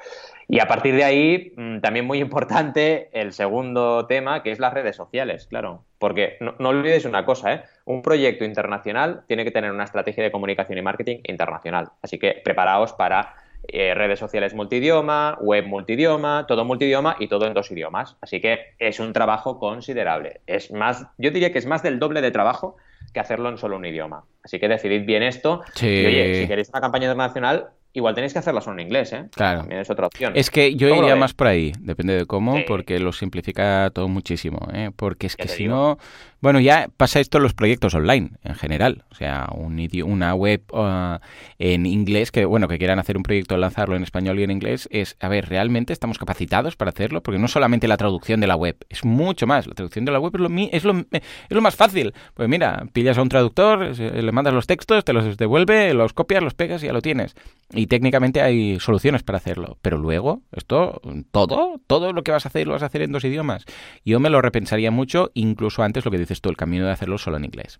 Y 0.49 0.59
a 0.59 0.67
partir 0.67 0.93
de 0.93 1.05
ahí, 1.05 1.53
mm, 1.55 1.79
también 1.79 2.05
muy 2.05 2.19
importante 2.19 3.09
el 3.13 3.31
segundo 3.31 4.07
tema, 4.07 4.43
que 4.43 4.51
es 4.51 4.59
las 4.59 4.73
redes 4.73 4.97
sociales, 4.97 5.47
claro. 5.47 5.85
Porque 5.99 6.35
no, 6.41 6.53
no 6.59 6.69
olvidéis 6.69 7.05
una 7.05 7.23
cosa, 7.23 7.53
¿eh? 7.53 7.63
Un 7.85 8.01
proyecto 8.01 8.43
internacional 8.43 9.23
tiene 9.27 9.45
que 9.45 9.51
tener 9.51 9.71
una 9.71 9.85
estrategia 9.85 10.21
de 10.21 10.31
comunicación 10.31 10.77
y 10.77 10.81
marketing 10.81 11.19
internacional. 11.23 11.91
Así 12.01 12.19
que 12.19 12.41
preparaos 12.43 12.91
para 12.91 13.35
eh, 13.67 13.93
redes 13.93 14.19
sociales 14.19 14.53
multidioma, 14.53 15.37
web 15.41 15.65
multidioma, 15.67 16.45
todo 16.47 16.65
multidioma 16.65 17.15
y 17.19 17.27
todo 17.27 17.47
en 17.47 17.53
dos 17.53 17.71
idiomas. 17.71 18.17
Así 18.21 18.41
que 18.41 18.73
es 18.79 18.99
un 18.99 19.13
trabajo 19.13 19.59
considerable. 19.59 20.41
Es 20.47 20.71
más, 20.71 21.07
yo 21.17 21.31
diría 21.31 21.51
que 21.51 21.59
es 21.59 21.65
más 21.65 21.83
del 21.83 21.99
doble 21.99 22.21
de 22.21 22.31
trabajo 22.31 22.75
que 23.13 23.19
hacerlo 23.19 23.49
en 23.49 23.57
solo 23.57 23.77
un 23.77 23.85
idioma. 23.85 24.25
Así 24.43 24.59
que 24.59 24.67
decidid 24.67 25.05
bien 25.05 25.23
esto. 25.23 25.61
Y 25.81 26.05
oye, 26.05 26.41
si 26.41 26.47
queréis 26.47 26.69
una 26.69 26.81
campaña 26.81 27.05
internacional, 27.05 27.69
igual 27.93 28.15
tenéis 28.15 28.33
que 28.33 28.39
hacerla 28.39 28.61
solo 28.61 28.79
en 28.79 28.87
inglés, 28.87 29.13
¿eh? 29.13 29.25
Claro. 29.33 29.59
También 29.61 29.81
es 29.81 29.89
otra 29.89 30.07
opción. 30.07 30.33
Es 30.35 30.49
que 30.49 30.75
yo 30.75 30.89
iría 30.89 31.15
más 31.15 31.33
por 31.33 31.47
ahí, 31.47 31.73
depende 31.79 32.17
de 32.17 32.25
cómo, 32.25 32.57
porque 32.67 32.99
lo 32.99 33.11
simplifica 33.11 33.91
todo 33.93 34.07
muchísimo, 34.07 34.67
¿eh? 34.73 34.91
Porque 34.95 35.27
es 35.27 35.35
que 35.35 35.47
si 35.47 35.67
no... 35.67 35.97
Bueno, 36.43 36.59
ya 36.59 36.89
pasa 36.97 37.21
esto 37.21 37.37
en 37.37 37.43
los 37.43 37.53
proyectos 37.53 37.95
online, 37.95 38.31
en 38.43 38.55
general. 38.55 39.05
O 39.11 39.15
sea, 39.15 39.47
un 39.55 39.79
una 40.03 40.35
web 40.35 40.61
uh, 40.73 41.19
en 41.57 41.85
inglés, 41.85 42.33
que 42.33 42.43
bueno, 42.43 42.67
que 42.67 42.77
quieran 42.77 42.99
hacer 42.99 43.15
un 43.15 43.23
proyecto, 43.23 43.55
lanzarlo 43.55 43.95
en 43.95 44.03
español 44.03 44.37
y 44.41 44.43
en 44.43 44.51
inglés, 44.51 44.89
es, 44.91 45.15
a 45.21 45.29
ver, 45.29 45.47
¿realmente 45.47 45.93
estamos 45.93 46.17
capacitados 46.17 46.75
para 46.75 46.89
hacerlo? 46.89 47.23
Porque 47.23 47.39
no 47.39 47.47
solamente 47.47 47.87
la 47.87 47.95
traducción 47.95 48.41
de 48.41 48.47
la 48.47 48.57
web, 48.57 48.75
es 48.89 49.05
mucho 49.05 49.47
más. 49.47 49.67
La 49.67 49.73
traducción 49.73 50.03
de 50.03 50.11
la 50.11 50.19
web 50.19 50.33
es 50.35 50.41
lo, 50.41 50.49
es 50.69 50.83
lo, 50.83 51.05
es 51.11 51.21
lo 51.49 51.61
más 51.61 51.77
fácil. 51.77 52.13
Pues 52.33 52.49
mira, 52.49 52.87
pillas 52.91 53.17
a 53.17 53.21
un 53.21 53.29
traductor, 53.29 53.97
le 53.97 54.31
mandas 54.33 54.53
los 54.53 54.67
textos, 54.67 55.05
te 55.05 55.13
los 55.13 55.37
devuelve, 55.37 55.93
los 55.93 56.11
copias, 56.11 56.43
los 56.43 56.55
pegas 56.55 56.83
y 56.83 56.87
ya 56.87 56.93
lo 56.93 57.01
tienes. 57.01 57.35
Y 57.71 57.87
técnicamente 57.87 58.41
hay 58.41 58.81
soluciones 58.81 59.23
para 59.23 59.37
hacerlo. 59.37 59.77
Pero 59.81 59.97
luego, 59.97 60.41
esto, 60.51 61.01
todo, 61.31 61.79
todo 61.87 62.11
lo 62.11 62.21
que 62.23 62.33
vas 62.33 62.45
a 62.45 62.49
hacer 62.49 62.67
lo 62.67 62.73
vas 62.73 62.83
a 62.83 62.87
hacer 62.87 63.01
en 63.01 63.13
dos 63.13 63.23
idiomas. 63.23 63.63
Yo 64.03 64.19
me 64.19 64.29
lo 64.29 64.41
repensaría 64.41 64.91
mucho, 64.91 65.31
incluso 65.35 65.83
antes 65.83 66.03
lo 66.03 66.11
que 66.11 66.17
dices 66.33 66.37
esto 66.37 66.49
el 66.49 66.57
camino 66.57 66.85
de 66.85 66.91
hacerlo 66.91 67.17
solo 67.17 67.37
en 67.37 67.45
inglés. 67.45 67.79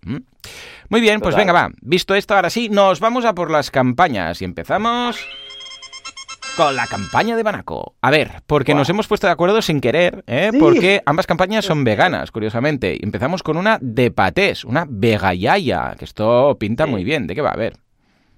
Muy 0.88 1.00
bien, 1.00 1.20
pues 1.20 1.36
venga, 1.36 1.52
va. 1.52 1.70
Visto 1.80 2.14
esto, 2.14 2.34
ahora 2.34 2.50
sí, 2.50 2.68
nos 2.68 3.00
vamos 3.00 3.24
a 3.24 3.34
por 3.34 3.50
las 3.50 3.70
campañas 3.70 4.40
y 4.40 4.44
empezamos 4.44 5.18
con 6.56 6.76
la 6.76 6.86
campaña 6.86 7.36
de 7.36 7.42
Banaco. 7.42 7.96
A 8.00 8.10
ver, 8.10 8.42
porque 8.46 8.74
nos 8.74 8.88
hemos 8.88 9.08
puesto 9.08 9.26
de 9.26 9.32
acuerdo 9.32 9.60
sin 9.60 9.80
querer, 9.80 10.24
¿eh? 10.26 10.52
porque 10.58 11.02
ambas 11.04 11.26
campañas 11.26 11.64
son 11.64 11.82
veganas, 11.82 12.30
curiosamente. 12.30 12.98
Empezamos 13.02 13.42
con 13.42 13.56
una 13.56 13.78
de 13.80 14.10
patés, 14.10 14.64
una 14.64 14.86
vegayaya, 14.88 15.96
que 15.98 16.04
esto 16.04 16.56
pinta 16.58 16.86
muy 16.86 17.02
bien. 17.02 17.26
¿De 17.26 17.34
qué 17.34 17.42
va 17.42 17.50
a 17.50 17.56
ver? 17.56 17.83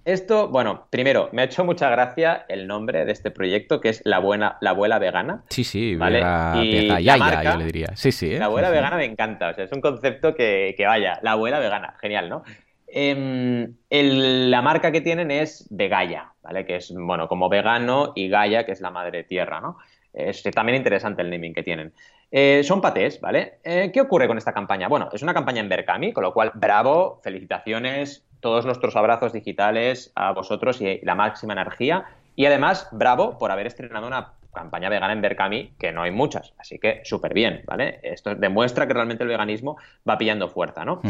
Esto, 0.07 0.47
bueno, 0.47 0.87
primero, 0.89 1.29
me 1.33 1.43
ha 1.43 1.47
hecho 1.47 1.65
mucha 1.65 1.91
gracia 1.91 2.47
el 2.49 2.69
nombre 2.69 3.05
de 3.05 3.11
este 3.11 3.33
proyecto, 3.33 3.81
que 3.81 3.89
es 3.89 4.03
La, 4.05 4.21
buena, 4.21 4.57
la 4.61 4.71
Abuela 4.71 5.01
Vegana. 5.01 5.43
Sí, 5.49 5.65
sí, 5.65 5.97
¿vale? 5.97 6.21
y 6.63 6.87
ya, 6.87 7.17
ya, 7.17 7.43
yo 7.43 7.59
le 7.59 7.65
diría. 7.65 7.89
Sí, 7.97 8.13
sí. 8.13 8.33
¿eh? 8.33 8.39
La 8.39 8.45
Abuela 8.45 8.71
Vegana 8.71 8.97
me 8.99 9.05
encanta, 9.05 9.49
o 9.51 9.55
sea, 9.55 9.65
es 9.65 9.73
un 9.73 9.81
concepto 9.81 10.33
que, 10.37 10.75
que 10.77 10.87
vaya, 10.87 11.19
la 11.23 11.33
Abuela 11.33 11.59
Vegana, 11.59 11.97
genial, 12.01 12.29
¿no? 12.29 12.45
Em, 12.87 13.75
la 13.91 14.63
marca 14.63 14.93
que 14.93 15.01
tienen 15.01 15.33
es 15.33 15.67
Vegaya, 15.71 16.33
¿vale? 16.41 16.65
Que 16.65 16.77
es, 16.77 16.95
bueno, 16.97 17.27
como 17.27 17.49
vegano 17.49 18.13
y 18.15 18.29
Gaia, 18.29 18.65
que 18.65 18.71
es 18.71 18.81
la 18.81 18.93
madre 18.93 19.25
tierra, 19.25 19.61
¿no? 19.61 19.79
Es 20.13 20.43
también 20.45 20.77
interesante 20.77 21.23
el 21.23 21.31
naming 21.31 21.53
que 21.53 21.65
tienen. 21.65 21.93
Eh, 22.31 22.63
son 22.65 22.81
patés, 22.81 23.21
¿vale? 23.21 23.59
Eh, 23.63 23.91
¿Qué 23.93 24.01
ocurre 24.01 24.27
con 24.27 24.39
esta 24.39 24.53
campaña? 24.53 24.89
Bueno, 24.89 25.09
es 25.13 25.23
una 25.23 25.35
campaña 25.35 25.61
en 25.61 25.69
Berkami, 25.69 26.13
con 26.13 26.23
lo 26.23 26.33
cual, 26.33 26.53
bravo, 26.55 27.21
felicitaciones, 27.23 28.26
todos 28.47 28.65
nuestros 28.65 28.95
abrazos 28.95 29.33
digitales 29.33 30.13
a 30.15 30.31
vosotros 30.31 30.81
y 30.81 31.01
la 31.03 31.17
máxima 31.17 31.55
energía. 31.55 32.07
Y 32.37 32.47
además, 32.47 32.89
bravo 32.93 33.39
por 33.39 33.51
haber 33.51 33.67
estrenado 33.67 34.07
una 34.07 34.35
campaña 34.57 34.89
vegana 34.89 35.13
en 35.13 35.21
Berkami, 35.21 35.75
que 35.79 35.93
no 35.93 36.03
hay 36.03 36.11
muchas, 36.11 36.55
así 36.59 36.81
que 36.81 37.03
súper 37.05 37.33
bien, 37.33 37.63
¿vale? 37.67 38.01
Esto 38.03 38.35
demuestra 38.35 38.89
que 38.89 38.95
realmente 38.95 39.23
el 39.23 39.29
veganismo 39.29 39.77
va 40.09 40.19
pillando 40.19 40.49
fuerza, 40.49 40.85
¿no? 40.85 41.01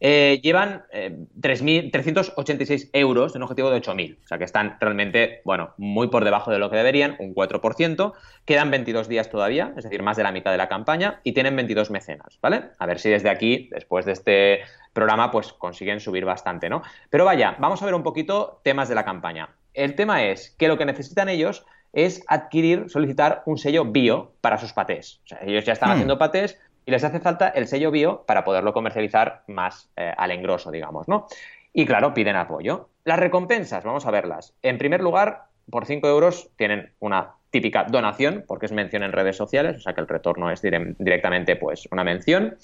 Eh, 0.00 0.40
llevan 0.42 0.84
3.386 0.90 2.88
euros 2.94 3.32
de 3.32 3.38
un 3.38 3.42
objetivo 3.42 3.70
de 3.70 3.82
8.000, 3.82 4.18
o 4.24 4.26
sea 4.26 4.38
que 4.38 4.44
están 4.44 4.78
realmente, 4.80 5.42
bueno, 5.44 5.74
muy 5.76 6.08
por 6.08 6.24
debajo 6.24 6.50
de 6.50 6.58
lo 6.58 6.70
que 6.70 6.76
deberían, 6.76 7.16
un 7.18 7.34
4%, 7.34 8.12
quedan 8.46 8.70
22 8.70 9.08
días 9.08 9.28
todavía, 9.28 9.74
es 9.76 9.84
decir, 9.84 10.02
más 10.02 10.16
de 10.16 10.22
la 10.22 10.32
mitad 10.32 10.50
de 10.52 10.58
la 10.58 10.68
campaña, 10.68 11.20
y 11.24 11.32
tienen 11.32 11.56
22 11.56 11.90
mecenas, 11.90 12.38
¿vale? 12.40 12.70
A 12.78 12.86
ver 12.86 12.98
si 12.98 13.10
desde 13.10 13.28
aquí, 13.28 13.68
después 13.70 14.06
de 14.06 14.12
este 14.12 14.60
programa, 14.92 15.30
pues 15.30 15.52
consiguen 15.52 16.00
subir 16.00 16.24
bastante, 16.24 16.68
¿no? 16.68 16.82
Pero 17.10 17.24
vaya, 17.24 17.56
vamos 17.58 17.82
a 17.82 17.86
ver 17.86 17.94
un 17.94 18.02
poquito 18.02 18.60
temas 18.62 18.88
de 18.88 18.94
la 18.94 19.04
campaña. 19.04 19.48
El 19.74 19.94
tema 19.94 20.24
es 20.24 20.54
que 20.58 20.68
lo 20.68 20.76
que 20.76 20.84
necesitan 20.84 21.28
ellos 21.28 21.64
es 21.92 22.24
adquirir, 22.26 22.88
solicitar 22.88 23.42
un 23.46 23.58
sello 23.58 23.84
bio 23.84 24.32
para 24.40 24.58
sus 24.58 24.72
patés. 24.72 25.20
O 25.24 25.28
sea, 25.28 25.38
ellos 25.42 25.64
ya 25.64 25.72
están 25.74 25.90
hmm. 25.90 25.92
haciendo 25.92 26.18
patés 26.18 26.58
y 26.84 26.90
les 26.90 27.04
hace 27.04 27.20
falta 27.20 27.48
el 27.48 27.66
sello 27.66 27.90
bio 27.90 28.24
para 28.26 28.44
poderlo 28.44 28.72
comercializar 28.72 29.42
más 29.46 29.90
eh, 29.96 30.12
al 30.16 30.30
engroso, 30.30 30.70
digamos, 30.70 31.08
¿no? 31.08 31.26
Y 31.72 31.86
claro, 31.86 32.12
piden 32.12 32.36
apoyo. 32.36 32.88
Las 33.04 33.18
recompensas, 33.18 33.84
vamos 33.84 34.06
a 34.06 34.10
verlas. 34.10 34.54
En 34.62 34.78
primer 34.78 35.00
lugar, 35.00 35.44
por 35.70 35.86
5 35.86 36.06
euros 36.08 36.50
tienen 36.56 36.92
una 36.98 37.34
típica 37.50 37.84
donación, 37.84 38.44
porque 38.46 38.66
es 38.66 38.72
mención 38.72 39.02
en 39.02 39.12
redes 39.12 39.36
sociales, 39.36 39.76
o 39.76 39.80
sea 39.80 39.94
que 39.94 40.00
el 40.00 40.08
retorno 40.08 40.50
es 40.50 40.62
directamente 40.62 41.56
pues 41.56 41.86
una 41.90 42.04
mención. 42.04 42.56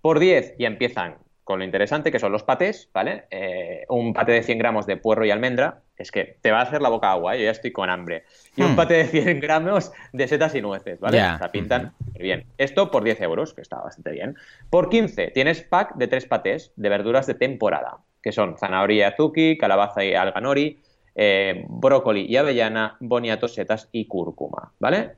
Por 0.00 0.18
10 0.18 0.56
ya 0.58 0.68
empiezan 0.68 1.16
con 1.46 1.60
lo 1.60 1.64
interesante 1.64 2.10
que 2.10 2.18
son 2.18 2.32
los 2.32 2.42
patés, 2.42 2.90
¿vale? 2.92 3.26
Eh, 3.30 3.84
un 3.88 4.12
pate 4.12 4.32
de 4.32 4.42
100 4.42 4.58
gramos 4.58 4.84
de 4.84 4.96
puerro 4.96 5.24
y 5.24 5.30
almendra, 5.30 5.82
es 5.96 6.10
que 6.10 6.38
te 6.40 6.50
va 6.50 6.58
a 6.58 6.62
hacer 6.62 6.82
la 6.82 6.88
boca 6.88 7.12
agua, 7.12 7.36
¿eh? 7.36 7.38
yo 7.38 7.44
ya 7.44 7.52
estoy 7.52 7.70
con 7.70 7.88
hambre. 7.88 8.24
Y 8.56 8.62
un 8.62 8.72
hmm. 8.72 8.76
pate 8.76 8.94
de 8.94 9.04
100 9.04 9.38
gramos 9.38 9.92
de 10.12 10.26
setas 10.26 10.56
y 10.56 10.60
nueces, 10.60 10.98
¿vale? 10.98 11.18
O 11.18 11.38
sea, 11.38 11.52
pintan 11.52 11.92
bien. 12.18 12.46
Esto 12.58 12.90
por 12.90 13.04
10 13.04 13.20
euros, 13.20 13.54
que 13.54 13.60
está 13.60 13.76
bastante 13.76 14.10
bien. 14.10 14.34
Por 14.70 14.88
15 14.88 15.28
tienes 15.28 15.62
pack 15.62 15.94
de 15.94 16.08
tres 16.08 16.26
patés 16.26 16.72
de 16.74 16.88
verduras 16.88 17.28
de 17.28 17.34
temporada, 17.34 17.98
que 18.20 18.32
son 18.32 18.58
zanahoria 18.58 18.96
y 18.96 19.02
azuki, 19.02 19.56
calabaza 19.56 20.04
y 20.04 20.14
alganori, 20.14 20.80
eh, 21.14 21.64
brócoli 21.68 22.26
y 22.28 22.38
avellana, 22.38 22.96
boniato, 22.98 23.46
setas 23.46 23.88
y 23.92 24.08
cúrcuma, 24.08 24.72
¿vale? 24.80 25.12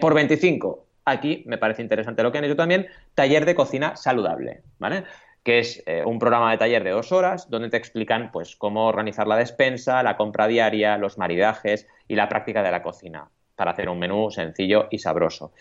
por 0.00 0.14
25, 0.14 0.86
aquí 1.04 1.42
me 1.46 1.58
parece 1.58 1.82
interesante 1.82 2.22
lo 2.22 2.32
que 2.32 2.38
han 2.38 2.44
hecho 2.44 2.56
también, 2.56 2.86
taller 3.14 3.44
de 3.44 3.54
cocina 3.54 3.96
saludable, 3.96 4.62
¿vale? 4.78 5.04
Que 5.44 5.58
es 5.60 5.82
eh, 5.86 6.02
un 6.04 6.18
programa 6.18 6.50
de 6.50 6.58
taller 6.58 6.82
de 6.82 6.90
dos 6.90 7.12
horas 7.12 7.48
donde 7.50 7.68
te 7.68 7.76
explican 7.76 8.32
pues, 8.32 8.56
cómo 8.56 8.86
organizar 8.86 9.28
la 9.28 9.36
despensa, 9.36 10.02
la 10.02 10.16
compra 10.16 10.48
diaria, 10.48 10.98
los 10.98 11.18
maridajes 11.18 11.86
y 12.08 12.16
la 12.16 12.28
práctica 12.28 12.62
de 12.62 12.70
la 12.70 12.82
cocina 12.82 13.30
para 13.54 13.72
hacer 13.72 13.88
un 13.88 13.98
menú 13.98 14.30
sencillo 14.30 14.88
y 14.90 14.98
sabroso. 14.98 15.52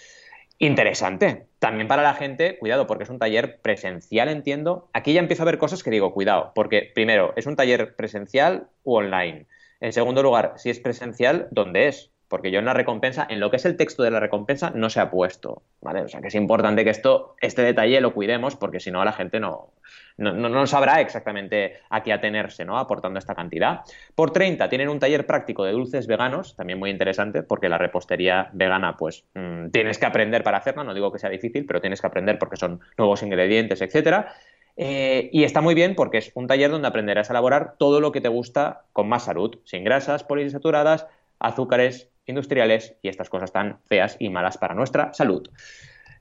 Interesante. 0.58 1.48
También 1.60 1.88
para 1.88 2.04
la 2.04 2.14
gente, 2.14 2.58
cuidado, 2.58 2.88
porque 2.88 3.04
es 3.04 3.10
un 3.10 3.20
taller 3.20 3.60
presencial, 3.62 4.30
entiendo. 4.30 4.90
Aquí 4.94 5.14
ya 5.14 5.20
empiezo 5.20 5.44
a 5.44 5.46
ver 5.46 5.58
cosas 5.58 5.84
que 5.84 5.92
digo, 5.92 6.14
cuidado, 6.14 6.54
porque 6.56 6.90
primero, 6.96 7.34
¿es 7.36 7.46
un 7.46 7.56
taller 7.56 7.96
presencial 7.96 8.70
u 8.84 8.96
online? 8.96 9.48
En 9.82 9.92
segundo 9.92 10.24
lugar, 10.24 10.54
si 10.56 10.70
es 10.70 10.80
presencial, 10.80 11.50
¿dónde 11.52 11.90
es? 11.90 12.13
Porque 12.34 12.50
yo 12.50 12.58
en 12.58 12.66
la 12.66 12.74
recompensa, 12.74 13.28
en 13.30 13.40
lo 13.40 13.52
que 13.52 13.58
es 13.58 13.66
el 13.66 13.78
texto 13.78 14.02
de 14.02 14.10
la 14.10 14.20
recompensa, 14.20 14.72
no 14.74 14.90
se 14.90 15.00
ha 15.00 15.12
puesto, 15.12 15.62
¿vale? 15.82 16.02
O 16.02 16.08
sea 16.08 16.20
que 16.20 16.30
es 16.30 16.34
importante 16.34 16.84
que 16.84 16.90
esto, 16.90 17.36
este 17.40 17.62
detalle 17.62 18.02
lo 18.02 18.12
cuidemos, 18.12 18.56
porque 18.56 18.80
si 18.80 18.90
no 18.90 19.06
la 19.06 19.12
gente 19.12 19.40
no, 19.40 19.70
no, 20.18 20.66
sabrá 20.66 21.00
exactamente 21.00 21.76
a 21.92 22.02
qué 22.02 22.12
atenerse, 22.12 22.66
¿no? 22.66 22.80
Aportando 22.80 23.20
esta 23.20 23.36
cantidad. 23.36 23.82
Por 24.16 24.34
30 24.34 24.68
tienen 24.68 24.90
un 24.90 24.98
taller 24.98 25.28
práctico 25.28 25.64
de 25.64 25.74
dulces 25.74 26.08
veganos, 26.08 26.56
también 26.56 26.80
muy 26.80 26.90
interesante, 26.90 27.44
porque 27.44 27.70
la 27.70 27.78
repostería 27.78 28.50
vegana, 28.52 28.98
pues, 28.98 29.26
mm, 29.36 29.68
tienes 29.70 30.00
que 30.00 30.08
aprender 30.08 30.44
para 30.44 30.58
hacerla, 30.58 30.84
no 30.84 30.96
digo 30.96 31.12
que 31.12 31.20
sea 31.20 31.30
difícil, 31.30 31.68
pero 31.68 31.82
tienes 31.82 32.02
que 32.02 32.08
aprender 32.08 32.40
porque 32.40 32.58
son 32.58 32.80
nuevos 32.98 33.22
ingredientes, 33.22 33.80
etcétera. 33.80 34.34
Eh, 34.76 35.30
y 35.32 35.44
está 35.44 35.62
muy 35.62 35.76
bien 35.76 35.94
porque 35.94 36.18
es 36.18 36.32
un 36.34 36.48
taller 36.48 36.72
donde 36.72 36.88
aprenderás 36.88 37.30
a 37.30 37.34
elaborar 37.34 37.76
todo 37.78 38.00
lo 38.00 38.12
que 38.12 38.22
te 38.22 38.30
gusta 38.30 38.86
con 38.92 39.08
más 39.08 39.26
salud, 39.26 39.60
sin 39.66 39.84
grasas 39.84 40.24
poliinsaturadas, 40.24 41.06
azúcares, 41.38 42.10
industriales 42.26 42.96
y 43.02 43.10
estas 43.10 43.30
cosas 43.30 43.52
tan 43.52 43.80
feas 43.86 44.16
y 44.20 44.30
malas 44.30 44.58
para 44.58 44.76
nuestra 44.76 45.14
salud. 45.14 45.50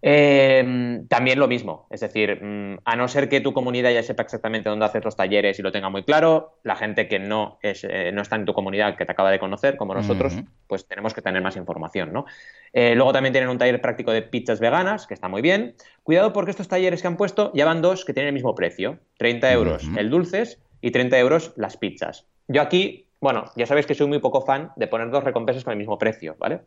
Eh, 0.05 1.05
también 1.09 1.39
lo 1.39 1.47
mismo, 1.47 1.87
es 1.89 2.01
decir, 2.01 2.43
mm, 2.43 2.79
a 2.85 2.97
no 2.97 3.07
ser 3.07 3.29
que 3.29 3.41
tu 3.41 3.53
comunidad 3.53 3.93
ya 3.93 4.03
sepa 4.03 4.25
exactamente 4.25 4.69
dónde 4.69 4.85
haces 4.85 5.05
los 5.05 5.15
talleres 5.15 5.61
y 5.61 5.63
lo 5.63 5.71
tenga 5.71 5.91
muy 5.91 6.03
claro, 6.03 6.59
la 6.65 6.75
gente 6.75 7.07
que 7.07 7.21
no, 7.21 7.61
es, 7.63 7.87
eh, 7.89 8.11
no 8.13 8.21
está 8.21 8.35
en 8.35 8.45
tu 8.45 8.53
comunidad, 8.53 8.97
que 8.97 9.07
te 9.07 9.13
acaba 9.13 9.31
de 9.31 9.39
conocer, 9.39 9.77
como 9.77 9.95
nosotros, 9.95 10.35
pues 10.67 10.89
tenemos 10.89 11.15
que 11.15 11.23
tener 11.23 11.41
más 11.41 11.55
información, 11.55 12.13
¿no? 12.13 12.27
Eh, 12.73 12.97
luego 12.97 13.13
también 13.13 13.33
tienen 13.33 13.49
un 13.49 13.59
taller 13.59 13.81
práctico 13.81 14.11
de 14.11 14.23
pizzas 14.23 14.59
veganas, 14.59 15.07
que 15.07 15.15
está 15.15 15.29
muy 15.29 15.41
bien. 15.41 15.77
Cuidado 16.03 16.33
porque 16.33 16.51
estos 16.51 16.67
talleres 16.67 17.01
que 17.01 17.07
han 17.07 17.17
puesto 17.17 17.53
ya 17.55 17.65
van 17.65 17.81
dos 17.81 18.05
que 18.05 18.13
tienen 18.13 18.29
el 18.29 18.35
mismo 18.35 18.57
precio, 18.57 18.99
30 19.19 19.53
euros 19.53 19.89
el 19.97 20.11
dulces 20.11 20.61
y 20.81 20.91
30 20.91 21.17
euros 21.21 21.53
las 21.55 21.77
pizzas. 21.77 22.27
Yo 22.49 22.61
aquí 22.61 23.07
bueno, 23.23 23.45
ya 23.55 23.67
sabéis 23.67 23.87
que 23.87 23.95
soy 23.95 24.09
muy 24.09 24.19
poco 24.19 24.41
fan 24.41 24.73
de 24.75 24.89
poner 24.89 25.09
dos 25.11 25.23
recompensas 25.23 25.63
con 25.63 25.71
el 25.71 25.79
mismo 25.79 25.97
precio, 25.97 26.35
¿vale? 26.41 26.63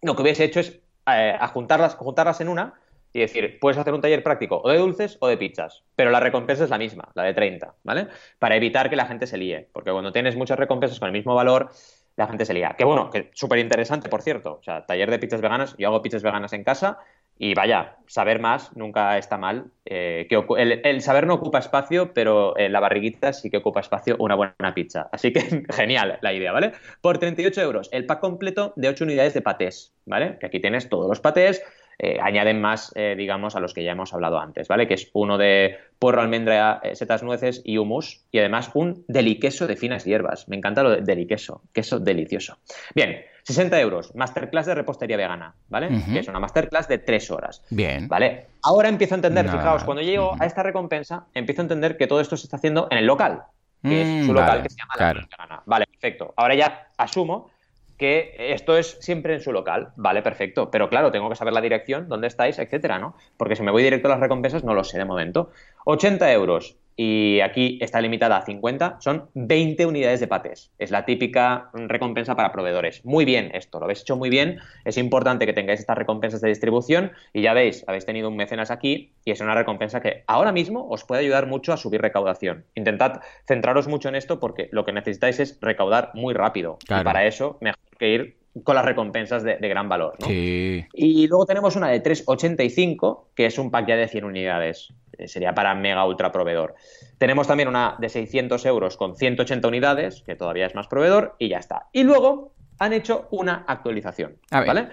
Lo 0.00 0.14
que 0.14 0.22
hubiese 0.22 0.44
hecho 0.44 0.60
es 0.60 0.78
eh, 1.08 1.36
juntarlas, 1.52 1.96
juntarlas 1.96 2.40
en 2.40 2.48
una 2.48 2.74
y 3.12 3.18
decir, 3.18 3.58
puedes 3.60 3.76
hacer 3.76 3.92
un 3.92 4.00
taller 4.00 4.22
práctico 4.22 4.60
o 4.62 4.70
de 4.70 4.78
dulces 4.78 5.18
o 5.18 5.26
de 5.26 5.36
pizzas, 5.36 5.82
pero 5.96 6.12
la 6.12 6.20
recompensa 6.20 6.62
es 6.62 6.70
la 6.70 6.78
misma, 6.78 7.10
la 7.14 7.24
de 7.24 7.34
30, 7.34 7.74
¿vale? 7.82 8.06
Para 8.38 8.54
evitar 8.54 8.88
que 8.88 8.94
la 8.94 9.06
gente 9.06 9.26
se 9.26 9.38
líe, 9.38 9.68
porque 9.72 9.90
cuando 9.90 10.12
tienes 10.12 10.36
muchas 10.36 10.56
recompensas 10.56 11.00
con 11.00 11.08
el 11.08 11.12
mismo 11.12 11.34
valor, 11.34 11.70
la 12.14 12.28
gente 12.28 12.44
se 12.44 12.54
lía. 12.54 12.76
Que 12.78 12.84
bueno, 12.84 13.10
que 13.10 13.30
súper 13.34 13.58
interesante, 13.58 14.08
por 14.08 14.22
cierto. 14.22 14.58
O 14.60 14.62
sea, 14.62 14.86
taller 14.86 15.10
de 15.10 15.18
pizzas 15.18 15.40
veganas, 15.40 15.74
yo 15.78 15.88
hago 15.88 16.00
pizzas 16.00 16.22
veganas 16.22 16.52
en 16.52 16.62
casa 16.62 16.98
y 17.38 17.54
vaya, 17.54 17.96
saber 18.06 18.40
más 18.40 18.74
nunca 18.76 19.18
está 19.18 19.36
mal. 19.36 19.66
Eh, 19.84 20.26
que 20.28 20.42
el, 20.58 21.00
saber 21.02 21.26
no 21.26 21.34
ocupa 21.34 21.58
espacio, 21.58 22.12
pero 22.14 22.58
en 22.58 22.72
la 22.72 22.80
barriguita 22.80 23.32
sí 23.32 23.50
que 23.50 23.58
ocupa 23.58 23.80
espacio 23.80 24.16
una 24.18 24.34
buena 24.34 24.74
pizza. 24.74 25.08
Así 25.12 25.32
que 25.32 25.40
genial 25.70 26.18
la 26.22 26.32
idea, 26.32 26.52
¿vale? 26.52 26.72
Por 27.00 27.18
38 27.18 27.60
euros, 27.60 27.88
el 27.92 28.06
pack 28.06 28.20
completo 28.20 28.72
de 28.76 28.88
8 28.88 29.04
unidades 29.04 29.34
de 29.34 29.42
patés, 29.42 29.94
¿vale? 30.06 30.38
Que 30.40 30.46
aquí 30.46 30.60
tienes 30.60 30.88
todos 30.88 31.08
los 31.08 31.20
patés, 31.20 31.62
eh, 31.98 32.18
añaden 32.22 32.60
más, 32.60 32.92
eh, 32.94 33.14
digamos, 33.16 33.54
a 33.54 33.60
los 33.60 33.74
que 33.74 33.84
ya 33.84 33.92
hemos 33.92 34.14
hablado 34.14 34.38
antes, 34.38 34.68
¿vale? 34.68 34.88
Que 34.88 34.94
es 34.94 35.10
uno 35.12 35.36
de 35.36 35.76
porro, 35.98 36.22
almendra, 36.22 36.80
setas, 36.94 37.22
nueces 37.22 37.60
y 37.64 37.76
humus. 37.78 38.24
Y 38.30 38.38
además 38.38 38.70
un 38.74 39.04
deliqueso 39.08 39.66
de 39.66 39.76
finas 39.76 40.04
hierbas. 40.04 40.48
Me 40.48 40.56
encanta 40.56 40.82
lo 40.82 40.90
de 40.90 41.02
deliqueso, 41.02 41.62
queso 41.72 41.98
delicioso. 41.98 42.58
Bien, 42.94 43.24
60 43.46 43.80
euros, 43.80 44.12
masterclass 44.16 44.66
de 44.66 44.74
repostería 44.74 45.16
vegana, 45.16 45.54
¿vale? 45.68 45.88
Que 46.12 46.18
es 46.18 46.26
una 46.26 46.40
masterclass 46.40 46.88
de 46.88 46.98
3 46.98 47.30
horas. 47.30 47.62
Bien. 47.70 48.08
¿Vale? 48.08 48.48
Ahora 48.64 48.88
empiezo 48.88 49.14
a 49.14 49.18
entender, 49.18 49.48
fijaos, 49.48 49.84
cuando 49.84 50.02
llego 50.02 50.34
a 50.40 50.46
esta 50.46 50.64
recompensa, 50.64 51.26
empiezo 51.32 51.62
a 51.62 51.64
entender 51.64 51.96
que 51.96 52.08
todo 52.08 52.20
esto 52.20 52.36
se 52.36 52.46
está 52.46 52.56
haciendo 52.56 52.88
en 52.90 52.98
el 52.98 53.06
local, 53.06 53.44
que 53.84 54.02
es 54.02 54.08
mm, 54.08 54.26
su 54.26 54.34
local 54.34 54.64
que 54.64 54.70
se 54.70 54.76
llama 54.76 54.94
la 54.98 55.12
Vegana. 55.12 55.62
Vale, 55.64 55.86
perfecto. 55.86 56.34
Ahora 56.36 56.56
ya 56.56 56.88
asumo 56.96 57.48
que 57.96 58.34
esto 58.36 58.76
es 58.76 58.98
siempre 59.00 59.34
en 59.34 59.40
su 59.40 59.52
local. 59.52 59.92
Vale, 59.94 60.22
perfecto. 60.22 60.68
Pero 60.68 60.88
claro, 60.88 61.12
tengo 61.12 61.28
que 61.28 61.36
saber 61.36 61.54
la 61.54 61.60
dirección, 61.60 62.08
dónde 62.08 62.26
estáis, 62.26 62.58
etcétera, 62.58 62.98
¿no? 62.98 63.14
Porque 63.36 63.54
si 63.54 63.62
me 63.62 63.70
voy 63.70 63.84
directo 63.84 64.08
a 64.08 64.10
las 64.10 64.20
recompensas, 64.20 64.64
no 64.64 64.74
lo 64.74 64.82
sé 64.82 64.98
de 64.98 65.04
momento. 65.04 65.50
80 65.84 66.32
euros 66.32 66.76
y 66.96 67.40
aquí 67.40 67.78
está 67.82 68.00
limitada 68.00 68.38
a 68.38 68.42
50, 68.42 68.96
son 69.00 69.28
20 69.34 69.84
unidades 69.86 70.20
de 70.20 70.26
patés. 70.26 70.72
Es 70.78 70.90
la 70.90 71.04
típica 71.04 71.70
recompensa 71.74 72.34
para 72.34 72.52
proveedores. 72.52 73.04
Muy 73.04 73.24
bien 73.24 73.50
esto, 73.54 73.78
lo 73.78 73.84
habéis 73.84 74.00
hecho 74.00 74.16
muy 74.16 74.30
bien. 74.30 74.58
Es 74.84 74.96
importante 74.96 75.44
que 75.44 75.52
tengáis 75.52 75.80
estas 75.80 75.98
recompensas 75.98 76.40
de 76.40 76.48
distribución 76.48 77.12
y 77.32 77.42
ya 77.42 77.52
veis, 77.52 77.84
habéis 77.86 78.06
tenido 78.06 78.28
un 78.28 78.36
mecenas 78.36 78.70
aquí 78.70 79.12
y 79.24 79.30
es 79.30 79.40
una 79.40 79.54
recompensa 79.54 80.00
que 80.00 80.24
ahora 80.26 80.52
mismo 80.52 80.88
os 80.88 81.04
puede 81.04 81.20
ayudar 81.20 81.46
mucho 81.46 81.72
a 81.72 81.76
subir 81.76 82.00
recaudación. 82.00 82.64
Intentad 82.74 83.20
centraros 83.46 83.88
mucho 83.88 84.08
en 84.08 84.14
esto 84.14 84.40
porque 84.40 84.68
lo 84.72 84.84
que 84.84 84.92
necesitáis 84.92 85.38
es 85.38 85.58
recaudar 85.60 86.12
muy 86.14 86.32
rápido. 86.32 86.78
Y 86.84 87.04
para 87.04 87.26
eso, 87.26 87.58
mejor 87.60 87.78
que 87.98 88.08
ir 88.08 88.36
con 88.64 88.74
las 88.74 88.84
recompensas 88.84 89.42
de, 89.42 89.56
gran 89.56 89.88
valor. 89.88 90.14
¿no? 90.20 90.28
Y 90.30 91.26
luego 91.28 91.46
tenemos 91.46 91.76
una 91.76 91.88
de 91.88 92.02
3,85, 92.02 93.26
que 93.34 93.46
es 93.46 93.58
un 93.58 93.70
pack 93.70 93.88
ya 93.88 93.96
de 93.96 94.08
100 94.08 94.24
unidades. 94.24 94.94
Sería 95.26 95.54
para 95.54 95.74
mega 95.74 96.06
ultra 96.06 96.32
proveedor. 96.32 96.74
Tenemos 97.18 97.46
también 97.46 97.68
una 97.68 97.96
de 97.98 98.08
600 98.08 98.64
euros 98.66 98.96
con 98.96 99.16
180 99.16 99.66
unidades, 99.68 100.22
que 100.22 100.36
todavía 100.36 100.66
es 100.66 100.74
más 100.74 100.86
proveedor, 100.86 101.34
y 101.38 101.48
ya 101.48 101.58
está. 101.58 101.86
Y 101.92 102.02
luego 102.02 102.52
han 102.78 102.92
hecho 102.92 103.28
una 103.30 103.64
actualización, 103.66 104.36
¿vale? 104.50 104.88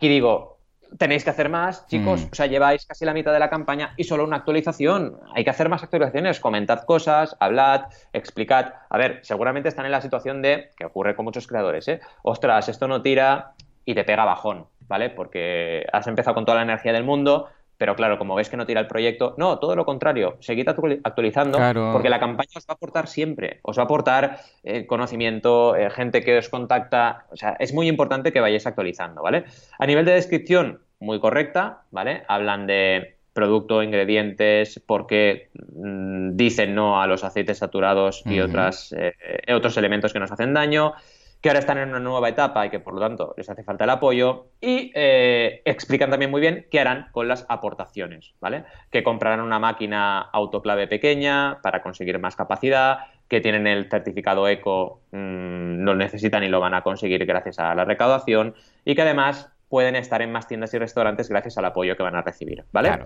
Y 0.00 0.08
digo, 0.08 0.58
tenéis 0.96 1.24
que 1.24 1.30
hacer 1.30 1.48
más, 1.48 1.86
chicos, 1.86 2.22
mm. 2.22 2.28
o 2.32 2.34
sea, 2.34 2.46
lleváis 2.46 2.86
casi 2.86 3.04
la 3.04 3.12
mitad 3.12 3.32
de 3.32 3.38
la 3.38 3.50
campaña 3.50 3.92
y 3.96 4.04
solo 4.04 4.24
una 4.24 4.36
actualización. 4.36 5.18
Hay 5.34 5.44
que 5.44 5.50
hacer 5.50 5.68
más 5.68 5.82
actualizaciones, 5.82 6.40
comentad 6.40 6.84
cosas, 6.84 7.36
hablad, 7.40 7.86
explicad. 8.12 8.74
A 8.88 8.98
ver, 8.98 9.20
seguramente 9.22 9.68
están 9.68 9.86
en 9.86 9.92
la 9.92 10.00
situación 10.00 10.40
de, 10.40 10.70
que 10.76 10.86
ocurre 10.86 11.14
con 11.14 11.24
muchos 11.24 11.46
creadores, 11.46 11.88
¿eh? 11.88 12.00
Ostras, 12.22 12.68
esto 12.68 12.88
no 12.88 13.02
tira 13.02 13.52
y 13.84 13.94
te 13.94 14.04
pega 14.04 14.24
bajón, 14.24 14.66
¿vale? 14.80 15.10
Porque 15.10 15.84
has 15.92 16.06
empezado 16.06 16.34
con 16.34 16.44
toda 16.44 16.56
la 16.56 16.64
energía 16.64 16.92
del 16.92 17.04
mundo, 17.04 17.48
pero 17.78 17.94
claro, 17.94 18.18
como 18.18 18.34
ves 18.34 18.50
que 18.50 18.56
no 18.56 18.66
tira 18.66 18.80
el 18.80 18.88
proyecto, 18.88 19.34
no, 19.38 19.58
todo 19.60 19.76
lo 19.76 19.84
contrario, 19.84 20.36
seguid 20.40 20.68
actualizando, 20.68 21.58
porque 21.92 22.10
la 22.10 22.18
campaña 22.18 22.50
os 22.56 22.64
va 22.64 22.72
a 22.72 22.74
aportar 22.74 23.06
siempre, 23.06 23.60
os 23.62 23.78
va 23.78 23.82
a 23.82 23.84
aportar 23.84 24.40
eh, 24.64 24.84
conocimiento, 24.86 25.76
eh, 25.76 25.88
gente 25.88 26.22
que 26.22 26.38
os 26.38 26.48
contacta, 26.48 27.26
o 27.30 27.36
sea, 27.36 27.56
es 27.60 27.72
muy 27.72 27.88
importante 27.88 28.32
que 28.32 28.40
vayáis 28.40 28.66
actualizando, 28.66 29.22
¿vale? 29.22 29.44
A 29.78 29.86
nivel 29.86 30.04
de 30.04 30.12
descripción, 30.12 30.80
muy 30.98 31.20
correcta, 31.20 31.82
¿vale? 31.92 32.24
Hablan 32.26 32.66
de 32.66 33.14
producto, 33.32 33.84
ingredientes, 33.84 34.82
porque 34.84 35.50
mm, 35.54 36.30
dicen 36.34 36.74
no 36.74 37.00
a 37.00 37.06
los 37.06 37.22
aceites 37.22 37.58
saturados 37.58 38.24
y 38.26 38.40
otras, 38.40 38.92
eh, 38.98 39.14
otros 39.54 39.76
elementos 39.76 40.12
que 40.12 40.18
nos 40.18 40.32
hacen 40.32 40.52
daño 40.52 40.94
que 41.40 41.48
ahora 41.48 41.60
están 41.60 41.78
en 41.78 41.90
una 41.90 42.00
nueva 42.00 42.28
etapa 42.28 42.66
y 42.66 42.70
que 42.70 42.80
por 42.80 42.94
lo 42.94 43.00
tanto 43.00 43.34
les 43.36 43.48
hace 43.48 43.62
falta 43.62 43.84
el 43.84 43.90
apoyo 43.90 44.48
y 44.60 44.90
eh, 44.94 45.62
explican 45.64 46.10
también 46.10 46.30
muy 46.30 46.40
bien 46.40 46.66
qué 46.70 46.80
harán 46.80 47.08
con 47.12 47.28
las 47.28 47.46
aportaciones, 47.48 48.34
¿vale? 48.40 48.64
Que 48.90 49.04
comprarán 49.04 49.40
una 49.40 49.58
máquina 49.58 50.20
autoclave 50.20 50.88
pequeña 50.88 51.60
para 51.62 51.82
conseguir 51.82 52.18
más 52.18 52.34
capacidad, 52.34 52.98
que 53.28 53.40
tienen 53.40 53.66
el 53.66 53.88
certificado 53.88 54.48
ECO, 54.48 55.02
mm, 55.12 55.84
lo 55.84 55.94
necesitan 55.94 56.42
y 56.42 56.48
lo 56.48 56.60
van 56.60 56.74
a 56.74 56.82
conseguir 56.82 57.24
gracias 57.24 57.58
a 57.58 57.74
la 57.74 57.84
recaudación 57.84 58.54
y 58.84 58.94
que 58.94 59.02
además 59.02 59.52
pueden 59.68 59.96
estar 59.96 60.22
en 60.22 60.32
más 60.32 60.48
tiendas 60.48 60.72
y 60.74 60.78
restaurantes 60.78 61.28
gracias 61.28 61.58
al 61.58 61.66
apoyo 61.66 61.96
que 61.96 62.02
van 62.02 62.16
a 62.16 62.22
recibir, 62.22 62.64
¿vale? 62.72 62.98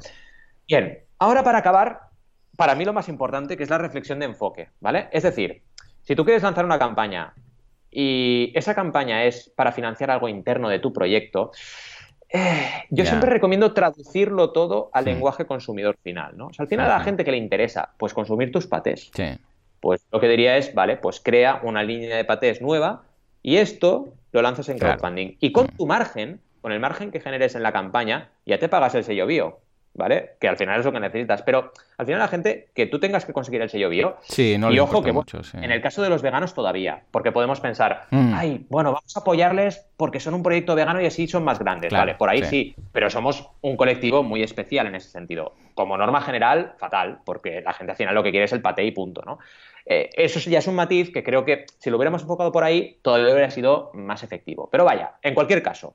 Bien, 0.66 1.00
ahora 1.18 1.42
para 1.42 1.58
acabar, 1.58 2.00
para 2.56 2.74
mí 2.76 2.84
lo 2.84 2.92
más 2.92 3.08
importante 3.08 3.56
que 3.56 3.64
es 3.64 3.70
la 3.70 3.78
reflexión 3.78 4.20
de 4.20 4.26
enfoque, 4.26 4.70
¿vale? 4.80 5.08
Es 5.10 5.24
decir, 5.24 5.64
si 6.02 6.14
tú 6.14 6.24
quieres 6.24 6.42
lanzar 6.42 6.64
una 6.64 6.78
campaña 6.78 7.34
y 7.92 8.50
esa 8.54 8.74
campaña 8.74 9.24
es 9.24 9.52
para 9.54 9.70
financiar 9.70 10.10
algo 10.10 10.28
interno 10.28 10.68
de 10.68 10.78
tu 10.78 10.92
proyecto, 10.92 11.52
eh, 12.30 12.86
yo 12.88 13.04
siempre 13.04 13.28
recomiendo 13.28 13.74
traducirlo 13.74 14.52
todo 14.52 14.88
al 14.94 15.04
lenguaje 15.04 15.44
consumidor 15.44 15.98
final, 16.02 16.36
¿no? 16.36 16.46
O 16.46 16.52
sea, 16.54 16.62
al 16.62 16.68
final 16.68 16.90
a 16.90 16.98
la 16.98 17.04
gente 17.04 17.24
que 17.24 17.30
le 17.30 17.36
interesa, 17.36 17.90
pues 17.98 18.14
consumir 18.14 18.50
tus 18.50 18.66
patés. 18.66 19.10
Pues 19.80 20.06
lo 20.10 20.18
que 20.18 20.28
diría 20.28 20.56
es, 20.56 20.74
vale, 20.74 20.96
pues 20.96 21.20
crea 21.20 21.60
una 21.62 21.82
línea 21.82 22.16
de 22.16 22.24
patés 22.24 22.62
nueva 22.62 23.02
y 23.42 23.56
esto 23.56 24.14
lo 24.32 24.40
lanzas 24.40 24.70
en 24.70 24.78
crowdfunding. 24.78 25.36
Y 25.40 25.52
con 25.52 25.66
tu 25.66 25.86
margen, 25.86 26.40
con 26.62 26.72
el 26.72 26.80
margen 26.80 27.10
que 27.10 27.20
generes 27.20 27.54
en 27.54 27.62
la 27.62 27.72
campaña, 27.72 28.30
ya 28.46 28.58
te 28.58 28.70
pagas 28.70 28.94
el 28.94 29.04
sello 29.04 29.26
bio. 29.26 29.60
¿Vale? 29.94 30.30
Que 30.40 30.48
al 30.48 30.56
final 30.56 30.78
es 30.78 30.84
lo 30.84 30.92
que 30.92 31.00
necesitas. 31.00 31.42
Pero 31.42 31.72
al 31.98 32.06
final 32.06 32.20
la 32.20 32.28
gente, 32.28 32.68
que 32.74 32.86
tú 32.86 32.98
tengas 32.98 33.24
que 33.24 33.32
conseguir 33.32 33.62
el 33.62 33.70
sello 33.70 33.88
bio. 33.88 34.16
Sí, 34.22 34.56
no 34.58 34.72
y 34.72 34.78
ojo 34.78 35.02
que 35.02 35.12
mucho, 35.12 35.40
en 35.54 35.70
el 35.70 35.80
caso 35.80 36.02
de 36.02 36.08
los 36.08 36.22
veganos 36.22 36.54
todavía, 36.54 37.02
porque 37.10 37.32
podemos 37.32 37.60
pensar, 37.60 38.06
mm. 38.10 38.34
ay, 38.34 38.66
bueno, 38.68 38.92
vamos 38.92 39.16
a 39.16 39.20
apoyarles 39.20 39.86
porque 39.96 40.20
son 40.20 40.34
un 40.34 40.42
proyecto 40.42 40.74
vegano 40.74 41.00
y 41.00 41.06
así 41.06 41.28
son 41.28 41.44
más 41.44 41.58
grandes, 41.58 41.92
¿vale? 41.92 42.14
Por 42.14 42.30
ahí 42.30 42.44
sí. 42.44 42.74
pero 42.92 43.10
somos 43.10 43.48
un 43.60 43.76
colectivo 43.76 44.22
muy 44.22 44.42
especial 44.42 44.86
en 44.86 44.94
ese 44.94 45.10
sentido. 45.10 45.54
Como 45.74 45.96
norma 45.96 46.20
general, 46.20 46.74
fatal, 46.78 47.20
porque 47.24 47.60
la 47.60 47.72
gente 47.72 47.92
al 47.92 47.96
final 47.96 48.14
lo 48.14 48.22
que 48.22 48.30
quiere 48.30 48.44
es 48.44 48.52
el 48.52 48.62
pate 48.62 48.84
y 48.84 48.90
punto, 48.90 49.22
¿no? 49.24 49.38
Eh, 49.84 50.10
eso 50.14 50.38
ya 50.48 50.60
es 50.60 50.66
un 50.66 50.76
matiz 50.76 51.12
que 51.12 51.24
creo 51.24 51.44
que 51.44 51.66
si 51.78 51.90
lo 51.90 51.96
hubiéramos 51.96 52.22
enfocado 52.22 52.52
por 52.52 52.62
ahí, 52.62 52.98
todavía 53.02 53.32
hubiera 53.32 53.50
sido 53.50 53.90
más 53.94 54.22
efectivo. 54.22 54.68
Pero 54.70 54.84
vaya, 54.84 55.14
en 55.22 55.34
cualquier 55.34 55.62
caso, 55.62 55.94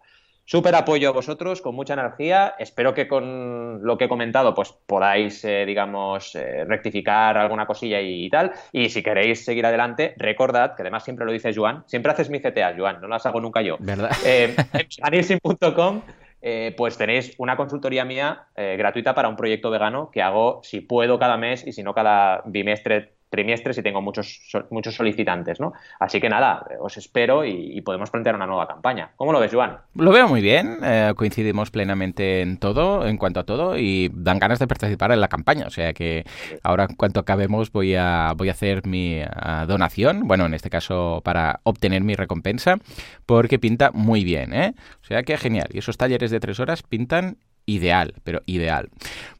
Súper 0.49 0.73
apoyo 0.75 1.09
a 1.09 1.11
vosotros, 1.11 1.61
con 1.61 1.75
mucha 1.75 1.93
energía. 1.93 2.55
Espero 2.57 2.93
que 2.93 3.05
con 3.05 3.83
lo 3.83 3.97
que 3.97 4.05
he 4.05 4.07
comentado, 4.07 4.55
pues 4.55 4.71
podáis, 4.85 5.43
eh, 5.43 5.65
digamos, 5.65 6.35
eh, 6.35 6.63
rectificar 6.63 7.37
alguna 7.37 7.65
cosilla 7.67 7.99
y, 7.99 8.29
tal. 8.29 8.53
Y 8.71 8.87
si 8.87 9.03
queréis 9.03 9.43
seguir 9.43 9.65
adelante, 9.65 10.13
recordad, 10.15 10.73
que 10.73 10.83
además 10.83 11.03
siempre 11.03 11.25
lo 11.25 11.33
dice 11.33 11.53
Joan, 11.53 11.83
siempre 11.85 12.13
haces 12.13 12.29
mi 12.29 12.39
CTA, 12.39 12.75
Joan, 12.77 13.01
no 13.01 13.09
las 13.09 13.25
hago 13.25 13.41
nunca 13.41 13.61
yo. 13.61 13.75
¿Verdad? 13.79 14.09
Eh, 14.23 14.55
en 14.73 16.01
eh, 16.39 16.73
pues 16.77 16.97
tenéis 16.97 17.33
una 17.39 17.57
consultoría 17.57 18.05
mía 18.05 18.47
gratuita 18.55 19.13
para 19.13 19.27
un 19.27 19.35
proyecto 19.35 19.69
vegano 19.69 20.11
que 20.11 20.21
hago 20.21 20.61
si 20.63 20.79
puedo 20.79 21.19
cada 21.19 21.35
mes 21.35 21.67
y 21.67 21.73
si 21.73 21.83
no 21.83 21.93
cada 21.93 22.43
bimestre 22.45 23.16
trimestres 23.29 23.77
y 23.77 23.83
tengo 23.83 24.01
muchos, 24.01 24.41
muchos 24.69 24.95
solicitantes, 24.95 25.59
¿no? 25.59 25.73
Así 25.99 26.19
que 26.19 26.29
nada, 26.29 26.65
os 26.79 26.97
espero 26.97 27.45
y, 27.45 27.81
podemos 27.81 28.09
plantear 28.09 28.35
una 28.35 28.45
nueva 28.45 28.67
campaña. 28.67 29.11
¿Cómo 29.15 29.31
lo 29.31 29.39
ves, 29.39 29.53
Juan? 29.53 29.77
Lo 29.95 30.11
veo 30.11 30.27
muy 30.27 30.41
bien, 30.41 30.79
eh, 30.83 31.13
coincidimos 31.15 31.71
plenamente 31.71 32.41
en 32.41 32.57
todo, 32.57 33.07
en 33.07 33.17
cuanto 33.17 33.39
a 33.39 33.45
todo, 33.45 33.77
y 33.77 34.09
dan 34.13 34.39
ganas 34.39 34.59
de 34.59 34.67
participar 34.67 35.11
en 35.11 35.21
la 35.21 35.29
campaña. 35.29 35.67
O 35.67 35.69
sea 35.69 35.93
que 35.93 36.25
ahora, 36.63 36.85
en 36.89 36.95
cuanto 36.95 37.19
acabemos, 37.19 37.71
voy 37.71 37.95
a, 37.95 38.33
voy 38.35 38.49
a 38.49 38.51
hacer 38.51 38.85
mi 38.85 39.21
donación, 39.67 40.27
bueno, 40.27 40.45
en 40.45 40.53
este 40.53 40.69
caso 40.69 41.21
para 41.23 41.61
obtener 41.63 42.03
mi 42.03 42.15
recompensa, 42.15 42.77
porque 43.25 43.59
pinta 43.59 43.91
muy 43.91 44.23
bien, 44.23 44.53
¿eh? 44.53 44.73
O 45.01 45.05
sea 45.05 45.23
que 45.23 45.37
genial. 45.37 45.67
Y 45.71 45.79
esos 45.79 45.97
talleres 45.97 46.31
de 46.31 46.39
tres 46.39 46.59
horas 46.59 46.83
pintan 46.83 47.37
ideal, 47.67 48.13
pero 48.23 48.41
ideal. 48.45 48.89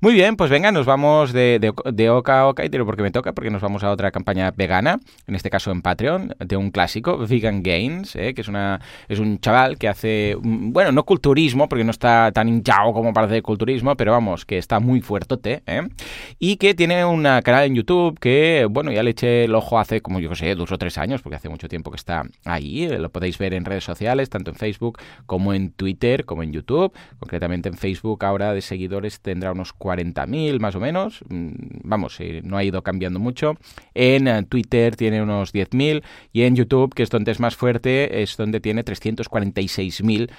Muy 0.02 0.14
bien, 0.14 0.36
pues 0.36 0.52
venga, 0.52 0.72
nos 0.72 0.86
vamos 0.86 1.34
de, 1.34 1.60
de, 1.60 2.10
oca 2.10 2.42
a 2.42 2.48
oca 2.48 2.64
y 2.64 2.70
porque 2.70 3.02
me 3.02 3.10
toca, 3.10 3.34
porque 3.34 3.50
nos 3.50 3.62
vamos 3.62 3.84
a 3.84 3.90
otra 3.90 4.12
campaña 4.12 4.52
vegana, 4.52 5.00
en 5.26 5.36
este 5.36 5.50
caso 5.50 5.72
en 5.72 5.82
Patreon, 5.82 6.36
de 6.38 6.58
un 6.58 6.70
clásico, 6.70 7.18
Vegan 7.26 7.64
Gains, 7.64 8.16
¿eh? 8.18 8.34
que 8.34 8.42
es, 8.42 8.50
una, 8.50 8.82
es 9.08 9.20
un 9.20 9.40
chaval 9.40 9.78
que 9.78 9.88
hace, 9.88 10.36
mm, 10.40 10.74
bueno, 10.74 10.92
no 10.92 11.04
culturismo, 11.04 11.70
porque 11.70 11.86
no 11.86 11.92
está 11.92 12.32
tan 12.34 12.50
hinchado 12.50 12.94
como 12.94 13.14
para 13.14 13.28
hacer 13.28 13.42
culturismo, 13.42 13.96
pero 13.96 14.12
vamos, 14.12 14.46
que 14.46 14.58
está 14.58 14.80
muy 14.80 15.00
fuertote, 15.00 15.64
¿eh? 15.66 15.88
y 16.38 16.58
que 16.58 16.76
tiene 16.76 17.06
un 17.06 17.24
canal 17.24 17.64
en 17.64 17.76
YouTube 17.76 18.20
que, 18.20 18.68
bueno, 18.70 18.92
ya 18.92 19.04
le 19.04 19.12
eché 19.12 19.46
el 19.46 19.56
ojo 19.56 19.80
hace, 19.80 20.02
como 20.02 20.20
yo 20.20 20.36
sé, 20.36 20.54
dos 20.54 20.72
o 20.74 20.78
tres 20.78 20.98
años, 20.98 21.22
porque 21.22 21.38
hace 21.38 21.48
mucho 21.48 21.70
tiempo 21.70 21.92
que 21.92 21.98
está 21.98 22.24
ahí, 22.44 22.84
eh, 22.84 23.00
lo 23.00 23.10
podéis 23.10 23.38
ver 23.38 23.54
en 23.54 23.64
redes 23.64 23.86
sociales, 23.86 24.30
tanto 24.30 24.52
en 24.52 24.58
Facebook 24.58 25.00
como 25.26 25.54
en 25.54 25.72
Twitter, 25.72 26.26
como 26.26 26.44
en 26.44 26.52
YouTube, 26.52 26.92
concretamente 27.20 27.70
en 27.70 27.78
Facebook 27.78 28.17
ahora 28.26 28.54
de 28.54 28.62
seguidores 28.62 29.20
tendrá 29.22 29.52
unos 29.52 29.76
40.000 29.76 30.60
más 30.60 30.76
o 30.76 30.80
menos. 30.80 31.24
Mm, 31.30 31.52
vamos, 31.84 32.20
eh, 32.20 32.42
no 32.44 32.58
ha 32.58 32.64
ido 32.64 32.82
cambiando 32.84 33.20
mucho. 33.20 33.56
En 33.94 34.28
eh, 34.28 34.44
Twitter 34.44 34.96
tiene 34.96 35.22
unos 35.22 35.54
10.000 35.54 36.04
y 36.34 36.44
en 36.44 36.56
YouTube, 36.56 36.94
que 36.94 37.04
es 37.04 37.10
donde 37.10 37.32
es 37.32 37.40
más 37.40 37.56
fuerte, 37.56 38.22
es 38.22 38.38
donde 38.38 38.60
tiene 38.60 38.84
346.000 38.84 40.30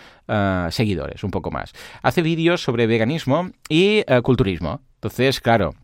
uh, 0.67 0.71
seguidores, 0.71 1.25
un 1.25 1.31
poco 1.31 1.51
más. 1.51 1.73
Hace 2.03 2.23
vídeos 2.23 2.63
sobre 2.63 2.87
veganismo 2.87 3.51
y 3.69 4.03
culturismo. 4.23 4.81
Entonces, 4.97 5.41
claro, 5.41 5.75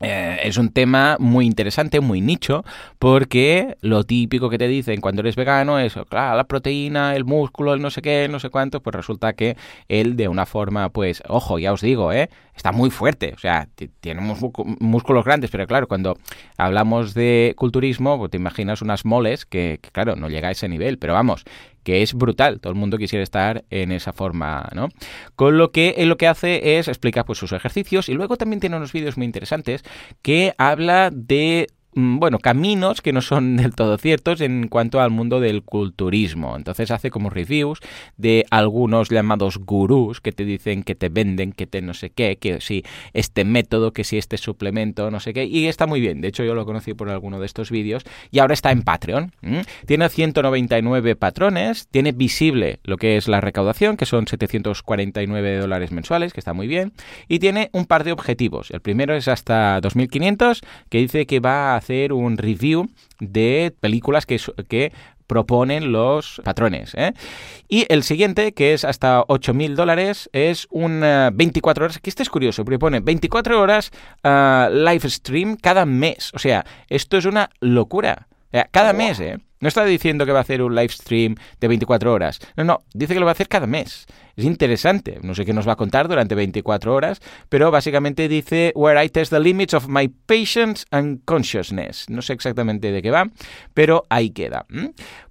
eh, 0.00 0.38
es 0.42 0.56
un 0.56 0.70
tema 0.70 1.16
muy 1.18 1.46
interesante, 1.46 2.00
muy 2.00 2.20
nicho, 2.20 2.64
porque 2.98 3.76
lo 3.80 4.04
típico 4.04 4.50
que 4.50 4.58
te 4.58 4.68
dicen 4.68 5.00
cuando 5.00 5.20
eres 5.20 5.36
vegano 5.36 5.78
es, 5.78 5.94
claro, 6.08 6.36
la 6.36 6.44
proteína, 6.44 7.16
el 7.16 7.24
músculo, 7.24 7.74
el 7.74 7.82
no 7.82 7.90
sé 7.90 8.02
qué, 8.02 8.28
no 8.30 8.40
sé 8.40 8.50
cuánto, 8.50 8.80
pues 8.80 8.94
resulta 8.94 9.32
que 9.32 9.56
él 9.88 10.16
de 10.16 10.28
una 10.28 10.46
forma, 10.46 10.88
pues, 10.90 11.22
ojo, 11.28 11.58
ya 11.58 11.72
os 11.72 11.80
digo, 11.80 12.12
¿eh? 12.12 12.30
Está 12.58 12.72
muy 12.72 12.90
fuerte, 12.90 13.32
o 13.36 13.38
sea, 13.38 13.68
tiene 14.00 14.20
músculos 14.20 15.24
grandes, 15.24 15.48
pero 15.50 15.66
claro, 15.68 15.86
cuando 15.86 16.18
hablamos 16.56 17.14
de 17.14 17.54
culturismo, 17.56 18.18
pues 18.18 18.32
te 18.32 18.36
imaginas 18.36 18.82
unas 18.82 19.04
moles 19.04 19.46
que, 19.46 19.78
claro, 19.92 20.16
no 20.16 20.28
llega 20.28 20.48
a 20.48 20.50
ese 20.50 20.68
nivel, 20.68 20.98
pero 20.98 21.12
vamos, 21.12 21.44
que 21.84 22.02
es 22.02 22.14
brutal, 22.14 22.58
todo 22.58 22.72
el 22.72 22.78
mundo 22.78 22.98
quisiera 22.98 23.22
estar 23.22 23.64
en 23.70 23.92
esa 23.92 24.12
forma, 24.12 24.68
¿no? 24.74 24.88
Con 25.36 25.56
lo 25.56 25.70
que 25.70 25.94
él 25.98 26.08
lo 26.08 26.16
que 26.16 26.26
hace 26.26 26.78
es 26.78 26.88
explicar 26.88 27.24
pues 27.24 27.38
sus 27.38 27.52
ejercicios 27.52 28.08
y 28.08 28.14
luego 28.14 28.36
también 28.36 28.58
tiene 28.58 28.76
unos 28.76 28.92
vídeos 28.92 29.16
muy 29.16 29.24
interesantes 29.24 29.84
que 30.20 30.52
habla 30.58 31.10
de 31.12 31.68
bueno, 31.98 32.38
caminos 32.38 33.02
que 33.02 33.12
no 33.12 33.20
son 33.20 33.56
del 33.58 33.74
todo 33.74 33.98
ciertos 33.98 34.40
en 34.40 34.68
cuanto 34.68 35.00
al 35.00 35.10
mundo 35.10 35.40
del 35.40 35.62
culturismo. 35.62 36.56
Entonces 36.56 36.90
hace 36.90 37.10
como 37.10 37.30
reviews 37.30 37.80
de 38.16 38.44
algunos 38.50 39.08
llamados 39.08 39.58
gurús 39.58 40.20
que 40.20 40.32
te 40.32 40.44
dicen 40.44 40.82
que 40.82 40.94
te 40.94 41.08
venden, 41.08 41.52
que 41.52 41.66
te 41.66 41.82
no 41.82 41.94
sé 41.94 42.10
qué, 42.10 42.36
que 42.36 42.60
si 42.60 42.84
este 43.12 43.44
método, 43.44 43.92
que 43.92 44.04
si 44.04 44.18
este 44.18 44.36
suplemento, 44.36 45.10
no 45.10 45.20
sé 45.20 45.32
qué. 45.32 45.44
Y 45.44 45.66
está 45.66 45.86
muy 45.86 46.00
bien. 46.00 46.20
De 46.20 46.28
hecho, 46.28 46.44
yo 46.44 46.54
lo 46.54 46.64
conocí 46.64 46.94
por 46.94 47.08
alguno 47.10 47.40
de 47.40 47.46
estos 47.46 47.70
vídeos 47.70 48.04
y 48.30 48.38
ahora 48.38 48.54
está 48.54 48.70
en 48.70 48.82
Patreon. 48.82 49.32
Tiene 49.86 50.08
199 50.08 51.16
patrones, 51.16 51.88
tiene 51.88 52.12
visible 52.12 52.78
lo 52.84 52.96
que 52.96 53.16
es 53.16 53.28
la 53.28 53.40
recaudación, 53.40 53.96
que 53.96 54.06
son 54.06 54.26
749 54.26 55.58
dólares 55.58 55.90
mensuales, 55.90 56.32
que 56.32 56.40
está 56.40 56.52
muy 56.52 56.66
bien. 56.66 56.92
Y 57.26 57.38
tiene 57.38 57.70
un 57.72 57.86
par 57.86 58.04
de 58.04 58.12
objetivos. 58.12 58.70
El 58.70 58.80
primero 58.80 59.14
es 59.14 59.28
hasta 59.28 59.80
2500, 59.80 60.62
que 60.88 60.98
dice 60.98 61.26
que 61.26 61.40
va 61.40 61.76
a 61.76 61.80
un 62.12 62.36
review 62.36 62.88
de 63.20 63.74
películas 63.80 64.26
que, 64.26 64.40
que 64.68 64.92
proponen 65.26 65.92
los 65.92 66.40
patrones. 66.44 66.94
¿eh? 66.94 67.12
Y 67.68 67.86
el 67.88 68.02
siguiente, 68.02 68.52
que 68.52 68.72
es 68.72 68.84
hasta 68.84 69.22
8.000 69.22 69.74
dólares, 69.74 70.28
es 70.32 70.66
un 70.70 71.00
24 71.00 71.84
horas, 71.84 71.98
que 71.98 72.10
este 72.10 72.22
es 72.22 72.30
curioso, 72.30 72.64
porque 72.64 72.78
pone 72.78 73.00
24 73.00 73.60
horas 73.60 73.90
uh, 74.24 74.72
live 74.72 75.08
stream 75.10 75.56
cada 75.56 75.84
mes. 75.84 76.32
O 76.34 76.38
sea, 76.38 76.64
esto 76.88 77.16
es 77.16 77.26
una 77.26 77.50
locura. 77.60 78.26
Cada 78.72 78.94
mes, 78.94 79.20
¿eh? 79.20 79.38
No 79.60 79.68
está 79.68 79.84
diciendo 79.84 80.24
que 80.26 80.32
va 80.32 80.38
a 80.38 80.42
hacer 80.42 80.62
un 80.62 80.74
live 80.74 80.88
stream 80.88 81.34
de 81.60 81.68
24 81.68 82.12
horas. 82.12 82.38
No, 82.56 82.64
no, 82.64 82.80
dice 82.94 83.14
que 83.14 83.20
lo 83.20 83.26
va 83.26 83.32
a 83.32 83.32
hacer 83.32 83.48
cada 83.48 83.66
mes. 83.66 84.06
Es 84.38 84.44
interesante. 84.44 85.18
No 85.22 85.34
sé 85.34 85.44
qué 85.44 85.52
nos 85.52 85.66
va 85.66 85.72
a 85.72 85.76
contar 85.76 86.06
durante 86.06 86.36
24 86.36 86.94
horas, 86.94 87.20
pero 87.48 87.72
básicamente 87.72 88.28
dice 88.28 88.72
Where 88.76 89.04
I 89.04 89.08
test 89.08 89.32
the 89.32 89.40
limits 89.40 89.74
of 89.74 89.88
my 89.88 90.06
patience 90.06 90.84
and 90.92 91.24
consciousness. 91.24 92.08
No 92.08 92.22
sé 92.22 92.34
exactamente 92.34 92.92
de 92.92 93.02
qué 93.02 93.10
va, 93.10 93.26
pero 93.74 94.04
ahí 94.10 94.30
queda. 94.30 94.64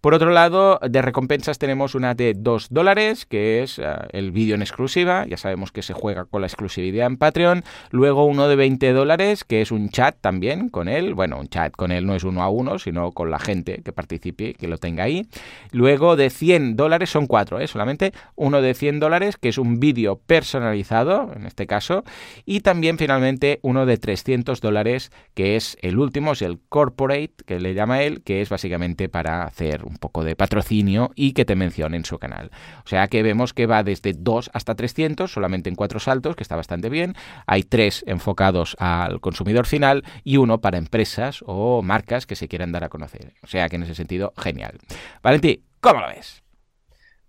Por 0.01 0.13
otro 0.13 0.31
lado, 0.31 0.77
de 0.85 1.01
recompensas 1.01 1.57
tenemos 1.57 1.95
una 1.95 2.15
de 2.15 2.33
2 2.35 2.67
dólares, 2.69 3.25
que 3.25 3.63
es 3.63 3.79
eh, 3.79 3.85
el 4.11 4.31
vídeo 4.31 4.55
en 4.55 4.61
exclusiva. 4.61 5.25
Ya 5.25 5.37
sabemos 5.37 5.71
que 5.71 5.83
se 5.83 5.93
juega 5.93 6.25
con 6.25 6.41
la 6.41 6.47
exclusividad 6.47 7.07
en 7.07 7.15
Patreon. 7.15 7.63
Luego 7.91 8.25
uno 8.25 8.49
de 8.49 8.57
20 8.57 8.91
dólares, 8.91 9.45
que 9.45 9.61
es 9.61 9.71
un 9.71 9.87
chat 9.87 10.17
también 10.19 10.67
con 10.67 10.89
él. 10.89 11.13
Bueno, 11.13 11.39
un 11.39 11.47
chat 11.47 11.71
con 11.71 11.93
él 11.93 12.05
no 12.05 12.13
es 12.13 12.25
uno 12.25 12.43
a 12.43 12.49
uno, 12.49 12.77
sino 12.77 13.13
con 13.13 13.31
la 13.31 13.39
gente 13.39 13.81
que 13.83 13.93
que 14.19 14.67
lo 14.67 14.77
tenga 14.77 15.03
ahí. 15.03 15.27
Luego 15.71 16.15
de 16.15 16.29
100 16.29 16.75
dólares, 16.75 17.09
son 17.09 17.27
cuatro, 17.27 17.59
¿eh? 17.59 17.67
solamente 17.67 18.13
uno 18.35 18.61
de 18.61 18.73
100 18.73 18.99
dólares, 18.99 19.37
que 19.37 19.49
es 19.49 19.57
un 19.57 19.79
vídeo 19.79 20.17
personalizado, 20.17 21.31
en 21.35 21.45
este 21.45 21.67
caso, 21.67 22.03
y 22.45 22.61
también 22.61 22.97
finalmente 22.97 23.59
uno 23.61 23.85
de 23.85 23.97
300 23.97 24.61
dólares, 24.61 25.11
que 25.33 25.55
es 25.55 25.77
el 25.81 25.97
último, 25.97 26.33
es 26.33 26.41
el 26.41 26.59
corporate, 26.69 27.33
que 27.45 27.59
le 27.59 27.73
llama 27.73 28.01
él, 28.01 28.21
que 28.23 28.41
es 28.41 28.49
básicamente 28.49 29.09
para 29.09 29.43
hacer 29.43 29.85
un 29.85 29.97
poco 29.97 30.23
de 30.23 30.35
patrocinio 30.35 31.11
y 31.15 31.33
que 31.33 31.45
te 31.45 31.55
mencione 31.55 31.97
en 31.97 32.05
su 32.05 32.17
canal. 32.19 32.51
O 32.85 32.87
sea 32.87 33.07
que 33.07 33.23
vemos 33.23 33.53
que 33.53 33.65
va 33.65 33.83
desde 33.83 34.13
2 34.13 34.51
hasta 34.53 34.75
300, 34.75 35.31
solamente 35.31 35.69
en 35.69 35.75
cuatro 35.75 35.99
saltos, 35.99 36.35
que 36.35 36.43
está 36.43 36.55
bastante 36.55 36.89
bien. 36.89 37.15
Hay 37.45 37.63
tres 37.63 38.03
enfocados 38.07 38.75
al 38.79 39.19
consumidor 39.21 39.65
final 39.65 40.03
y 40.23 40.37
uno 40.37 40.59
para 40.59 40.77
empresas 40.77 41.43
o 41.45 41.81
marcas 41.81 42.25
que 42.25 42.35
se 42.35 42.47
quieran 42.47 42.71
dar 42.71 42.83
a 42.83 42.89
conocer. 42.89 43.33
O 43.43 43.47
sea 43.47 43.69
que 43.69 43.75
en 43.75 43.83
ese 43.83 43.95
sentido, 43.95 44.06
genial. 44.37 44.77
Valentí, 45.21 45.63
¿cómo 45.79 46.01
lo 46.01 46.07
ves? 46.07 46.43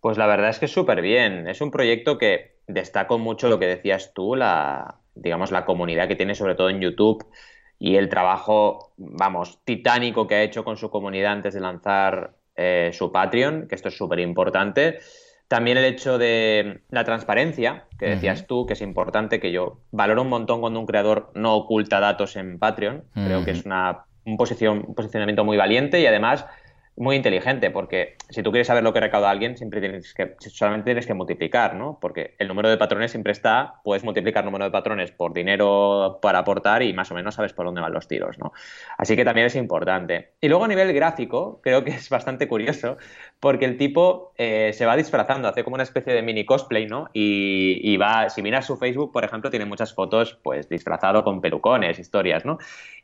Pues 0.00 0.16
la 0.16 0.26
verdad 0.26 0.50
es 0.50 0.58
que 0.58 0.68
súper 0.68 1.02
bien. 1.02 1.48
Es 1.48 1.60
un 1.60 1.70
proyecto 1.70 2.18
que 2.18 2.58
destaco 2.66 3.18
mucho 3.18 3.48
lo 3.48 3.58
que 3.58 3.66
decías 3.66 4.12
tú, 4.14 4.36
la, 4.36 4.96
digamos, 5.14 5.50
la 5.50 5.64
comunidad 5.64 6.08
que 6.08 6.16
tiene 6.16 6.34
sobre 6.34 6.54
todo 6.54 6.70
en 6.70 6.80
YouTube 6.80 7.26
y 7.78 7.96
el 7.96 8.08
trabajo, 8.08 8.92
vamos, 8.96 9.60
titánico 9.64 10.26
que 10.26 10.34
ha 10.36 10.42
hecho 10.42 10.64
con 10.64 10.76
su 10.76 10.90
comunidad 10.90 11.32
antes 11.32 11.54
de 11.54 11.60
lanzar 11.60 12.34
eh, 12.56 12.90
su 12.92 13.12
Patreon, 13.12 13.68
que 13.68 13.74
esto 13.74 13.88
es 13.88 13.96
súper 13.96 14.18
importante. 14.18 14.98
También 15.46 15.78
el 15.78 15.84
hecho 15.84 16.18
de 16.18 16.82
la 16.90 17.04
transparencia, 17.04 17.86
que 17.98 18.06
decías 18.06 18.46
tú, 18.46 18.66
que 18.66 18.74
es 18.74 18.82
importante, 18.82 19.40
que 19.40 19.50
yo 19.50 19.80
valoro 19.92 20.22
un 20.22 20.28
montón 20.28 20.60
cuando 20.60 20.78
un 20.78 20.86
creador 20.86 21.30
no 21.34 21.56
oculta 21.56 22.00
datos 22.00 22.36
en 22.36 22.58
Patreon. 22.58 23.04
Creo 23.14 23.44
que 23.46 23.52
es 23.52 23.64
una, 23.64 24.04
un, 24.26 24.36
posición, 24.36 24.84
un 24.88 24.94
posicionamiento 24.94 25.44
muy 25.44 25.56
valiente 25.56 26.00
y 26.00 26.06
además 26.06 26.44
muy 26.98 27.16
inteligente, 27.16 27.70
porque 27.70 28.16
si 28.28 28.42
tú 28.42 28.50
quieres 28.50 28.66
saber 28.66 28.82
lo 28.82 28.92
que 28.92 29.00
recauda 29.00 29.30
alguien, 29.30 29.56
siempre 29.56 29.80
tienes 29.80 30.12
que, 30.14 30.34
solamente 30.40 30.86
tienes 30.86 31.06
que 31.06 31.14
multiplicar, 31.14 31.74
¿no? 31.74 31.98
Porque 32.00 32.34
el 32.38 32.48
número 32.48 32.68
de 32.68 32.76
patrones 32.76 33.12
siempre 33.12 33.32
está, 33.32 33.74
puedes 33.84 34.04
multiplicar 34.04 34.42
el 34.42 34.46
número 34.46 34.64
de 34.64 34.70
patrones 34.70 35.10
por 35.12 35.32
dinero 35.32 36.18
para 36.20 36.40
aportar 36.40 36.82
y 36.82 36.92
más 36.92 37.10
o 37.10 37.14
menos 37.14 37.36
sabes 37.36 37.52
por 37.52 37.66
dónde 37.66 37.80
van 37.80 37.92
los 37.92 38.08
tiros, 38.08 38.38
¿no? 38.38 38.52
Así 38.96 39.16
que 39.16 39.24
también 39.24 39.46
es 39.46 39.54
importante. 39.54 40.32
Y 40.40 40.48
luego 40.48 40.64
a 40.64 40.68
nivel 40.68 40.92
gráfico, 40.92 41.60
creo 41.62 41.84
que 41.84 41.90
es 41.90 42.08
bastante 42.10 42.48
curioso, 42.48 42.96
porque 43.40 43.64
el 43.64 43.76
tipo 43.76 44.32
eh, 44.36 44.72
se 44.74 44.84
va 44.84 44.96
disfrazando, 44.96 45.48
hace 45.48 45.64
como 45.64 45.74
una 45.74 45.84
especie 45.84 46.12
de 46.12 46.22
mini 46.22 46.44
cosplay, 46.44 46.86
¿no? 46.86 47.08
Y, 47.12 47.80
y 47.82 47.96
va, 47.96 48.28
si 48.28 48.42
miras 48.42 48.66
su 48.66 48.76
Facebook, 48.76 49.12
por 49.12 49.24
ejemplo, 49.24 49.50
tiene 49.50 49.64
muchas 49.64 49.94
fotos, 49.94 50.38
pues 50.42 50.68
disfrazado 50.68 51.22
con 51.22 51.40
pelucones, 51.40 51.98
historias, 51.98 52.44
¿no? 52.44 52.58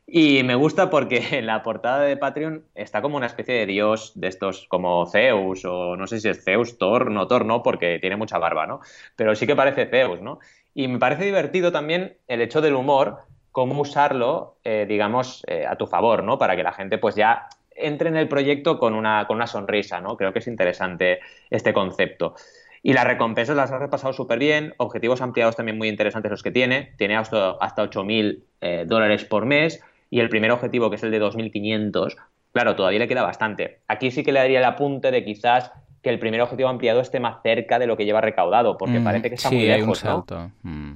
Y 0.07 0.43
me 0.43 0.53
gusta 0.53 0.89
porque 0.89 1.23
en 1.31 1.45
la 1.47 1.63
portada 1.63 2.01
de 2.01 2.17
Patreon 2.17 2.65
está 2.75 3.01
como 3.01 3.17
una 3.17 3.25
especie 3.25 3.55
de 3.55 3.65
dios 3.65 4.11
de 4.15 4.27
estos 4.27 4.67
como 4.67 5.05
Zeus 5.07 5.65
o 5.65 5.95
no 5.95 6.07
sé 6.07 6.19
si 6.19 6.29
es 6.29 6.43
Zeus, 6.43 6.77
Thor, 6.77 7.09
no 7.09 7.27
Thor 7.27 7.45
no 7.45 7.63
porque 7.63 7.97
tiene 7.99 8.15
mucha 8.15 8.37
barba, 8.37 8.67
¿no? 8.67 8.81
Pero 9.15 9.35
sí 9.35 9.47
que 9.47 9.55
parece 9.55 9.87
Zeus, 9.87 10.21
¿no? 10.21 10.39
Y 10.73 10.87
me 10.87 10.99
parece 10.99 11.25
divertido 11.25 11.71
también 11.71 12.17
el 12.27 12.41
hecho 12.41 12.61
del 12.61 12.75
humor, 12.75 13.19
cómo 13.51 13.79
usarlo, 13.81 14.57
eh, 14.63 14.85
digamos, 14.87 15.43
eh, 15.47 15.65
a 15.65 15.77
tu 15.77 15.87
favor, 15.87 16.23
¿no? 16.23 16.37
Para 16.37 16.55
que 16.55 16.63
la 16.63 16.73
gente 16.73 16.97
pues 16.97 17.15
ya 17.15 17.47
entre 17.71 18.09
en 18.09 18.15
el 18.15 18.27
proyecto 18.27 18.77
con 18.77 18.93
una, 18.93 19.25
con 19.27 19.37
una 19.37 19.47
sonrisa, 19.47 20.01
¿no? 20.01 20.17
Creo 20.17 20.33
que 20.33 20.39
es 20.39 20.47
interesante 20.47 21.19
este 21.49 21.73
concepto. 21.73 22.35
Y 22.83 22.93
las 22.93 23.05
recompensas 23.05 23.55
las 23.55 23.71
ha 23.71 23.79
repasado 23.79 24.13
súper 24.13 24.37
bien, 24.37 24.75
objetivos 24.77 25.21
ampliados 25.21 25.55
también 25.55 25.77
muy 25.77 25.89
interesantes 25.89 26.29
los 26.29 26.43
que 26.43 26.51
tiene, 26.51 26.93
tiene 26.97 27.17
hasta, 27.17 27.51
hasta 27.59 27.83
8.000 27.83 28.43
eh, 28.61 28.83
dólares 28.85 29.25
por 29.25 29.45
mes, 29.45 29.83
y 30.15 30.21
el 30.21 30.29
primer 30.29 30.49
objetivo, 30.51 30.89
que 30.89 30.95
es 30.95 31.03
el 31.03 31.11
de 31.11 31.21
2.500, 31.21 32.15
claro, 32.53 32.77
todavía 32.77 32.99
le 32.99 33.07
queda 33.09 33.21
bastante. 33.21 33.81
Aquí 33.89 34.11
sí 34.11 34.23
que 34.23 34.31
le 34.31 34.39
daría 34.39 34.59
el 34.59 34.63
apunte 34.63 35.11
de 35.11 35.25
quizás 35.25 35.73
que 36.01 36.09
el 36.09 36.19
primer 36.19 36.39
objetivo 36.39 36.69
ampliado 36.69 37.01
esté 37.01 37.19
más 37.19 37.41
cerca 37.43 37.79
de 37.79 37.85
lo 37.85 37.97
que 37.97 38.05
lleva 38.05 38.21
recaudado, 38.21 38.77
porque 38.77 39.01
mm, 39.01 39.03
parece 39.03 39.27
que 39.27 39.35
está 39.35 39.51
muy 39.51 39.65
lejos. 39.65 40.05
Hay 40.05 40.09
un 40.13 40.25
salto. 40.25 40.51
Mm. 40.63 40.93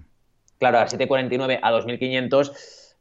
Claro, 0.58 0.78
a 0.78 0.88
749 0.88 1.60
a 1.62 1.70
2.500 1.70 2.52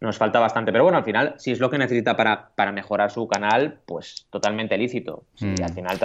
nos 0.00 0.16
falta 0.16 0.38
bastante. 0.38 0.72
Pero 0.72 0.84
bueno, 0.84 0.98
al 0.98 1.04
final, 1.04 1.34
si 1.38 1.50
es 1.50 1.58
lo 1.58 1.70
que 1.70 1.78
necesita 1.78 2.16
para, 2.16 2.50
para 2.54 2.72
mejorar 2.72 3.10
su 3.10 3.26
canal, 3.26 3.78
pues 3.84 4.26
totalmente 4.30 4.78
lícito. 4.78 5.24
Mm. 5.40 5.54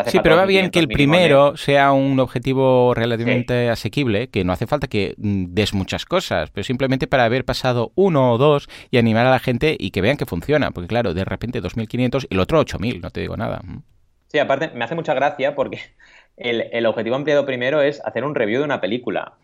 sí, 0.07 0.19
pero 0.23 0.35
va 0.35 0.45
bien 0.45 0.71
que 0.71 0.79
el 0.79 0.87
primero 0.87 1.55
sea 1.57 1.91
un 1.91 2.19
objetivo 2.19 2.93
relativamente 2.93 3.69
asequible, 3.69 4.29
que 4.29 4.43
no 4.43 4.53
hace 4.53 4.67
falta 4.67 4.87
que 4.87 5.13
mm, 5.17 5.45
des 5.49 5.73
muchas 5.73 6.05
cosas, 6.05 6.49
pero 6.51 6.63
simplemente 6.63 7.07
para 7.07 7.25
haber 7.25 7.45
pasado 7.45 7.91
uno 7.95 8.33
o 8.33 8.37
dos 8.37 8.67
y 8.89 8.97
animar 8.97 9.27
a 9.27 9.31
la 9.31 9.39
gente 9.39 9.75
y 9.79 9.91
que 9.91 10.01
vean 10.01 10.17
que 10.17 10.25
funciona. 10.25 10.71
Porque 10.71 10.87
claro, 10.87 11.13
de 11.13 11.25
repente 11.25 11.61
2.500 11.61 12.27
y 12.29 12.33
el 12.33 12.39
otro 12.39 12.61
8.000, 12.61 13.01
no 13.01 13.11
te 13.11 13.21
digo 13.21 13.37
nada. 13.37 13.61
Mm. 13.63 13.83
Sí, 14.27 14.39
aparte 14.39 14.71
me 14.73 14.83
hace 14.83 14.95
mucha 14.95 15.13
gracia 15.13 15.53
porque 15.53 15.79
el, 16.37 16.61
el 16.71 16.85
objetivo 16.87 17.15
ampliado 17.15 17.45
primero 17.45 17.81
es 17.81 18.01
hacer 18.03 18.23
un 18.23 18.33
review 18.33 18.59
de 18.59 18.65
una 18.65 18.81
película. 18.81 19.33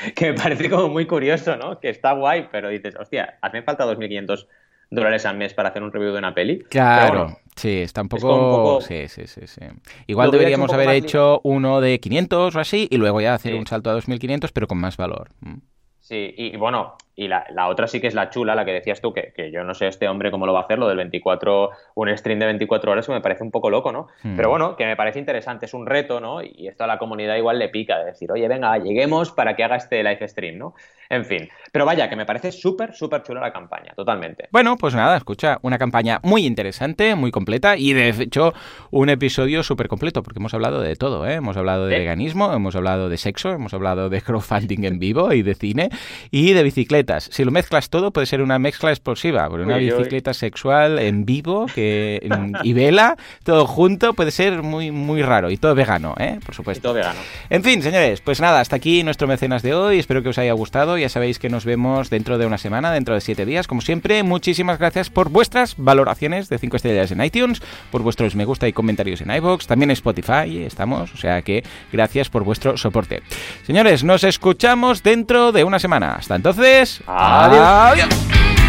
que 0.14 0.32
me 0.32 0.34
parece 0.34 0.70
como 0.70 0.88
muy 0.88 1.06
curioso, 1.06 1.56
¿no? 1.56 1.80
Que 1.80 1.90
está 1.90 2.12
guay, 2.12 2.48
pero 2.50 2.68
dices, 2.68 2.94
hostia, 2.98 3.38
hace 3.40 3.62
falta 3.62 3.84
2.500 3.84 4.46
dólares 4.90 5.24
al 5.24 5.36
mes 5.36 5.54
para 5.54 5.70
hacer 5.70 5.82
un 5.82 5.92
review 5.92 6.12
de 6.12 6.18
una 6.18 6.34
peli. 6.34 6.58
Claro, 6.68 7.38
sí, 7.56 7.80
está 7.80 8.02
un 8.02 8.08
poco... 8.08 8.80
Sí, 8.82 9.08
sí, 9.08 9.26
sí, 9.26 9.46
sí. 9.46 9.62
Igual 10.06 10.30
deberíamos 10.30 10.72
haber 10.72 10.90
hecho 10.90 11.40
uno 11.44 11.80
de 11.80 11.98
500 11.98 12.54
o 12.54 12.60
así 12.60 12.88
y 12.90 12.98
luego 12.98 13.20
ya 13.20 13.34
hacer 13.34 13.54
un 13.54 13.66
salto 13.66 13.90
a 13.90 13.96
2.500, 13.96 14.50
pero 14.52 14.66
con 14.66 14.78
más 14.78 14.96
valor. 14.96 15.30
Mm. 15.40 15.58
Sí, 16.00 16.34
y, 16.36 16.56
bueno, 16.56 16.96
y 17.14 17.28
la, 17.28 17.44
otra 17.68 17.86
sí 17.86 18.00
que 18.00 18.06
es 18.06 18.14
la 18.14 18.30
chula, 18.30 18.54
la 18.54 18.64
que 18.64 18.72
decías 18.72 19.00
tú, 19.00 19.12
que, 19.12 19.32
que, 19.36 19.50
yo 19.50 19.64
no 19.64 19.74
sé 19.74 19.86
este 19.86 20.08
hombre 20.08 20.30
cómo 20.30 20.46
lo 20.46 20.52
va 20.52 20.60
a 20.60 20.62
hacer, 20.62 20.78
lo 20.78 20.88
del 20.88 20.96
24, 20.96 21.70
un 21.94 22.16
stream 22.16 22.38
de 22.38 22.46
24 22.46 22.90
horas, 22.90 23.06
que 23.06 23.12
me 23.12 23.20
parece 23.20 23.44
un 23.44 23.50
poco 23.50 23.68
loco, 23.70 23.92
¿no? 23.92 24.08
Hmm. 24.22 24.36
Pero 24.36 24.48
bueno, 24.48 24.76
que 24.76 24.86
me 24.86 24.96
parece 24.96 25.18
interesante, 25.18 25.66
es 25.66 25.74
un 25.74 25.86
reto, 25.86 26.20
¿no? 26.20 26.42
Y 26.42 26.68
esto 26.68 26.84
a 26.84 26.86
la 26.86 26.98
comunidad 26.98 27.36
igual 27.36 27.58
le 27.58 27.68
pica, 27.68 27.98
de 27.98 28.06
decir, 28.06 28.32
oye, 28.32 28.48
venga, 28.48 28.76
lleguemos 28.78 29.30
para 29.30 29.54
que 29.54 29.64
haga 29.64 29.76
este 29.76 30.02
live 30.02 30.26
stream, 30.26 30.58
¿no? 30.58 30.74
En 31.12 31.26
fin, 31.26 31.46
pero 31.70 31.84
vaya, 31.84 32.08
que 32.08 32.16
me 32.16 32.24
parece 32.24 32.50
súper, 32.50 32.94
súper 32.94 33.22
chula 33.22 33.42
la 33.42 33.52
campaña, 33.52 33.92
totalmente. 33.94 34.48
Bueno, 34.50 34.78
pues 34.78 34.94
nada, 34.94 35.14
escucha, 35.18 35.58
una 35.60 35.76
campaña 35.76 36.20
muy 36.22 36.46
interesante, 36.46 37.14
muy 37.14 37.30
completa 37.30 37.76
y 37.76 37.92
de 37.92 38.08
hecho 38.08 38.54
un 38.90 39.10
episodio 39.10 39.62
súper 39.62 39.88
completo, 39.88 40.22
porque 40.22 40.38
hemos 40.38 40.54
hablado 40.54 40.80
de 40.80 40.96
todo, 40.96 41.26
¿eh? 41.26 41.34
Hemos 41.34 41.58
hablado 41.58 41.86
de 41.86 41.98
veganismo, 41.98 42.50
hemos 42.54 42.76
hablado 42.76 43.10
de 43.10 43.18
sexo, 43.18 43.50
hemos 43.50 43.74
hablado 43.74 44.08
de 44.08 44.22
crowdfunding 44.22 44.84
en 44.84 44.98
vivo 44.98 45.34
y 45.34 45.42
de 45.42 45.54
cine 45.54 45.90
y 46.30 46.54
de 46.54 46.62
bicicletas. 47.02 47.28
Si 47.32 47.44
lo 47.44 47.50
mezclas 47.50 47.90
todo, 47.90 48.10
puede 48.10 48.26
ser 48.26 48.42
una 48.42 48.58
mezcla 48.58 48.90
explosiva, 48.90 49.48
una 49.48 49.76
bicicleta 49.76 50.34
sexual 50.34 50.98
en 50.98 51.24
vivo 51.24 51.66
que, 51.66 52.28
y 52.62 52.72
vela, 52.72 53.16
todo 53.44 53.66
junto, 53.66 54.14
puede 54.14 54.30
ser 54.30 54.62
muy, 54.62 54.90
muy 54.90 55.22
raro. 55.22 55.50
Y 55.50 55.56
todo 55.56 55.74
vegano, 55.74 56.14
¿eh? 56.18 56.38
Por 56.44 56.54
supuesto. 56.54 56.82
todo 56.82 56.94
vegano. 56.94 57.20
En 57.50 57.62
fin, 57.62 57.82
señores, 57.82 58.20
pues 58.20 58.40
nada, 58.40 58.60
hasta 58.60 58.76
aquí 58.76 59.02
nuestro 59.02 59.26
mecenas 59.28 59.62
de 59.62 59.74
hoy. 59.74 59.98
Espero 59.98 60.22
que 60.22 60.30
os 60.30 60.38
haya 60.38 60.52
gustado. 60.52 60.98
Ya 60.98 61.08
sabéis 61.08 61.38
que 61.38 61.48
nos 61.48 61.64
vemos 61.64 62.10
dentro 62.10 62.38
de 62.38 62.46
una 62.46 62.58
semana, 62.58 62.92
dentro 62.92 63.14
de 63.14 63.20
siete 63.20 63.44
días. 63.44 63.66
Como 63.66 63.80
siempre, 63.80 64.22
muchísimas 64.22 64.78
gracias 64.78 65.10
por 65.10 65.28
vuestras 65.28 65.74
valoraciones 65.76 66.48
de 66.48 66.58
5 66.58 66.76
estrellas 66.76 67.10
en 67.10 67.22
iTunes, 67.22 67.62
por 67.90 68.02
vuestros 68.02 68.34
me 68.34 68.44
gusta 68.44 68.68
y 68.68 68.72
comentarios 68.72 69.20
en 69.20 69.30
iBox, 69.30 69.66
también 69.66 69.90
en 69.90 69.94
Spotify 69.94 70.62
estamos. 70.64 71.12
O 71.14 71.16
sea 71.16 71.42
que 71.42 71.62
gracias 71.92 72.28
por 72.28 72.44
vuestro 72.44 72.76
soporte. 72.76 73.22
Señores, 73.66 74.04
nos 74.04 74.24
escuchamos 74.24 75.02
dentro 75.02 75.52
de 75.52 75.64
una 75.64 75.78
semana. 75.78 76.12
Hasta 76.12 76.36
entonces, 76.36 76.91
Adiós. 77.06 78.61